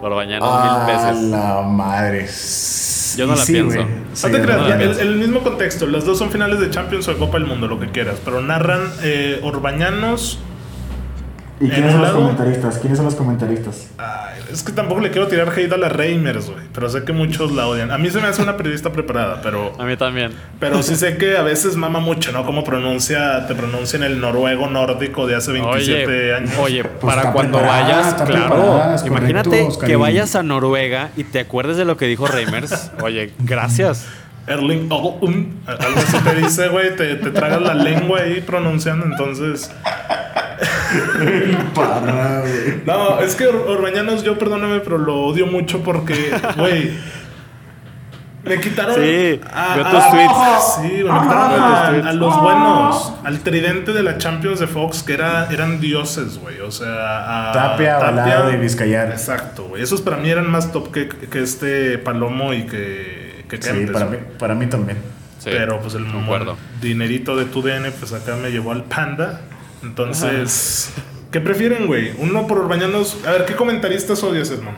Orbañanos 0.00 0.48
Ah, 0.50 0.84
mil 0.86 0.94
veces. 0.96 1.24
la 1.30 1.62
madre. 1.62 2.28
Yo 3.16 3.26
no 3.26 3.34
Y 3.34 3.36
la 3.38 3.44
sí, 3.44 3.52
pienso. 3.52 3.74
güey. 3.76 3.84
No 3.88 4.06
Sí, 4.12 4.30
te 4.30 4.40
creas, 4.42 4.80
el, 4.80 4.90
no. 4.92 4.98
el 5.00 5.16
mismo 5.16 5.40
contexto. 5.40 5.86
Las 5.86 6.04
dos 6.04 6.18
son 6.18 6.30
finales 6.30 6.60
de 6.60 6.70
Champions 6.70 7.08
o 7.08 7.12
de 7.12 7.18
Copa 7.18 7.38
del 7.38 7.46
Mundo, 7.46 7.66
lo 7.66 7.80
que 7.80 7.90
quieras. 7.90 8.16
Pero 8.24 8.40
narran 8.42 8.90
eh, 9.02 9.40
Orbañanos 9.42 10.38
¿Y 11.58 11.68
quiénes 11.70 11.92
son 11.92 12.02
los 12.02 12.10
comentaristas? 12.10 12.78
¿Quiénes 12.78 12.98
son 12.98 13.06
los 13.06 13.14
comentaristas? 13.14 13.88
Ay, 13.96 14.40
es 14.52 14.62
que 14.62 14.72
tampoco 14.72 15.00
le 15.00 15.10
quiero 15.10 15.26
tirar 15.26 15.48
hate 15.48 15.72
a 15.72 15.78
la 15.78 15.88
Reimers, 15.88 16.50
güey. 16.50 16.64
Pero 16.74 16.90
sé 16.90 17.04
que 17.04 17.12
muchos 17.14 17.50
la 17.52 17.66
odian. 17.66 17.90
A 17.90 17.96
mí 17.96 18.10
se 18.10 18.20
me 18.20 18.26
hace 18.26 18.42
una 18.42 18.58
periodista 18.58 18.92
preparada, 18.92 19.40
pero. 19.42 19.72
A 19.78 19.84
mí 19.84 19.96
también. 19.96 20.32
Pero 20.60 20.82
sí 20.82 20.96
sé 20.96 21.16
que 21.16 21.38
a 21.38 21.42
veces 21.42 21.76
mama 21.76 21.98
mucho, 21.98 22.30
¿no? 22.32 22.44
Cómo 22.44 22.62
pronuncia, 22.62 23.46
te 23.46 23.54
pronuncia 23.54 23.96
en 23.96 24.02
el 24.02 24.20
noruego 24.20 24.68
nórdico 24.68 25.26
de 25.26 25.36
hace 25.36 25.52
27 25.52 26.06
Oye, 26.06 26.34
años. 26.34 26.50
oye, 26.60 26.84
Pues 26.84 27.14
para 27.16 27.32
cuando 27.32 27.58
vayas, 27.58 28.14
claro. 28.22 28.80
Imagínate 29.06 29.48
correcto, 29.48 29.86
que 29.86 29.96
vayas 29.96 30.36
a 30.36 30.42
Noruega 30.42 31.08
y 31.16 31.24
te 31.24 31.40
acuerdes 31.40 31.78
de 31.78 31.86
lo 31.86 31.96
que 31.96 32.06
dijo 32.06 32.26
Reimers. 32.26 32.90
Oye, 33.02 33.32
gracias. 33.38 34.06
Erling 34.46 34.86
Ogum, 34.92 35.54
algo 35.66 35.84
así 35.96 36.18
te 36.18 36.34
dice, 36.36 36.68
güey, 36.68 36.94
te, 36.94 37.16
te 37.16 37.30
tragas 37.32 37.60
la 37.62 37.74
lengua 37.74 38.20
ahí 38.20 38.40
pronunciando, 38.42 39.04
entonces... 39.06 39.70
Parra, 41.74 42.40
güey. 42.40 42.82
No, 42.84 43.20
es 43.20 43.34
que 43.34 43.46
Or- 43.46 43.66
Orbañanos, 43.68 44.22
yo 44.22 44.38
perdóname, 44.38 44.80
pero 44.80 44.98
lo 44.98 45.14
odio 45.22 45.46
mucho 45.46 45.82
porque, 45.82 46.30
güey... 46.56 46.92
Me 48.44 48.60
quitaron. 48.60 48.94
Sí, 48.94 49.40
a, 49.52 49.74
veo 49.74 49.86
a- 49.86 49.90
tus 49.90 50.10
tweets. 50.10 50.74
Sí, 50.76 51.02
me 51.02 51.20
quitaron 51.20 51.48
Veo 51.50 51.58
tus 51.66 51.76
a, 51.78 51.88
tweets. 51.90 52.06
a 52.06 52.12
los 52.12 52.40
buenos. 52.40 53.12
Al 53.24 53.40
tridente 53.40 53.92
de 53.92 54.04
la 54.04 54.18
Champions 54.18 54.60
de 54.60 54.68
Fox, 54.68 55.02
que 55.02 55.14
era, 55.14 55.48
eran 55.50 55.80
dioses, 55.80 56.38
güey. 56.38 56.60
O 56.60 56.70
sea, 56.70 57.48
a 57.48 57.52
Tapia, 57.52 57.98
Balado 57.98 58.52
y 58.52 58.56
Vizcayar. 58.56 59.10
Exacto, 59.10 59.64
güey. 59.64 59.82
Esos 59.82 60.00
para 60.00 60.18
mí 60.18 60.30
eran 60.30 60.48
más 60.48 60.70
top 60.70 60.92
que, 60.92 61.08
que 61.08 61.42
este 61.42 61.98
Palomo 61.98 62.54
y 62.54 62.66
que, 62.66 63.44
que 63.48 63.56
Sí, 63.60 63.68
Kempes, 63.68 63.90
para 63.90 64.06
mí, 64.06 64.16
para 64.38 64.54
mí 64.54 64.66
también. 64.68 64.98
Sí, 65.40 65.50
Pero 65.50 65.80
pues 65.80 65.94
el 65.96 66.06
dinerito 66.80 67.34
de 67.34 67.46
tu 67.46 67.62
DN, 67.62 67.90
pues 67.90 68.12
acá 68.12 68.36
me 68.36 68.50
llevó 68.52 68.70
al 68.70 68.84
panda. 68.84 69.40
Entonces, 69.86 70.90
¿qué 71.30 71.40
prefieren, 71.40 71.86
güey? 71.86 72.12
Uno 72.18 72.46
por 72.46 72.58
Orbañanos. 72.58 73.18
A 73.26 73.32
ver, 73.32 73.44
¿qué 73.46 73.54
comentaristas 73.54 74.22
odias, 74.22 74.50
hermano? 74.50 74.76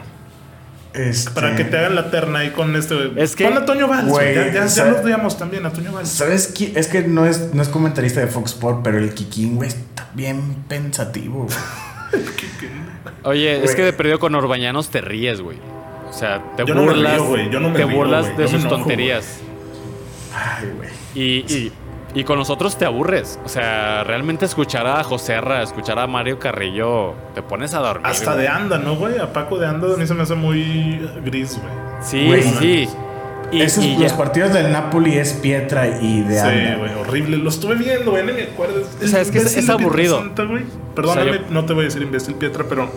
Este, 0.95 1.31
Para 1.33 1.55
que 1.55 1.65
te 1.65 1.77
hagan 1.77 1.95
la 1.95 2.11
terna 2.11 2.41
ahí 2.41 2.51
con 2.51 2.75
este. 2.75 3.13
Es 3.23 3.37
que- 3.37 3.45
Pon 3.45 3.57
a 3.59 3.65
Toño 3.65 3.87
Valls, 3.89 4.09
güey. 4.09 4.35
Güey, 4.35 4.47
Ya, 4.49 4.53
ya, 4.53 4.61
ya 4.65 4.69
¿sabe- 4.69 4.91
los 4.93 5.01
odiamos 5.03 5.39
también, 5.39 5.65
a 5.67 5.71
Toño 5.73 5.93
Valls. 5.93 6.09
¿Sabes 6.09 6.49
qué? 6.49 6.73
Es 6.75 6.89
que 6.89 7.03
no 7.03 7.27
es, 7.27 7.53
no 7.55 7.63
es 7.63 7.69
comentarista 7.69 8.21
de 8.21 8.27
Fox 8.27 8.53
Sport, 8.53 8.81
pero 8.83 8.99
el 8.99 9.13
Kikín, 9.15 9.57
güey, 9.57 9.69
está 9.69 10.09
bien 10.15 10.57
pensativo, 10.67 11.45
güey. 11.45 12.23
Oye, 13.25 13.63
es 13.65 13.75
que 13.75 13.83
de 13.83 13.93
perdido 13.93 14.19
con 14.19 14.35
Orbañanos 14.35 14.89
te 14.89 15.01
ríes, 15.01 15.41
güey. 15.41 15.59
O 16.09 16.13
sea, 16.13 16.43
te 16.57 16.65
Yo 16.65 16.75
no 16.75 16.83
me 16.83 16.89
burlas. 16.89 17.13
río, 17.15 17.25
güey, 17.25 17.51
yo 17.51 17.61
no 17.61 17.69
me 17.71 17.79
te 17.79 17.85
río, 17.85 17.97
burlas 17.97 18.37
de 18.37 18.49
sus 18.49 18.61
enojo, 18.61 18.77
tonterías. 18.77 19.39
Ay, 20.35 20.69
güey. 20.77 20.89
Y, 21.15 21.55
y, 21.55 21.73
y 22.19 22.25
con 22.25 22.37
nosotros 22.37 22.77
te 22.77 22.85
aburres. 22.85 23.39
O 23.45 23.49
sea, 23.49 24.03
realmente 24.03 24.45
escuchar 24.45 24.87
a 24.89 25.05
José 25.05 25.35
Arra, 25.37 25.63
escuchar 25.63 25.99
a 26.01 26.07
Mario 26.09 26.39
Carrillo, 26.41 27.15
te 27.35 27.43
pones 27.43 27.75
a 27.75 27.79
dormir. 27.79 28.07
Hasta 28.07 28.33
güey. 28.33 28.43
de 28.43 28.49
Anda, 28.49 28.79
¿no, 28.79 28.97
güey? 28.97 29.19
A 29.19 29.33
Paco 29.33 29.57
de 29.59 29.67
Anda 29.69 29.95
a 29.95 29.97
mí 29.97 30.07
se 30.07 30.15
me 30.15 30.23
hace 30.25 30.35
muy 30.35 30.99
gris, 31.25 31.59
güey. 31.61 31.73
Sí, 32.03 32.27
Güey, 32.27 32.43
sí. 32.43 32.89
Y, 33.51 33.63
Esos, 33.63 33.83
y 33.85 33.97
los 33.97 34.11
ya. 34.13 34.19
partidos 34.19 34.53
del 34.53 34.71
Napoli 34.73 35.17
es 35.17 35.33
Pietra 35.33 35.87
y 36.01 36.21
de 36.23 36.35
Sí, 36.35 36.47
Anda. 36.47 36.77
güey, 36.77 36.95
horrible. 36.95 37.37
Lo 37.39 37.49
estuve 37.49 37.77
viendo, 37.77 38.11
güey, 38.11 38.27
no 38.27 38.33
me 38.35 38.43
acuerdo. 38.43 38.83
O 39.03 39.07
sea, 39.07 39.21
es 39.21 39.31
que 39.31 39.39
es- 39.39 39.69
aburrido. 39.71 40.23
Perdóname, 40.35 40.65
O 40.97 41.13
sea, 41.13 41.25
yo- 41.25 41.47
no 41.51 41.65
te 41.65 41.73
voy 41.73 41.83
a 41.83 41.85
decir 41.87 42.03
imbécil 42.03 42.35
Pietra, 42.35 42.65
pero 42.69 42.91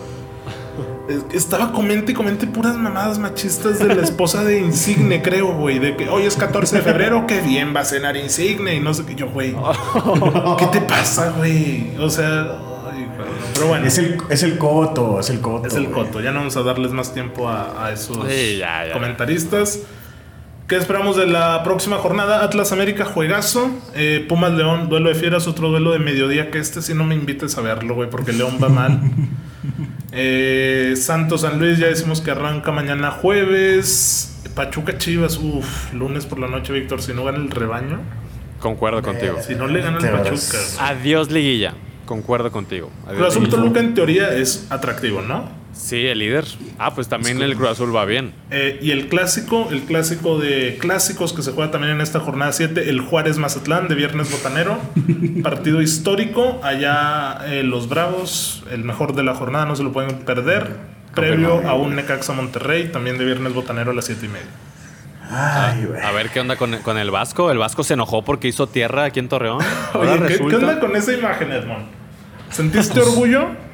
estaba 1.32 1.72
comente 1.72 2.12
y 2.12 2.14
comente 2.14 2.46
puras 2.46 2.76
mamadas 2.76 3.18
machistas 3.18 3.78
de 3.78 3.94
la 3.94 4.02
esposa 4.02 4.44
de 4.44 4.60
Insigne, 4.60 5.20
creo, 5.22 5.54
güey. 5.54 5.78
De 5.78 5.96
que 5.96 6.08
hoy 6.08 6.22
es 6.24 6.36
14 6.36 6.76
de 6.76 6.82
febrero, 6.82 7.26
qué 7.26 7.40
bien 7.40 7.74
va 7.74 7.80
a 7.80 7.84
cenar 7.84 8.16
Insigne 8.16 8.74
y 8.76 8.80
no 8.80 8.94
sé 8.94 9.04
qué. 9.04 9.14
Yo, 9.14 9.28
güey, 9.28 9.54
¿qué 10.58 10.66
te 10.66 10.80
pasa, 10.82 11.30
güey? 11.36 11.96
O 11.98 12.08
sea, 12.08 12.58
ay, 12.92 13.08
pero 13.54 13.66
bueno. 13.68 13.86
Es 13.86 13.98
el, 13.98 14.18
es 14.30 14.42
el 14.42 14.58
coto, 14.58 15.18
es 15.20 15.28
el 15.30 15.40
coto. 15.40 15.66
Es 15.68 15.74
el 15.74 15.88
güey. 15.88 16.06
coto. 16.06 16.20
Ya 16.20 16.30
no 16.32 16.38
vamos 16.38 16.56
a 16.56 16.62
darles 16.62 16.92
más 16.92 17.12
tiempo 17.12 17.48
a, 17.48 17.86
a 17.86 17.92
esos 17.92 18.18
Sí, 18.28 18.58
ya, 18.58 18.86
ya. 18.86 18.92
comentaristas. 18.92 19.80
¿Qué 20.68 20.76
esperamos 20.76 21.16
de 21.16 21.26
la 21.26 21.62
próxima 21.64 21.96
jornada? 21.98 22.42
Atlas 22.44 22.72
América, 22.72 23.04
juegazo. 23.04 23.70
Eh, 23.94 24.24
Pumas 24.28 24.52
León, 24.52 24.88
duelo 24.88 25.08
de 25.10 25.14
fieras, 25.16 25.46
otro 25.46 25.68
duelo 25.68 25.90
de 25.90 25.98
mediodía. 25.98 26.50
Que 26.50 26.58
este 26.60 26.80
si 26.80 26.94
no 26.94 27.04
me 27.04 27.14
invites 27.14 27.58
a 27.58 27.60
verlo, 27.60 27.94
güey, 27.94 28.08
porque 28.08 28.32
León 28.32 28.58
va 28.62 28.68
mal. 28.68 29.00
Eh, 30.14 30.94
Santos 30.96 31.40
San 31.42 31.58
Luis, 31.58 31.78
ya 31.78 31.86
decimos 31.86 32.20
que 32.20 32.30
arranca 32.30 32.70
mañana 32.72 33.10
jueves. 33.10 34.40
Pachuca 34.54 34.98
Chivas, 34.98 35.38
uff, 35.38 35.92
lunes 35.94 36.26
por 36.26 36.38
la 36.38 36.48
noche, 36.48 36.72
Víctor. 36.74 37.00
Si 37.00 37.14
no 37.14 37.24
gana 37.24 37.38
el 37.38 37.50
rebaño, 37.50 38.00
Concuerdo 38.60 39.00
contigo. 39.02 39.38
si 39.40 39.54
no 39.54 39.66
le 39.66 39.80
gana 39.80 39.98
el 39.98 40.10
Pachuca. 40.10 40.58
Adiós, 40.80 41.30
liguilla. 41.30 41.74
Concuerdo 42.04 42.52
contigo. 42.52 42.90
Adiós, 43.06 43.18
Cruz 43.34 43.36
Azul. 43.36 43.48
Toluca 43.48 43.80
en 43.80 43.94
teoría 43.94 44.34
es 44.34 44.66
atractivo, 44.70 45.22
¿no? 45.22 45.48
Sí, 45.82 46.06
el 46.06 46.20
líder. 46.20 46.44
Ah, 46.78 46.94
pues 46.94 47.08
también 47.08 47.42
el 47.42 47.56
Cruz 47.56 47.70
Azul 47.70 47.94
va 47.94 48.04
bien. 48.04 48.32
Eh, 48.52 48.78
y 48.80 48.92
el 48.92 49.08
clásico, 49.08 49.68
el 49.72 49.82
clásico 49.82 50.38
de 50.38 50.78
clásicos 50.80 51.32
que 51.32 51.42
se 51.42 51.50
juega 51.50 51.72
también 51.72 51.94
en 51.94 52.00
esta 52.00 52.20
jornada 52.20 52.52
7, 52.52 52.88
el 52.88 53.00
Juárez 53.00 53.36
Mazatlán 53.38 53.88
de 53.88 53.96
Viernes 53.96 54.30
Botanero. 54.30 54.78
Partido 55.42 55.82
histórico. 55.82 56.60
Allá 56.62 57.40
eh, 57.46 57.64
los 57.64 57.88
Bravos, 57.88 58.62
el 58.70 58.84
mejor 58.84 59.16
de 59.16 59.24
la 59.24 59.34
jornada, 59.34 59.66
no 59.66 59.74
se 59.74 59.82
lo 59.82 59.92
pueden 59.92 60.20
perder. 60.20 60.76
Previo 61.16 61.68
a 61.68 61.74
un 61.74 61.96
Necaxa 61.96 62.32
Monterrey, 62.32 62.90
también 62.92 63.18
de 63.18 63.24
Viernes 63.24 63.52
Botanero 63.52 63.90
a 63.90 63.94
las 63.94 64.04
7 64.04 64.24
y 64.24 64.28
media. 64.28 64.46
Ay, 65.30 65.84
güey. 65.84 66.00
A 66.00 66.12
ver 66.12 66.30
qué 66.30 66.38
onda 66.38 66.54
con, 66.56 66.76
con 66.78 66.96
el 66.96 67.10
Vasco. 67.10 67.50
El 67.50 67.58
Vasco 67.58 67.82
se 67.82 67.94
enojó 67.94 68.24
porque 68.24 68.46
hizo 68.46 68.68
tierra 68.68 69.04
aquí 69.04 69.18
en 69.18 69.28
Torreón. 69.28 69.58
Oye, 69.94 70.26
¿qué, 70.28 70.38
qué 70.38 70.56
onda 70.56 70.78
con 70.78 70.94
esa 70.94 71.12
imagen, 71.12 71.50
Edmond? 71.50 71.86
¿Sentiste 72.50 73.00
orgullo 73.00 73.71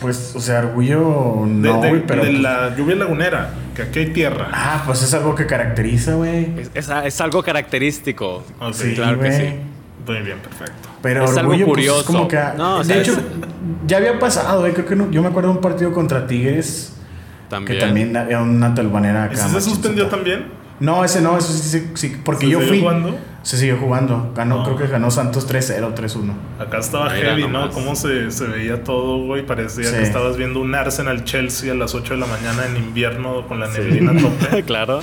Pues, 0.00 0.32
o 0.36 0.40
sea, 0.40 0.58
orgullo 0.60 1.42
de, 1.46 1.68
no, 1.70 1.80
de- 1.80 1.88
güey, 1.88 2.06
pero. 2.06 2.22
de 2.24 2.30
pues- 2.30 2.40
la 2.42 2.74
lluvia 2.76 2.96
lagunera? 2.96 3.50
Que 3.74 3.82
aquí 3.82 3.98
hay 4.00 4.06
tierra. 4.12 4.48
Ah, 4.52 4.82
pues 4.86 5.02
es 5.02 5.12
algo 5.14 5.34
que 5.34 5.46
caracteriza, 5.46 6.14
güey. 6.14 6.52
Es, 6.58 6.70
es- 6.74 6.90
es 7.04 7.20
algo 7.20 7.42
característico. 7.42 8.44
Sí, 8.72 8.94
claro 8.94 9.18
que 9.20 9.28
güey. 9.28 9.40
sí. 9.40 9.54
Muy 10.06 10.22
bien, 10.22 10.38
perfecto. 10.38 10.88
Pero 11.02 11.24
Es 11.24 11.30
algo 11.30 11.50
orgullo, 11.52 11.66
pues, 11.66 11.74
curioso. 11.76 12.00
es 12.00 12.06
como 12.06 12.28
que. 12.28 12.38
No, 12.56 12.76
o 12.78 12.84
de 12.84 13.00
hecho, 13.00 13.12
es- 13.12 13.18
ya 13.86 13.96
había 13.96 14.18
pasado, 14.18 14.66
eh. 14.66 14.72
Creo 14.72 14.86
que 14.86 14.96
no. 14.96 15.10
Yo 15.10 15.22
me 15.22 15.28
acuerdo 15.28 15.50
de 15.50 15.56
un 15.56 15.60
partido 15.62 15.92
contra 15.92 16.26
Tigres. 16.26 16.92
También. 17.48 17.78
Que 17.78 17.84
también 17.84 18.16
había 18.16 18.40
una 18.42 18.74
talbanera 18.74 19.24
acá. 19.24 19.34
¿Ese 19.34 19.48
se 19.48 19.60
suspendió 19.60 20.08
también? 20.08 20.46
No, 20.78 21.04
ese 21.04 21.20
no, 21.22 21.38
eso 21.38 21.52
sí, 21.52 21.62
sí, 21.68 21.90
sí, 21.94 22.16
porque 22.24 22.46
¿Se 22.46 22.52
yo 22.52 22.60
fui. 22.60 22.80
jugando? 22.80 23.18
Se 23.42 23.56
siguió 23.56 23.78
jugando. 23.78 24.32
Ganó, 24.34 24.58
No. 24.58 24.64
creo 24.64 24.76
que 24.76 24.86
ganó 24.88 25.10
Santos 25.10 25.46
3-0, 25.48 25.94
3-1. 25.94 26.34
Acá 26.58 26.78
estaba 26.78 27.04
Mira 27.14 27.28
heavy, 27.30 27.42
¿no? 27.42 27.48
nomás. 27.60 27.74
Cómo 27.74 27.94
se, 27.96 28.30
se 28.30 28.44
veía 28.44 28.82
todo, 28.84 29.24
güey. 29.24 29.46
Parecía 29.46 29.84
Sí. 29.84 29.94
que 29.96 30.02
estabas 30.02 30.36
viendo 30.36 30.60
un 30.60 30.74
Arsenal 30.74 31.24
Chelsea 31.24 31.72
a 31.72 31.74
las 31.76 31.94
8 31.94 32.14
de 32.14 32.20
la 32.20 32.26
mañana 32.26 32.66
en 32.66 32.76
invierno 32.76 33.46
con 33.46 33.60
la 33.60 33.68
neblina 33.68 34.12
a 34.12 34.16
tope. 34.20 34.62
claro. 34.66 35.00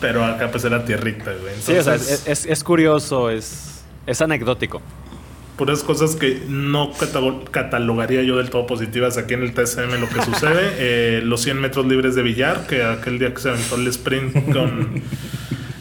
Pero 0.00 0.24
acá 0.24 0.50
pues 0.50 0.64
era 0.64 0.84
tierrita, 0.84 1.32
güey. 1.40 1.54
Sí, 1.60 1.72
o 1.76 1.82
sea, 1.82 1.94
Entonces, 1.94 2.22
es, 2.26 2.44
es- 2.44 2.46
es 2.46 2.64
curioso, 2.64 3.30
es, 3.30 3.82
es 4.06 4.20
anecdótico. 4.22 4.80
Puras 5.56 5.82
cosas 5.82 6.16
que 6.16 6.42
no 6.48 6.92
catago- 6.92 7.44
catalogaría 7.50 8.22
yo 8.22 8.36
del 8.36 8.50
todo 8.50 8.66
positivas 8.66 9.16
aquí 9.18 9.34
en 9.34 9.42
el 9.42 9.52
TSM 9.54 9.98
lo 10.00 10.08
que 10.08 10.22
sucede. 10.22 10.74
Eh, 10.78 11.20
los 11.24 11.42
100 11.42 11.60
metros 11.60 11.86
libres 11.86 12.14
de 12.14 12.22
Villar, 12.22 12.66
que 12.66 12.82
aquel 12.84 13.18
día 13.18 13.32
que 13.34 13.40
se 13.40 13.48
aventó 13.50 13.76
el 13.76 13.86
sprint 13.88 14.52
con... 14.52 15.02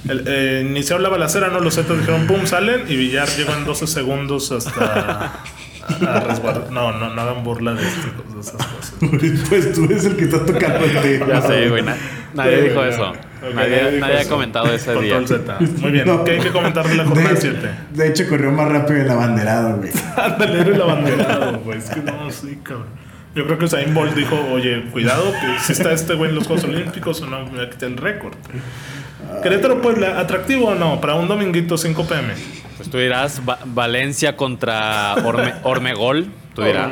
el- 0.10 0.24
eh, 0.28 0.66
iniciaron 0.70 1.04
la 1.04 1.10
balacera, 1.10 1.50
¿no? 1.50 1.60
Los 1.60 1.76
Zetas 1.76 1.98
dijeron 2.00 2.26
pum, 2.28 2.46
salen 2.46 2.84
y 2.88 2.96
Villar 2.96 3.28
llegó 3.38 3.54
en 3.54 3.66
12 3.66 3.88
segundos 3.88 4.52
hasta... 4.52 5.42
A 5.88 6.20
resguardar. 6.22 6.72
No, 6.72 6.92
no, 6.98 7.14
no 7.14 7.22
hagan 7.22 7.44
burla 7.44 7.74
de, 7.76 7.84
este- 7.88 8.34
de 8.34 8.40
esas 8.42 8.54
cosas. 8.66 8.94
pues 9.50 9.74
tú 9.74 9.86
eres 9.86 10.06
el 10.06 10.16
que 10.16 10.24
está 10.26 10.44
tocando 10.44 10.84
el 10.86 11.00
tema. 11.02 11.28
Ya 11.28 11.42
sé, 11.44 11.70
güey. 11.70 11.84
na- 11.84 11.98
nadie 12.34 12.56
Sí, 12.58 12.64
dijo 12.70 12.76
güey, 12.76 12.90
eso. 12.90 13.14
Ok, 13.42 13.54
nadie 13.56 14.00
nadie 14.00 14.20
ha 14.22 14.30
comentado 14.30 14.74
ese 14.74 14.96
día. 15.00 15.16
Control 15.16 15.40
Z. 15.40 15.58
Muy 15.82 15.92
bien. 15.92 16.06
No. 16.08 16.24
¿Qué 16.24 16.32
hay 16.32 16.40
que 16.40 16.52
comentar 16.52 16.88
de 16.88 16.96
la 16.96 17.06
jornada 17.06 17.30
de, 17.34 17.42
7? 17.42 17.70
de 17.92 18.08
hecho, 18.08 18.28
corrió 18.30 18.52
más 18.52 18.70
rápido 18.70 19.02
el 19.02 19.10
abanderado, 19.10 19.78
güey. 19.78 19.92
Ándale, 20.18 20.62
eres 20.62 20.76
el 20.76 20.82
abanderado, 20.82 21.60
güey. 21.60 21.78
Es 21.80 21.90
que 21.90 22.02
no, 22.02 22.30
sí, 22.32 22.60
cabrón. 22.64 22.88
Yo 23.36 23.46
creo 23.46 23.58
que 23.58 23.66
Usain 23.66 23.94
Bolt 23.94 24.14
dijo, 24.16 24.38
oye, 24.54 24.86
cuidado, 24.92 25.32
que 25.34 25.60
si 25.62 25.74
está 25.74 25.92
este 25.92 26.14
güey 26.14 26.30
en 26.30 26.36
los 26.36 26.48
Juegos 26.48 26.64
Olímpicos 26.64 27.22
o 27.22 27.28
no, 27.28 27.46
me 27.48 27.58
va 27.58 27.64
a 27.66 27.70
quitar 27.70 27.90
el 27.90 27.98
récord. 27.98 28.34
Querétaro 29.44 29.82
Puebla, 29.82 30.20
¿atractivo 30.20 30.68
o 30.70 30.76
no? 30.76 31.02
Para 31.02 31.16
un 31.16 31.28
dominguito 31.28 31.78
5 31.78 32.08
pm. 32.08 32.34
Pues 32.78 32.90
tú 32.90 32.98
dirás 32.98 33.42
Va- 33.48 33.60
Valencia 33.66 34.38
contra 34.38 35.16
Orme- 35.18 35.56
Ormegol. 35.64 36.28
Tú 36.56 36.64
dirás. 36.64 36.86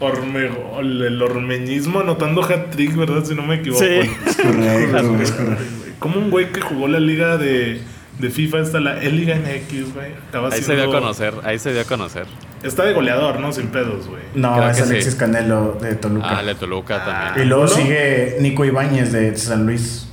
Orme, 0.00 0.46
Ormegol, 0.46 1.02
el 1.02 1.20
ormeñismo 1.22 2.00
anotando 2.00 2.42
hat-trick, 2.42 2.94
¿verdad? 2.96 3.24
Si 3.24 3.34
no 3.34 3.42
me 3.42 3.56
equivoco. 3.56 3.82
Sí. 3.84 3.86
Es 4.26 4.36
correcto, 4.36 5.16
es 5.22 5.32
correcto. 5.32 5.64
Como 5.98 6.18
un 6.18 6.30
güey 6.30 6.50
que 6.52 6.60
jugó 6.60 6.88
la 6.88 7.00
liga 7.00 7.36
de, 7.36 7.80
de 8.18 8.30
FIFA, 8.30 8.60
esta 8.60 8.80
la 8.80 9.02
E-Liga 9.02 9.36
MX, 9.36 9.94
güey. 9.94 10.12
Acaba 10.28 10.48
Ahí 10.50 10.62
se 10.62 10.74
dio 10.74 10.84
a 10.84 10.86
conocer, 10.86 11.34
ahí 11.44 11.58
se 11.58 11.72
dio 11.72 11.82
a 11.82 11.84
conocer. 11.84 12.26
Está 12.62 12.84
de 12.84 12.92
goleador, 12.92 13.40
¿no? 13.40 13.52
Sin 13.52 13.68
pedos, 13.68 14.06
güey. 14.06 14.22
No, 14.34 14.54
Creo 14.56 14.70
es 14.70 14.76
que 14.76 14.82
sí. 14.84 14.90
Alexis 14.90 15.14
Canelo 15.16 15.78
de 15.80 15.96
Toluca. 15.96 16.38
Ah, 16.38 16.42
le 16.42 16.54
Toluca 16.54 16.96
y 16.96 17.10
también. 17.10 17.48
luego 17.48 17.64
¿no? 17.64 17.68
sigue 17.68 18.36
Nico 18.40 18.64
Ibáñez 18.64 19.10
de 19.12 19.36
San 19.36 19.66
Luis. 19.66 20.08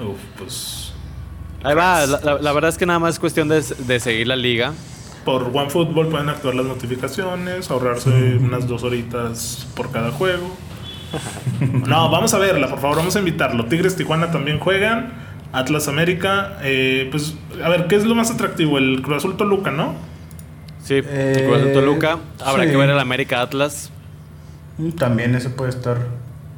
Uf, 0.00 0.18
pues. 0.38 0.92
Ahí 1.62 1.74
va, 1.74 2.04
la, 2.06 2.20
la- 2.22 2.38
la 2.38 2.52
verdad 2.52 2.68
es 2.68 2.76
que 2.76 2.84
nada 2.84 2.98
más 2.98 3.14
es 3.14 3.18
cuestión 3.20 3.48
de, 3.48 3.62
de 3.62 4.00
seguir 4.00 4.26
la 4.28 4.36
liga. 4.36 4.74
Por 5.24 5.50
OneFootball 5.54 6.08
pueden 6.08 6.28
activar 6.28 6.54
las 6.54 6.66
notificaciones, 6.66 7.70
ahorrarse 7.70 8.36
unas 8.40 8.66
dos 8.68 8.82
horitas 8.82 9.66
por 9.74 9.90
cada 9.90 10.10
juego. 10.10 10.54
No, 11.86 12.10
vamos 12.10 12.34
a 12.34 12.38
verla, 12.38 12.68
por 12.68 12.80
favor, 12.80 12.96
vamos 12.96 13.14
a 13.14 13.20
invitarlo. 13.20 13.66
Tigres 13.66 13.94
Tijuana 13.96 14.30
también 14.32 14.58
juegan. 14.58 15.12
Atlas 15.52 15.86
América. 15.86 16.58
eh, 16.62 17.06
pues, 17.12 17.34
a 17.64 17.68
ver, 17.68 17.86
¿qué 17.86 17.94
es 17.94 18.04
lo 18.04 18.16
más 18.16 18.32
atractivo? 18.32 18.78
El 18.78 19.00
Cruz 19.02 19.18
Azul 19.18 19.36
Toluca, 19.36 19.70
¿no? 19.70 19.94
Sí, 20.82 20.94
Eh, 21.06 21.44
Cruz 21.46 21.60
Azul 21.60 21.72
Toluca. 21.72 22.18
Habrá 22.44 22.64
sí. 22.64 22.70
que 22.70 22.76
ver 22.76 22.90
el 22.90 22.98
América 22.98 23.40
Atlas 23.42 23.90
Mm, 24.76 24.90
También 24.90 25.36
ese 25.36 25.50
puede 25.50 25.70
estar. 25.70 25.98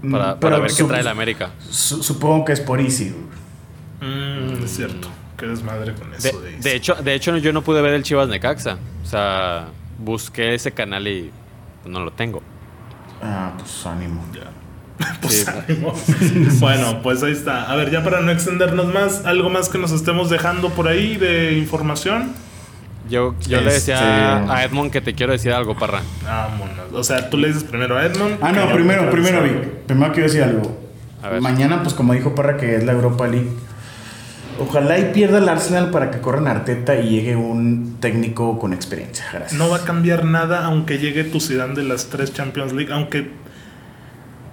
Mm, 0.01 0.11
para, 0.13 0.25
pero 0.41 0.53
para 0.53 0.59
ver 0.61 0.71
qué 0.75 0.85
trae 0.85 1.01
el 1.03 1.09
América. 1.09 1.51
su- 1.69 2.03
supongo 2.03 2.47
que 2.47 2.53
es 2.55 2.61
por 2.61 2.81
Easy. 2.81 3.15
Mm, 4.01 4.65
es 4.65 4.71
cierto. 4.75 5.09
Qué 5.37 5.47
desmadre 5.47 5.93
con 5.95 6.11
De, 6.11 6.17
eso. 6.17 6.41
De, 6.41 6.53
de 6.59 6.75
hecho, 6.77 6.95
de 6.95 7.15
hecho, 7.15 7.37
yo 7.37 7.53
no 7.53 7.63
pude 7.63 7.83
ver 7.83 7.95
el 7.95 8.03
Chivas 8.03 8.29
Necaxa. 8.29 8.79
O 9.03 9.07
sea, 9.07 9.67
busqué 9.99 10.55
ese 10.55 10.73
canal 10.73 11.07
y 11.07 11.31
no 11.87 12.01
lo 12.01 12.11
tengo. 12.13 12.43
Ah, 13.23 13.53
pues 13.59 13.85
ánimo. 13.87 14.25
Ya. 14.35 14.51
Pues 15.21 15.45
Sí. 15.45 15.51
ánimo. 15.69 15.93
bueno, 16.61 17.03
pues 17.03 17.23
ahí 17.23 17.33
está. 17.33 17.71
A 17.71 17.77
ver, 17.77 17.91
ya 17.91 18.03
para 18.03 18.21
no 18.23 18.31
extendernos 18.33 18.87
más, 18.93 19.27
algo 19.27 19.51
más 19.51 19.69
que 19.69 19.77
nos 19.79 19.93
estemos 19.93 20.31
dejando 20.31 20.71
por 20.71 20.89
ahí 20.89 21.17
de 21.17 21.53
información. 21.59 22.33
Yo, 23.11 23.35
yo 23.47 23.61
le 23.61 23.69
Este- 23.77 23.93
decía 23.93 24.51
a 24.53 24.65
Edmond 24.65 24.91
que 24.91 25.01
te 25.01 25.15
quiero 25.15 25.33
decir 25.33 25.53
algo, 25.53 25.77
parra. 25.79 26.01
Vámonos. 26.25 26.93
O 26.93 27.05
sea, 27.05 27.29
tú 27.31 27.37
le 27.37 27.49
dices 27.49 27.63
primero 27.65 27.97
a 27.97 28.05
Edmond. 28.07 28.39
Ah, 28.43 28.51
no, 28.53 28.73
primero, 28.73 29.11
primero, 29.11 29.43
Vic. 29.43 29.69
Primero 29.87 30.13
quiero 30.13 30.29
decir 30.29 30.43
algo. 30.43 30.77
A 31.23 31.29
ver. 31.29 31.41
Mañana, 31.41 31.83
pues 31.83 31.95
como 31.95 32.15
dijo 32.15 32.35
Parra, 32.35 32.57
que 32.57 32.77
es 32.77 32.85
la 32.85 32.93
Europa 32.93 33.27
League. 33.29 33.51
Ojalá 34.59 34.99
y 34.99 35.13
pierda 35.13 35.39
el 35.39 35.49
Arsenal 35.49 35.91
para 35.91 36.11
que 36.11 36.21
corran 36.21 36.47
Arteta 36.47 36.97
y 36.97 37.09
llegue 37.09 37.37
un 37.37 37.97
técnico 38.01 38.59
con 38.59 38.73
experiencia. 38.73 39.25
Gracias. 39.33 39.53
No 39.59 39.69
va 39.69 39.79
a 39.79 39.85
cambiar 39.85 40.25
nada 40.25 40.65
aunque 40.67 40.99
llegue 40.99 41.25
tu 41.25 41.41
Zidane 41.41 41.75
de 41.75 41.83
las 41.85 42.07
tres 42.07 42.33
Champions 42.33 42.73
League. 42.73 42.93
Aunque. 42.93 43.31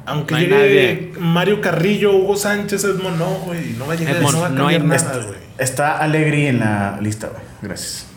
Aunque 0.06 0.34
No 0.34 0.40
llegue 0.42 0.56
nadie. 0.56 1.12
Mario 1.20 1.62
Carrillo, 1.62 2.14
Hugo 2.16 2.36
Sánchez, 2.36 2.84
Edmond, 2.84 3.18
no, 3.18 3.26
güey. 3.46 3.74
No 3.78 3.88
va 3.88 3.94
a 3.94 3.96
llegar, 3.96 4.18
Edmond, 4.18 4.34
no 4.56 4.64
va 4.66 4.70
a 4.70 4.74
cambiar 4.74 4.96
Está, 5.00 5.10
nada, 5.14 5.26
güey. 5.26 5.40
está 5.58 5.98
Allegri 6.00 6.48
en 6.48 6.60
la 6.60 7.00
lista, 7.02 7.28
güey. 7.30 7.42
Gracias. 7.62 8.08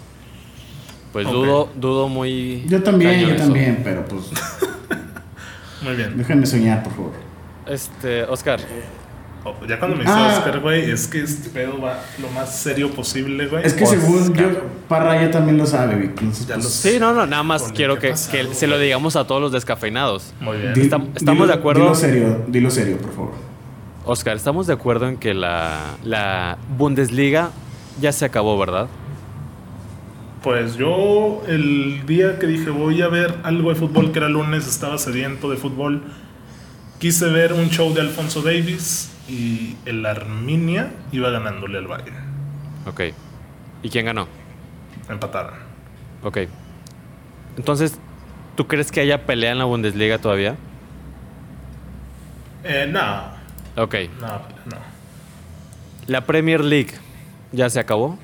Pues 1.12 1.26
dudo, 1.28 1.70
dudo 1.76 2.08
muy. 2.08 2.64
Yo 2.68 2.82
también, 2.82 3.20
yo 3.20 3.28
eso. 3.28 3.44
también, 3.44 3.80
pero 3.84 4.04
pues 4.04 4.24
Muy 5.82 5.94
bien. 5.94 6.16
déjenme 6.18 6.44
soñar, 6.46 6.82
por 6.82 6.92
favor. 6.94 7.12
Este, 7.66 8.24
Oscar, 8.24 8.60
ya 9.68 9.78
cuando 9.78 9.96
me 9.96 10.04
dice 10.04 10.14
Ah. 10.16 10.34
Oscar, 10.38 10.60
güey, 10.60 10.90
es 10.90 11.06
que 11.06 11.22
este 11.22 11.48
pedo 11.50 11.80
va 11.80 12.00
lo 12.20 12.28
más 12.30 12.54
serio 12.58 12.90
posible, 12.90 13.46
güey. 13.46 13.64
Es 13.66 13.74
que 13.74 13.84
Oscar. 13.84 14.00
según 14.00 14.34
yo, 14.34 14.46
Parra 14.88 15.20
ya 15.20 15.30
también 15.30 15.58
lo 15.58 15.66
sabe, 15.66 15.94
Vic. 15.96 16.10
Entonces, 16.20 16.46
pues, 16.54 16.64
sí, 16.72 16.98
no, 17.00 17.12
no, 17.12 17.26
nada 17.26 17.42
más 17.42 17.72
quiero 17.72 17.94
que 17.96 18.00
que, 18.02 18.06
ha 18.08 18.10
pasado, 18.12 18.48
que 18.48 18.54
se 18.54 18.66
lo 18.66 18.78
digamos 18.78 19.16
a 19.16 19.26
todos 19.26 19.40
los 19.40 19.52
descafeinados. 19.52 20.32
Muy 20.40 20.56
bien. 20.58 20.74
di- 20.74 20.80
estamos 20.82 21.08
dilo- 21.16 21.46
de 21.46 21.52
acuerdo. 21.54 21.82
Dilo 21.82 21.94
serio, 21.94 22.44
dilo 22.48 22.70
serio, 22.70 22.98
por 22.98 23.12
favor. 23.12 23.32
Oscar, 24.04 24.36
estamos 24.36 24.66
de 24.68 24.72
acuerdo 24.72 25.08
en 25.08 25.16
que 25.16 25.34
la, 25.34 25.96
la 26.04 26.58
Bundesliga 26.78 27.50
ya 28.00 28.12
se 28.12 28.24
acabó, 28.24 28.56
¿verdad? 28.58 28.86
Pues 30.42 30.76
yo 30.76 31.42
el 31.48 32.06
día 32.06 32.38
que 32.38 32.46
dije 32.46 32.70
voy 32.70 33.02
a 33.02 33.08
ver 33.08 33.34
algo 33.42 33.70
de 33.70 33.74
fútbol, 33.74 34.12
que 34.12 34.18
era 34.20 34.28
lunes, 34.28 34.68
estaba 34.68 34.96
sediento 34.98 35.50
de 35.50 35.56
fútbol. 35.56 36.02
Quise 36.98 37.26
ver 37.30 37.52
un 37.52 37.68
show 37.68 37.92
de 37.92 38.00
Alfonso 38.00 38.42
Davis 38.42 39.10
y 39.28 39.76
el 39.84 40.04
Arminia 40.06 40.90
iba 41.12 41.30
ganándole 41.30 41.78
al 41.78 41.86
Bayern. 41.86 42.16
Ok. 42.86 43.00
¿Y 43.82 43.90
quién 43.90 44.06
ganó? 44.06 44.28
Empataron. 45.08 45.54
Ok. 46.22 46.38
Entonces, 47.56 47.98
¿tú 48.56 48.66
crees 48.66 48.90
que 48.92 49.00
haya 49.00 49.26
pelea 49.26 49.52
en 49.52 49.58
la 49.58 49.64
Bundesliga 49.64 50.18
todavía? 50.18 50.56
Eh, 52.64 52.88
no, 52.90 53.82
Ok. 53.82 53.94
no, 54.20 54.26
no. 54.28 54.96
La 56.06 56.22
Premier 56.22 56.62
League 56.64 56.92
ya 57.52 57.68
se 57.70 57.78
acabó. 57.80 58.18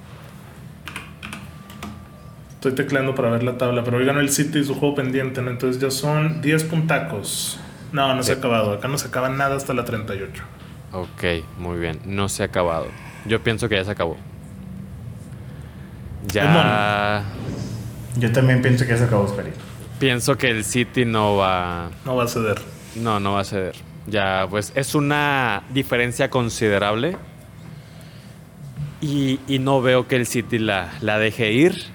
Estoy 2.54 2.74
tecleando 2.74 3.14
para 3.14 3.28
ver 3.30 3.42
la 3.42 3.58
tabla, 3.58 3.82
pero 3.82 3.96
hoy 3.98 4.04
ganó 4.04 4.20
el 4.20 4.30
City 4.30 4.60
y 4.60 4.64
su 4.64 4.74
juego 4.76 4.94
pendiente, 4.94 5.42
¿no? 5.42 5.50
Entonces 5.50 5.80
ya 5.82 5.90
son 5.90 6.40
10 6.42 6.64
puntacos. 6.64 7.58
No, 7.92 8.14
no 8.14 8.22
se 8.22 8.32
ha 8.32 8.34
acabado. 8.36 8.72
Acá 8.74 8.86
no 8.88 8.98
se 8.98 9.08
acaba 9.08 9.28
nada 9.28 9.56
hasta 9.56 9.74
la 9.74 9.84
38. 9.84 10.42
Ok, 10.92 11.24
muy 11.58 11.78
bien. 11.78 12.00
No 12.04 12.28
se 12.28 12.42
ha 12.42 12.46
acabado. 12.46 12.86
Yo 13.26 13.42
pienso 13.42 13.68
que 13.68 13.76
ya 13.76 13.84
se 13.84 13.90
acabó. 13.90 14.16
Ya. 16.26 17.24
Yo 18.16 18.30
también 18.32 18.62
pienso 18.62 18.84
que 18.84 18.90
ya 18.90 18.98
se 18.98 19.04
acabó, 19.04 19.24
Oscarito. 19.24 19.58
Pienso 19.98 20.36
que 20.36 20.50
el 20.50 20.64
City 20.64 21.04
no 21.04 21.36
va. 21.36 21.90
No 22.04 22.16
va 22.16 22.24
a 22.24 22.28
ceder. 22.28 22.60
No, 22.96 23.20
no 23.20 23.34
va 23.34 23.40
a 23.40 23.44
ceder. 23.44 23.74
Ya, 24.06 24.46
pues 24.50 24.72
es 24.74 24.94
una 24.94 25.62
diferencia 25.70 26.28
considerable. 26.28 27.16
Y, 29.00 29.40
y 29.48 29.58
no 29.58 29.80
veo 29.80 30.06
que 30.06 30.16
el 30.16 30.26
City 30.26 30.58
la, 30.58 30.92
la 31.00 31.18
deje 31.18 31.52
ir. 31.52 31.86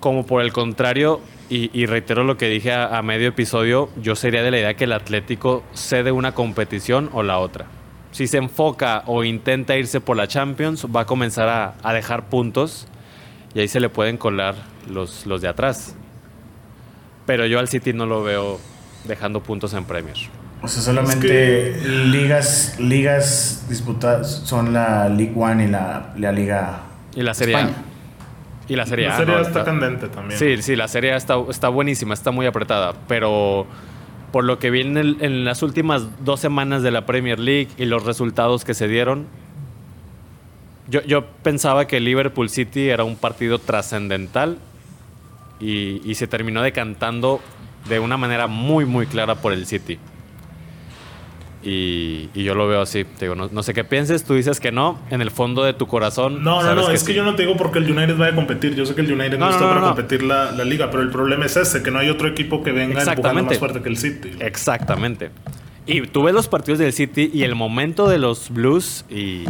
Como 0.00 0.24
por 0.24 0.40
el 0.42 0.52
contrario, 0.52 1.20
y, 1.50 1.70
y 1.78 1.84
reitero 1.86 2.24
lo 2.24 2.36
que 2.38 2.48
dije 2.48 2.72
a, 2.72 2.96
a 2.96 3.02
medio 3.02 3.28
episodio, 3.28 3.90
yo 4.00 4.16
sería 4.16 4.42
de 4.42 4.50
la 4.50 4.58
idea 4.58 4.74
que 4.74 4.84
el 4.84 4.92
Atlético 4.92 5.62
cede 5.74 6.10
una 6.10 6.32
competición 6.32 7.10
o 7.12 7.22
la 7.22 7.38
otra. 7.38 7.66
Si 8.12 8.26
se 8.26 8.38
enfoca 8.38 9.02
o 9.06 9.22
intenta 9.24 9.76
irse 9.76 10.00
por 10.00 10.16
la 10.16 10.26
Champions, 10.26 10.86
va 10.94 11.02
a 11.02 11.06
comenzar 11.06 11.48
a, 11.48 11.74
a 11.82 11.92
dejar 11.92 12.28
puntos 12.28 12.86
y 13.54 13.60
ahí 13.60 13.68
se 13.68 13.80
le 13.80 13.88
pueden 13.88 14.16
colar 14.16 14.54
los, 14.88 15.26
los 15.26 15.40
de 15.40 15.48
atrás. 15.48 15.94
Pero 17.26 17.46
yo 17.46 17.58
al 17.58 17.68
City 17.68 17.92
no 17.92 18.06
lo 18.06 18.22
veo 18.22 18.58
dejando 19.04 19.40
puntos 19.42 19.72
en 19.74 19.84
Premier. 19.84 20.16
O 20.62 20.68
sea, 20.68 20.82
solamente 20.82 21.70
Es 21.70 21.78
que- 21.82 21.88
ligas 21.88 22.76
ligas 22.80 23.66
disputadas 23.68 24.42
son 24.44 24.72
la 24.72 25.08
League 25.08 25.32
One 25.34 25.64
y 25.64 25.68
la, 25.68 26.12
la 26.18 26.32
Liga 26.32 26.80
Y 27.14 27.22
la 27.22 27.32
Serie 27.34 27.54
A. 27.56 27.60
España. 27.60 27.82
Y 28.68 28.76
la 28.76 28.86
Serie 28.86 29.08
la 29.08 29.14
A. 29.14 29.16
serie 29.18 29.34
¿no? 29.36 29.40
está 29.40 29.64
candente 29.64 30.08
también. 30.08 30.38
Sí, 30.38 30.60
sí, 30.62 30.76
la 30.76 30.86
Serie 30.88 31.12
A 31.12 31.16
está, 31.16 31.36
está 31.48 31.68
buenísima, 31.68 32.12
está 32.14 32.30
muy 32.30 32.46
apretada. 32.46 32.92
Pero 33.08 33.66
por 34.32 34.44
lo 34.44 34.58
que 34.58 34.70
vi 34.70 34.80
en, 34.80 35.44
las 35.44 35.62
últimas 35.62 36.24
dos 36.24 36.40
semanas 36.40 36.82
de 36.82 36.90
la 36.90 37.06
Premier 37.06 37.38
League 37.38 37.68
y 37.76 37.84
los 37.84 38.04
resultados 38.04 38.64
que 38.64 38.74
se 38.74 38.88
dieron, 38.88 39.26
yo, 40.88 41.02
yo 41.02 41.26
pensaba 41.42 41.86
que 41.86 42.00
Liverpool 42.00 42.48
City 42.48 42.88
era 42.88 43.04
un 43.04 43.16
partido 43.16 43.58
trascendental 43.58 44.58
y, 45.60 46.00
y 46.08 46.14
se 46.14 46.26
terminó 46.26 46.62
decantando 46.62 47.40
de 47.88 48.00
una 48.00 48.16
manera 48.16 48.46
muy, 48.46 48.84
muy 48.84 49.06
clara 49.06 49.36
por 49.36 49.52
el 49.52 49.66
City. 49.66 49.98
Y, 51.62 52.30
y 52.34 52.42
yo 52.42 52.54
lo 52.54 52.66
veo 52.68 52.80
así. 52.80 53.04
Te 53.04 53.26
digo, 53.26 53.34
no, 53.34 53.48
no 53.52 53.62
sé 53.62 53.74
qué 53.74 53.84
pienses, 53.84 54.24
tú 54.24 54.34
dices 54.34 54.60
que 54.60 54.72
no, 54.72 54.98
en 55.10 55.20
el 55.20 55.30
fondo 55.30 55.62
de 55.62 55.74
tu 55.74 55.86
corazón. 55.86 56.42
No, 56.42 56.62
no, 56.62 56.74
no, 56.74 56.90
es 56.90 57.04
que 57.04 57.12
yo 57.12 57.22
no 57.22 57.34
te 57.34 57.42
digo 57.42 57.56
porque 57.56 57.78
el 57.80 57.90
United 57.90 58.16
vaya 58.16 58.32
a 58.32 58.34
competir. 58.34 58.74
Yo 58.74 58.86
sé 58.86 58.94
que 58.94 59.02
el 59.02 59.12
United 59.12 59.38
no, 59.38 59.46
No, 59.46 59.50
está 59.52 59.64
no, 59.64 59.68
para 59.70 59.80
competir 59.88 60.22
la, 60.22 60.52
la 60.52 60.64
liga, 60.64 60.90
pero 60.90 61.02
el 61.02 61.10
problema 61.10 61.44
es 61.46 61.56
ese, 61.56 61.82
que 61.82 61.90
no 61.90 61.98
hay 61.98 62.08
otro 62.08 62.28
equipo 62.28 62.62
que 62.62 62.72
venga 62.72 63.02
empujando 63.02 63.44
más 63.44 63.58
fuerte 63.58 63.82
que 63.82 63.88
el 63.90 63.96
City. 63.98 64.30
Exactamente. 64.40 65.30
Y 65.86 66.02
tú 66.06 66.22
ves 66.22 66.34
los 66.34 66.48
partidos 66.48 66.78
del 66.78 66.92
City 66.92 67.30
y 67.32 67.42
el 67.42 67.54
momento 67.54 68.08
de 68.08 68.18
los 68.18 68.48
Blues 68.50 69.04
y 69.10 69.44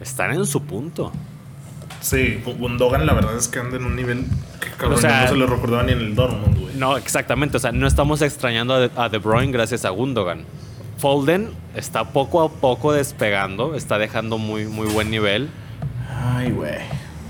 están 0.00 0.32
en 0.32 0.44
su 0.46 0.62
punto. 0.64 1.12
Sí, 2.00 2.40
Gundogan 2.44 3.06
la 3.06 3.12
verdad 3.12 3.36
es 3.36 3.48
que 3.48 3.58
anda 3.58 3.76
en 3.76 3.84
un 3.84 3.96
nivel 3.96 4.24
que 4.60 4.70
cabrón, 4.70 4.94
O 4.98 5.00
sea- 5.00 5.22
no 5.24 5.28
se 5.30 5.36
le 5.36 5.46
recordaba 5.46 5.82
ni 5.82 5.92
en 5.92 5.98
el 6.00 6.14
Dortmund, 6.14 6.58
güey. 6.58 6.74
No, 6.76 6.96
exactamente. 6.96 7.56
O 7.56 7.60
sea, 7.60 7.72
no 7.72 7.86
estamos 7.86 8.22
extrañando 8.22 8.74
a 8.74 8.80
De, 8.80 8.90
a 8.96 9.08
De 9.08 9.18
Bruyne 9.18 9.52
gracias 9.52 9.84
a 9.84 9.90
Gundogan. 9.90 10.44
Folden 10.98 11.50
está 11.74 12.12
poco 12.12 12.42
a 12.42 12.50
poco 12.50 12.92
despegando, 12.92 13.74
está 13.74 13.98
dejando 13.98 14.36
muy, 14.38 14.66
muy 14.66 14.88
buen 14.88 15.10
nivel. 15.10 15.48
Ay, 16.36 16.50
güey. 16.50 16.74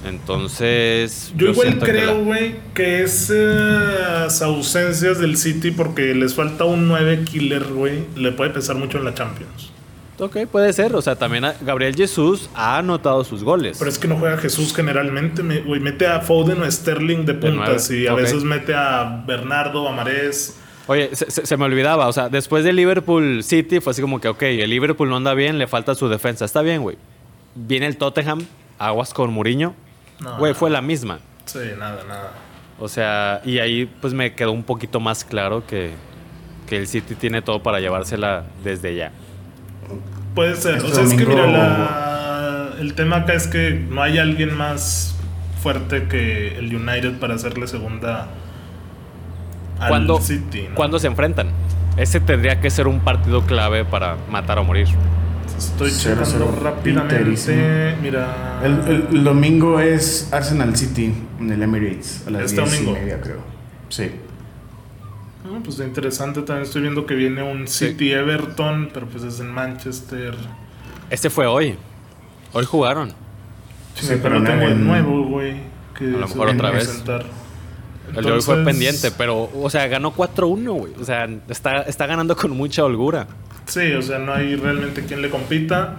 Entonces. 0.06 1.32
Yo, 1.36 1.48
igual 1.50 1.78
que 1.78 1.84
creo, 1.84 2.14
la- 2.14 2.20
güey, 2.24 2.56
que 2.74 3.02
esas 3.02 4.40
ausencias 4.42 5.18
del 5.18 5.36
City 5.36 5.70
porque 5.70 6.14
les 6.14 6.34
falta 6.34 6.64
un 6.64 6.88
9 6.88 7.24
killer, 7.24 7.64
güey, 7.64 8.04
le 8.16 8.32
puede 8.32 8.50
pesar 8.50 8.76
mucho 8.76 8.98
en 8.98 9.04
la 9.04 9.14
Champions. 9.14 9.70
Ok, 10.20 10.36
puede 10.50 10.72
ser. 10.72 10.94
O 10.96 11.02
sea, 11.02 11.14
también 11.16 11.44
Gabriel 11.60 11.94
Jesús 11.94 12.48
ha 12.54 12.78
anotado 12.78 13.22
sus 13.24 13.44
goles. 13.44 13.76
Pero 13.78 13.90
es 13.90 13.98
que 13.98 14.08
no 14.08 14.16
juega 14.16 14.36
Jesús 14.38 14.74
generalmente, 14.74 15.42
me- 15.42 15.60
güey, 15.60 15.80
mete 15.80 16.06
a 16.06 16.20
Foden 16.20 16.60
o 16.62 16.64
a 16.64 16.70
Sterling 16.70 17.24
de 17.24 17.34
puntas 17.34 17.90
y 17.90 18.06
a 18.06 18.14
veces 18.14 18.42
mete 18.44 18.74
a 18.74 19.22
Bernardo, 19.26 19.88
a 19.88 19.92
Marés. 19.92 20.56
Oye, 20.88 21.14
se, 21.14 21.30
se- 21.30 21.46
se 21.46 21.56
me 21.56 21.64
olvidaba, 21.66 22.08
o 22.08 22.12
sea, 22.12 22.28
después 22.28 22.64
de 22.64 22.72
Liverpool 22.72 23.42
City 23.44 23.80
fue 23.80 23.92
así 23.92 24.02
como 24.02 24.20
que, 24.20 24.28
ok, 24.28 24.42
el 24.42 24.70
Liverpool 24.70 25.08
no 25.08 25.16
anda 25.16 25.34
bien, 25.34 25.58
le 25.58 25.66
falta 25.68 25.94
su 25.94 26.08
defensa. 26.08 26.44
Está 26.44 26.62
bien, 26.62 26.82
güey. 26.82 26.96
Viene 27.54 27.86
el 27.86 27.96
Tottenham, 27.96 28.44
aguas 28.78 29.14
con 29.14 29.32
Mourinho. 29.32 29.74
No, 30.20 30.38
Güey, 30.38 30.52
no. 30.52 30.58
fue 30.58 30.70
la 30.70 30.80
misma. 30.82 31.20
Sí, 31.44 31.58
nada, 31.78 32.02
nada. 32.08 32.32
O 32.80 32.88
sea, 32.88 33.40
y 33.44 33.58
ahí 33.58 33.86
pues 34.00 34.14
me 34.14 34.34
quedó 34.34 34.50
un 34.52 34.62
poquito 34.64 34.98
más 35.00 35.24
claro 35.24 35.64
que, 35.66 35.90
que 36.68 36.76
el 36.76 36.86
City 36.88 37.14
tiene 37.14 37.42
todo 37.42 37.62
para 37.62 37.80
llevársela 37.80 38.44
desde 38.64 38.94
ya. 38.96 39.12
Puede 40.34 40.56
ser. 40.56 40.76
Este 40.76 40.90
o 40.90 40.94
sea, 40.94 41.04
es 41.04 41.14
que 41.14 41.26
mira, 41.26 41.46
la- 41.46 42.70
el 42.80 42.94
tema 42.94 43.16
acá 43.16 43.34
es 43.34 43.46
que 43.48 43.70
no 43.72 44.02
hay 44.02 44.18
alguien 44.18 44.54
más 44.56 45.16
fuerte 45.62 46.04
que 46.08 46.56
el 46.58 46.74
United 46.74 47.18
para 47.18 47.34
hacerle 47.34 47.66
segunda 47.66 48.28
al 49.80 49.88
¿Cuándo, 49.88 50.20
City. 50.20 50.66
¿no? 50.68 50.74
¿Cuándo 50.74 50.98
se 50.98 51.06
enfrentan? 51.06 51.48
Ese 51.96 52.20
tendría 52.20 52.60
que 52.60 52.70
ser 52.70 52.86
un 52.86 53.00
partido 53.00 53.42
clave 53.42 53.84
para 53.84 54.16
matar 54.30 54.58
o 54.58 54.64
morir. 54.64 54.86
Estoy 55.56 55.90
Cero, 55.90 56.22
checando 56.22 56.46
cero, 56.52 56.60
rápidamente. 56.62 57.96
Mira. 58.00 58.60
El, 58.62 58.72
el- 58.88 59.06
el 59.10 59.24
domingo 59.24 59.80
es 59.80 60.32
Arsenal 60.32 60.76
City 60.76 61.12
en 61.40 61.50
el 61.50 61.62
Emirates 61.62 62.22
a 62.26 62.30
las 62.30 62.42
Este 62.44 62.60
10 62.62 62.72
y 62.72 62.76
domingo. 62.84 63.00
media, 63.00 63.20
creo. 63.20 63.38
Sí. 63.88 64.10
Ah, 65.44 65.58
pues 65.64 65.78
interesante. 65.80 66.42
También 66.42 66.64
estoy 66.66 66.82
viendo 66.82 67.06
que 67.06 67.14
viene 67.14 67.42
un 67.42 67.66
Sí. 67.66 67.88
City 67.88 68.12
Everton, 68.12 68.90
pero 68.94 69.06
pues 69.06 69.24
es 69.24 69.40
en 69.40 69.50
Manchester. 69.50 70.34
Este 71.10 71.30
fue 71.30 71.46
hoy. 71.46 71.76
Hoy 72.52 72.64
jugaron. 72.64 73.08
Sí, 73.94 74.06
Sí, 74.06 74.06
pero 74.10 74.22
pero 74.22 74.40
no 74.40 74.46
tengo 74.48 74.62
en- 74.62 74.68
el 74.72 74.84
nuevo, 74.86 75.24
güey. 75.24 75.56
que 75.98 76.04
A 76.04 76.08
lo 76.18 76.28
se 76.28 76.34
mejor 76.34 76.50
otra 76.54 76.68
a 76.68 76.70
vez. 76.72 76.84
presentar. 76.86 77.24
El 78.16 78.24
de 78.24 78.32
hoy 78.32 78.40
fue 78.40 78.64
pendiente, 78.64 79.10
pero, 79.10 79.50
o 79.54 79.70
sea, 79.70 79.86
ganó 79.88 80.14
4-1, 80.14 80.72
güey. 80.72 80.92
O 81.00 81.04
sea, 81.04 81.28
está, 81.48 81.82
está 81.82 82.06
ganando 82.06 82.36
con 82.36 82.50
mucha 82.52 82.84
holgura. 82.84 83.26
Sí, 83.66 83.92
o 83.92 84.02
sea, 84.02 84.18
no 84.18 84.32
hay 84.32 84.56
realmente 84.56 85.04
quien 85.04 85.22
le 85.22 85.30
compita. 85.30 85.96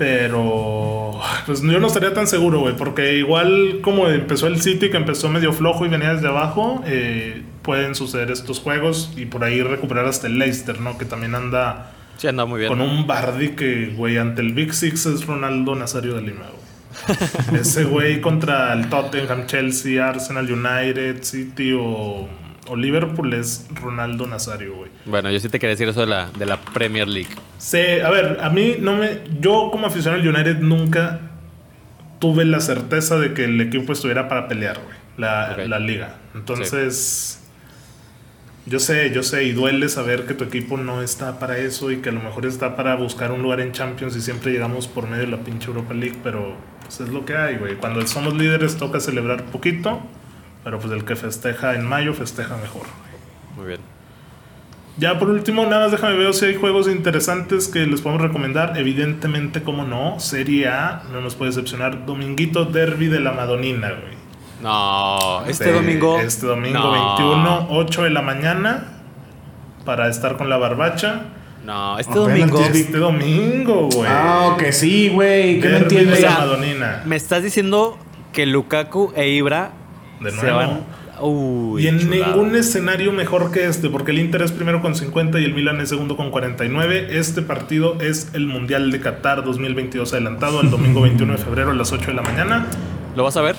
Pero. 0.00 1.20
Pues 1.44 1.60
yo 1.60 1.78
no 1.78 1.86
estaría 1.86 2.14
tan 2.14 2.26
seguro, 2.26 2.60
güey. 2.60 2.74
Porque 2.74 3.16
igual 3.18 3.80
como 3.82 4.08
empezó 4.08 4.46
el 4.46 4.62
City, 4.62 4.88
que 4.88 4.96
empezó 4.96 5.28
medio 5.28 5.52
flojo 5.52 5.84
y 5.84 5.90
venía 5.90 6.14
desde 6.14 6.28
abajo, 6.28 6.82
eh, 6.86 7.42
pueden 7.60 7.94
suceder 7.94 8.30
estos 8.30 8.60
juegos 8.60 9.12
y 9.16 9.26
por 9.26 9.44
ahí 9.44 9.62
recuperar 9.62 10.06
hasta 10.06 10.26
el 10.26 10.38
Leicester, 10.38 10.80
¿no? 10.80 10.96
Que 10.96 11.04
también 11.04 11.34
anda 11.34 11.92
Sí, 12.16 12.28
anda 12.28 12.46
muy 12.46 12.60
bien. 12.60 12.70
con 12.70 12.80
un 12.80 13.06
Bardi 13.06 13.50
que, 13.50 13.92
güey, 13.94 14.16
ante 14.16 14.40
el 14.40 14.54
Big 14.54 14.72
Six 14.72 15.04
es 15.04 15.26
Ronaldo 15.26 15.74
Nazario 15.74 16.14
de 16.14 16.22
Lima, 16.22 16.46
güey. 16.46 16.69
Ese 17.52 17.84
güey 17.84 18.20
contra 18.20 18.72
el 18.72 18.88
Tottenham, 18.88 19.46
Chelsea, 19.46 20.06
Arsenal, 20.06 20.50
United, 20.50 21.22
City 21.22 21.72
o, 21.72 22.28
o 22.68 22.76
Liverpool 22.76 23.32
es 23.34 23.66
Ronaldo 23.74 24.26
Nazario, 24.26 24.76
güey. 24.76 24.90
Bueno, 25.06 25.30
yo 25.30 25.40
sí 25.40 25.48
te 25.48 25.58
quería 25.58 25.74
decir 25.74 25.88
eso 25.88 26.00
de 26.00 26.06
la, 26.06 26.30
de 26.30 26.46
la 26.46 26.60
Premier 26.60 27.08
League. 27.08 27.30
Sí, 27.58 27.78
a 28.04 28.10
ver, 28.10 28.38
a 28.40 28.50
mí 28.50 28.76
no 28.80 28.96
me. 28.96 29.20
Yo, 29.40 29.70
como 29.70 29.86
aficionado 29.86 30.22
al 30.22 30.28
United, 30.28 30.58
nunca 30.58 31.20
tuve 32.18 32.44
la 32.44 32.60
certeza 32.60 33.18
de 33.18 33.34
que 33.34 33.44
el 33.44 33.60
equipo 33.60 33.92
estuviera 33.92 34.28
para 34.28 34.48
pelear, 34.48 34.78
güey. 34.78 34.96
La, 35.16 35.56
la 35.66 35.78
liga. 35.78 36.16
Entonces. 36.34 37.36
Yo 38.66 38.78
sé, 38.78 39.10
yo 39.10 39.22
sé, 39.22 39.44
y 39.44 39.52
duele 39.52 39.88
saber 39.88 40.26
que 40.26 40.34
tu 40.34 40.44
equipo 40.44 40.76
no 40.76 41.02
está 41.02 41.38
para 41.38 41.56
eso 41.58 41.90
y 41.90 41.96
que 41.96 42.10
a 42.10 42.12
lo 42.12 42.20
mejor 42.20 42.44
está 42.44 42.76
para 42.76 42.94
buscar 42.94 43.32
un 43.32 43.42
lugar 43.42 43.60
en 43.60 43.72
Champions 43.72 44.14
y 44.16 44.20
siempre 44.20 44.52
llegamos 44.52 44.86
por 44.86 45.08
medio 45.08 45.24
de 45.24 45.30
la 45.30 45.38
pinche 45.38 45.68
Europa 45.68 45.94
League, 45.94 46.18
pero 46.22 46.54
pues 46.90 47.08
es 47.08 47.14
lo 47.14 47.24
que 47.24 47.36
hay, 47.36 47.56
güey. 47.56 47.76
Cuando 47.76 48.04
somos 48.04 48.34
líderes 48.34 48.76
toca 48.76 48.98
celebrar 48.98 49.44
poquito, 49.44 50.00
pero 50.64 50.80
pues 50.80 50.92
el 50.92 51.04
que 51.04 51.14
festeja 51.14 51.76
en 51.76 51.86
mayo 51.86 52.14
festeja 52.14 52.56
mejor. 52.56 52.82
Muy 53.56 53.66
bien. 53.68 53.80
Ya 54.96 55.16
por 55.16 55.30
último, 55.30 55.64
nada 55.66 55.82
más 55.84 55.92
déjame 55.92 56.16
ver 56.16 56.34
si 56.34 56.46
hay 56.46 56.56
juegos 56.56 56.88
interesantes 56.88 57.68
que 57.68 57.86
les 57.86 58.00
podemos 58.00 58.22
recomendar. 58.22 58.76
Evidentemente, 58.76 59.62
como 59.62 59.84
no, 59.84 60.18
Serie 60.18 60.66
A, 60.66 61.04
no 61.12 61.20
nos 61.20 61.36
puede 61.36 61.52
decepcionar. 61.52 62.06
Dominguito 62.06 62.64
Derby 62.64 63.06
de 63.06 63.20
la 63.20 63.30
Madonina, 63.30 63.90
güey. 63.90 64.18
No, 64.60 65.44
este 65.46 65.66
Sí, 65.66 65.70
domingo. 65.70 66.18
Este 66.18 66.46
domingo 66.46 66.80
No. 66.80 66.90
21, 66.90 67.68
8 67.70 68.02
de 68.02 68.10
la 68.10 68.22
mañana, 68.22 68.88
para 69.84 70.08
estar 70.08 70.36
con 70.36 70.50
la 70.50 70.56
barbacha. 70.56 71.22
No, 71.70 71.98
este 72.00 72.10
Apenas 72.18 72.50
domingo. 72.50 72.60
Este 72.64 72.98
domingo, 72.98 73.88
güey. 73.94 74.10
Ah, 74.10 74.50
ok, 74.54 74.62
sí, 74.72 75.08
güey. 75.08 75.60
Que 75.60 75.68
no 75.68 75.74
Derby 75.74 75.82
entiendes. 75.84 76.18
O 76.18 76.20
sea, 76.20 76.38
Madonina. 76.38 77.02
Me 77.06 77.14
estás 77.14 77.44
diciendo 77.44 77.96
que 78.32 78.44
Lukaku 78.44 79.12
e 79.14 79.28
Ibra 79.28 79.70
De 80.20 80.32
se 80.32 80.36
nuevo. 80.42 80.56
van. 80.58 80.80
Uy, 81.22 81.84
y 81.84 81.86
en 81.86 82.10
ningún 82.10 82.56
escenario 82.56 83.12
mejor 83.12 83.52
que 83.52 83.66
este, 83.66 83.88
porque 83.90 84.10
el 84.10 84.18
Inter 84.18 84.42
es 84.42 84.52
primero 84.52 84.80
con 84.82 84.94
50 84.96 85.38
y 85.38 85.44
el 85.44 85.52
Milan 85.54 85.80
es 85.80 85.90
segundo 85.90 86.16
con 86.16 86.30
49. 86.30 87.08
Este 87.18 87.42
partido 87.42 87.98
es 88.00 88.30
el 88.32 88.46
Mundial 88.48 88.90
de 88.90 89.00
Qatar 89.00 89.44
2022 89.44 90.12
adelantado 90.12 90.62
el 90.62 90.70
domingo 90.70 91.00
21 91.02 91.34
de 91.34 91.38
febrero 91.38 91.70
a 91.70 91.74
las 91.74 91.92
8 91.92 92.06
de 92.06 92.14
la 92.14 92.22
mañana. 92.22 92.66
¿Lo 93.14 93.22
vas 93.22 93.36
a 93.36 93.42
ver? 93.42 93.54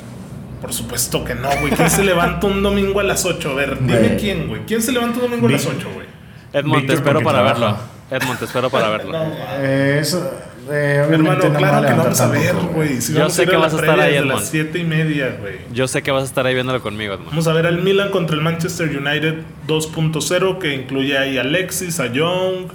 Por 0.60 0.74
supuesto 0.74 1.24
que 1.24 1.34
no, 1.36 1.50
güey. 1.62 1.72
¿Quién 1.72 1.90
se 1.90 2.04
levanta 2.04 2.46
un 2.48 2.62
domingo 2.62 3.00
a 3.00 3.04
las 3.04 3.26
8? 3.26 3.52
A 3.52 3.54
ver, 3.54 3.80
dime 3.80 4.18
quién, 4.20 4.48
güey. 4.50 4.62
¿Quién 4.66 4.82
se 4.82 4.92
levanta 4.92 5.18
un 5.20 5.30
domingo 5.30 5.48
a 5.48 5.52
las 5.52 5.66
8, 5.66 5.88
güey? 5.94 6.08
Edmond, 6.52 6.88
te 6.88 6.94
espero 6.94 7.22
para 7.22 7.44
trabaja. 7.44 7.60
verlo. 7.62 8.01
Edmond, 8.12 8.38
te 8.40 8.46
espero 8.46 8.70
para 8.70 8.90
verlo. 8.98 9.12
No, 9.14 9.34
Eh, 9.60 10.00
eso, 10.02 10.32
eh, 10.70 11.04
obviamente 11.08 11.48
hermano, 11.48 11.50
no 11.54 11.58
claro 11.58 11.76
que 11.82 11.94
levantar 11.94 11.98
vamos 12.04 12.22
a 12.22 12.28
ver, 12.28 12.56
güey. 12.74 13.02
Si 13.02 13.14
Yo 13.14 13.30
sé 13.30 13.48
que 13.48 13.56
vas 13.56 13.74
a 13.74 13.78
estar 13.78 14.00
ahí, 14.00 14.16
Edmond. 14.16 14.32
las 14.42 14.50
7 14.50 14.78
y 14.78 14.84
media, 14.84 15.38
güey. 15.40 15.56
Yo 15.74 15.88
sé 15.88 16.04
que 16.04 16.12
vas 16.12 16.24
a 16.24 16.26
estar 16.26 16.46
ahí 16.46 16.54
viéndolo 16.54 16.82
conmigo, 16.82 17.14
Edmond. 17.14 17.30
Vamos 17.30 17.48
a 17.48 17.54
ver 17.54 17.66
al 17.66 17.82
Milan 17.82 18.12
contra 18.12 18.36
el 18.36 18.42
Manchester 18.44 18.88
United 18.96 19.36
2.0 19.68 20.60
que 20.60 20.76
incluye 20.76 21.18
ahí 21.18 21.38
a 21.38 21.42
Alexis, 21.42 22.00
a 22.00 22.08
Young, 22.08 22.68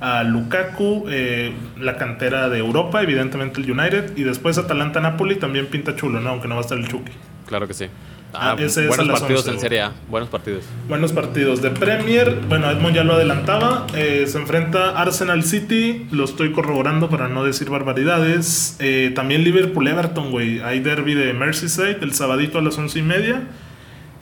a 0.00 0.24
Lukaku, 0.24 1.06
eh, 1.08 1.52
la 1.80 1.96
cantera 1.96 2.48
de 2.48 2.58
Europa, 2.58 3.02
evidentemente 3.02 3.60
el 3.60 3.70
United, 3.70 4.16
y 4.16 4.24
después 4.24 4.58
Atalanta-Napoli 4.58 5.36
también 5.36 5.66
pinta 5.68 5.94
chulo, 5.96 6.20
¿no? 6.20 6.30
Aunque 6.30 6.48
no 6.48 6.56
va 6.56 6.60
a 6.60 6.64
estar 6.64 6.76
el 6.76 6.88
Chucky. 6.88 7.12
Claro 7.46 7.66
que 7.68 7.74
sí. 7.74 7.86
Ah, 8.34 8.52
Ah, 8.52 8.56
ese 8.58 8.66
es 8.66 8.86
a 8.86 8.88
buenos 8.88 9.06
las 9.08 9.20
partidos 9.20 9.40
11, 9.42 9.50
en. 9.54 9.60
Serie 9.60 9.80
A. 9.82 9.92
Buenos 10.08 10.28
partidos. 10.30 10.64
Buenos 10.88 11.12
partidos 11.12 11.60
de 11.62 11.70
Premier. 11.70 12.40
Bueno, 12.48 12.70
Edmond 12.70 12.94
ya 12.96 13.04
lo 13.04 13.14
adelantaba. 13.14 13.86
eh, 13.94 14.24
se 14.26 14.38
enfrenta 14.38 14.98
Arsenal 15.00 15.42
City. 15.44 16.06
Lo 16.10 16.24
estoy 16.24 16.52
corroborando 16.52 17.08
para 17.10 17.28
no 17.28 17.44
decir 17.44 17.68
barbaridades. 17.70 18.76
Eh, 18.80 19.12
también 19.14 19.44
Liverpool-Everton, 19.44 20.30
güey. 20.30 20.60
Hay 20.60 20.80
derby 20.80 21.14
de 21.14 21.32
Merseyside 21.34 21.98
el 22.02 22.14
sabadito 22.14 22.58
a 22.58 22.62
las 22.62 22.78
once 22.78 22.98
y 22.98 23.02
media. 23.02 23.42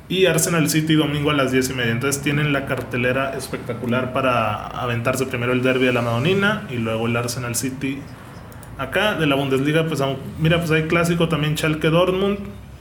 Y 0.09 0.27
Arsenal 0.27 0.69
City 0.69 0.95
domingo 0.95 1.31
a 1.31 1.35
las 1.35 1.53
10 1.53 1.71
y 1.71 1.75
media. 1.75 1.93
Entonces 1.93 2.21
tienen 2.21 2.53
la 2.53 2.67
cartelera 2.67 3.37
espectacular 3.37 4.13
para 4.13 4.67
aventarse 4.67 5.25
primero 5.27 5.53
el 5.53 5.63
derby 5.63 5.87
de 5.87 5.93
la 5.93 6.03
Madonina 6.03 6.67
y 6.69 6.79
luego 6.79 7.07
el 7.07 7.17
Arsenal 7.17 7.55
City. 7.55 8.01
Acá 8.77 9.15
de 9.15 9.27
la 9.29 9.37
Bundesliga, 9.37 9.87
pues 9.87 10.03
mira, 10.41 10.59
pues 10.59 10.71
hay 10.73 10.85
clásico 10.89 11.29
también 11.29 11.57
Schalke 11.57 11.91
Dortmund, 11.91 12.39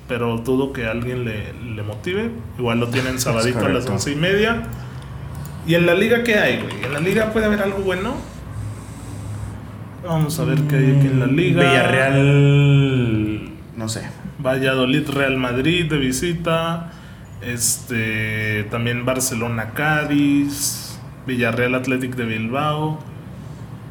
pero 0.10 0.38
dudo 0.39 0.74
que 0.74 0.86
alguien 0.88 1.24
le, 1.24 1.53
le 1.53 1.84
motive. 1.84 2.32
Igual 2.57 2.80
lo 2.82 2.88
tienen 2.89 3.20
sabadito 3.20 3.66
a 3.66 3.70
las 3.70 3.86
once 3.88 4.12
y 4.12 4.16
media. 4.16 4.64
¿Y 5.66 5.76
en 5.76 5.86
la 5.86 5.93
liga 5.93 6.24
qué 6.24 6.36
hay, 6.39 6.60
güey? 6.62 6.84
¿En 6.84 6.91
la 6.91 6.99
liga 6.99 7.32
puede 7.32 7.45
haber 7.45 7.62
algo 7.62 7.78
bueno? 7.80 8.16
Vamos 10.05 10.39
a 10.39 10.45
ver 10.45 10.60
qué 10.64 10.76
hay 10.78 10.97
aquí 10.97 11.07
en 11.07 11.20
la 11.20 11.28
liga. 11.28 11.62
Villarreal. 11.70 13.49
No 13.78 13.88
sé. 13.89 14.01
Valladolid, 14.43 15.10
Real 15.10 15.38
Madrid 15.38 15.89
de 15.89 15.97
visita. 15.97 16.91
Este 17.41 18.66
también 18.72 19.05
Barcelona, 19.05 19.70
Cádiz, 19.74 20.99
Villarreal, 21.28 21.76
Athletic 21.76 22.16
de 22.16 22.26
Bilbao. 22.26 22.99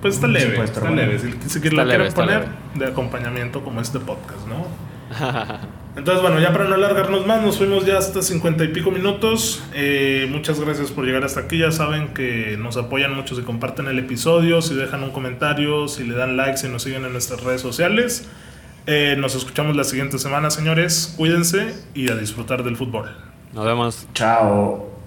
Pues 0.02 0.14
está 0.14 0.26
Mm, 0.26 0.34
sí 0.36 0.38
leve, 0.38 0.64
está 0.64 0.90
leve. 0.90 1.18
Si, 1.18 1.30
si 1.48 1.58
Está 1.58 1.70
lo 1.82 1.88
quieren 1.88 2.12
poner 2.12 2.40
leve. 2.40 2.52
de 2.74 2.86
acompañamiento 2.86 3.62
como 3.62 3.80
este 3.80 3.98
podcast, 4.00 4.46
¿no? 4.48 4.66
Entonces, 5.98 6.22
bueno, 6.22 6.38
ya 6.38 6.52
para 6.52 6.66
no 6.66 6.76
alargarnos 6.76 7.26
más, 7.26 7.42
nos 7.42 7.58
fuimos 7.58 7.84
ya 7.84 7.98
hasta 7.98 8.22
cincuenta 8.22 8.62
y 8.62 8.68
pico 8.68 8.92
minutos. 8.92 9.64
Eh, 9.74 10.28
muchas 10.30 10.60
gracias 10.60 10.92
por 10.92 11.04
llegar 11.04 11.24
hasta 11.24 11.40
aquí. 11.40 11.58
Ya 11.58 11.72
saben 11.72 12.14
que 12.14 12.56
nos 12.56 12.76
apoyan 12.76 13.14
mucho 13.14 13.34
si 13.34 13.42
comparten 13.42 13.88
el 13.88 13.98
episodio, 13.98 14.62
si 14.62 14.76
dejan 14.76 15.02
un 15.02 15.10
comentario, 15.10 15.88
si 15.88 16.04
le 16.04 16.14
dan 16.14 16.36
like, 16.36 16.56
si 16.56 16.68
nos 16.68 16.84
siguen 16.84 17.04
en 17.04 17.10
nuestras 17.10 17.42
redes 17.42 17.60
sociales. 17.60 18.28
Eh, 18.86 19.16
nos 19.18 19.34
escuchamos 19.34 19.74
la 19.74 19.82
siguiente 19.82 20.18
semana, 20.18 20.50
señores. 20.50 21.14
Cuídense 21.16 21.74
y 21.94 22.08
a 22.12 22.14
disfrutar 22.14 22.62
del 22.62 22.76
fútbol. 22.76 23.10
Nos 23.52 23.66
vemos. 23.66 24.06
Chao. 24.14 24.97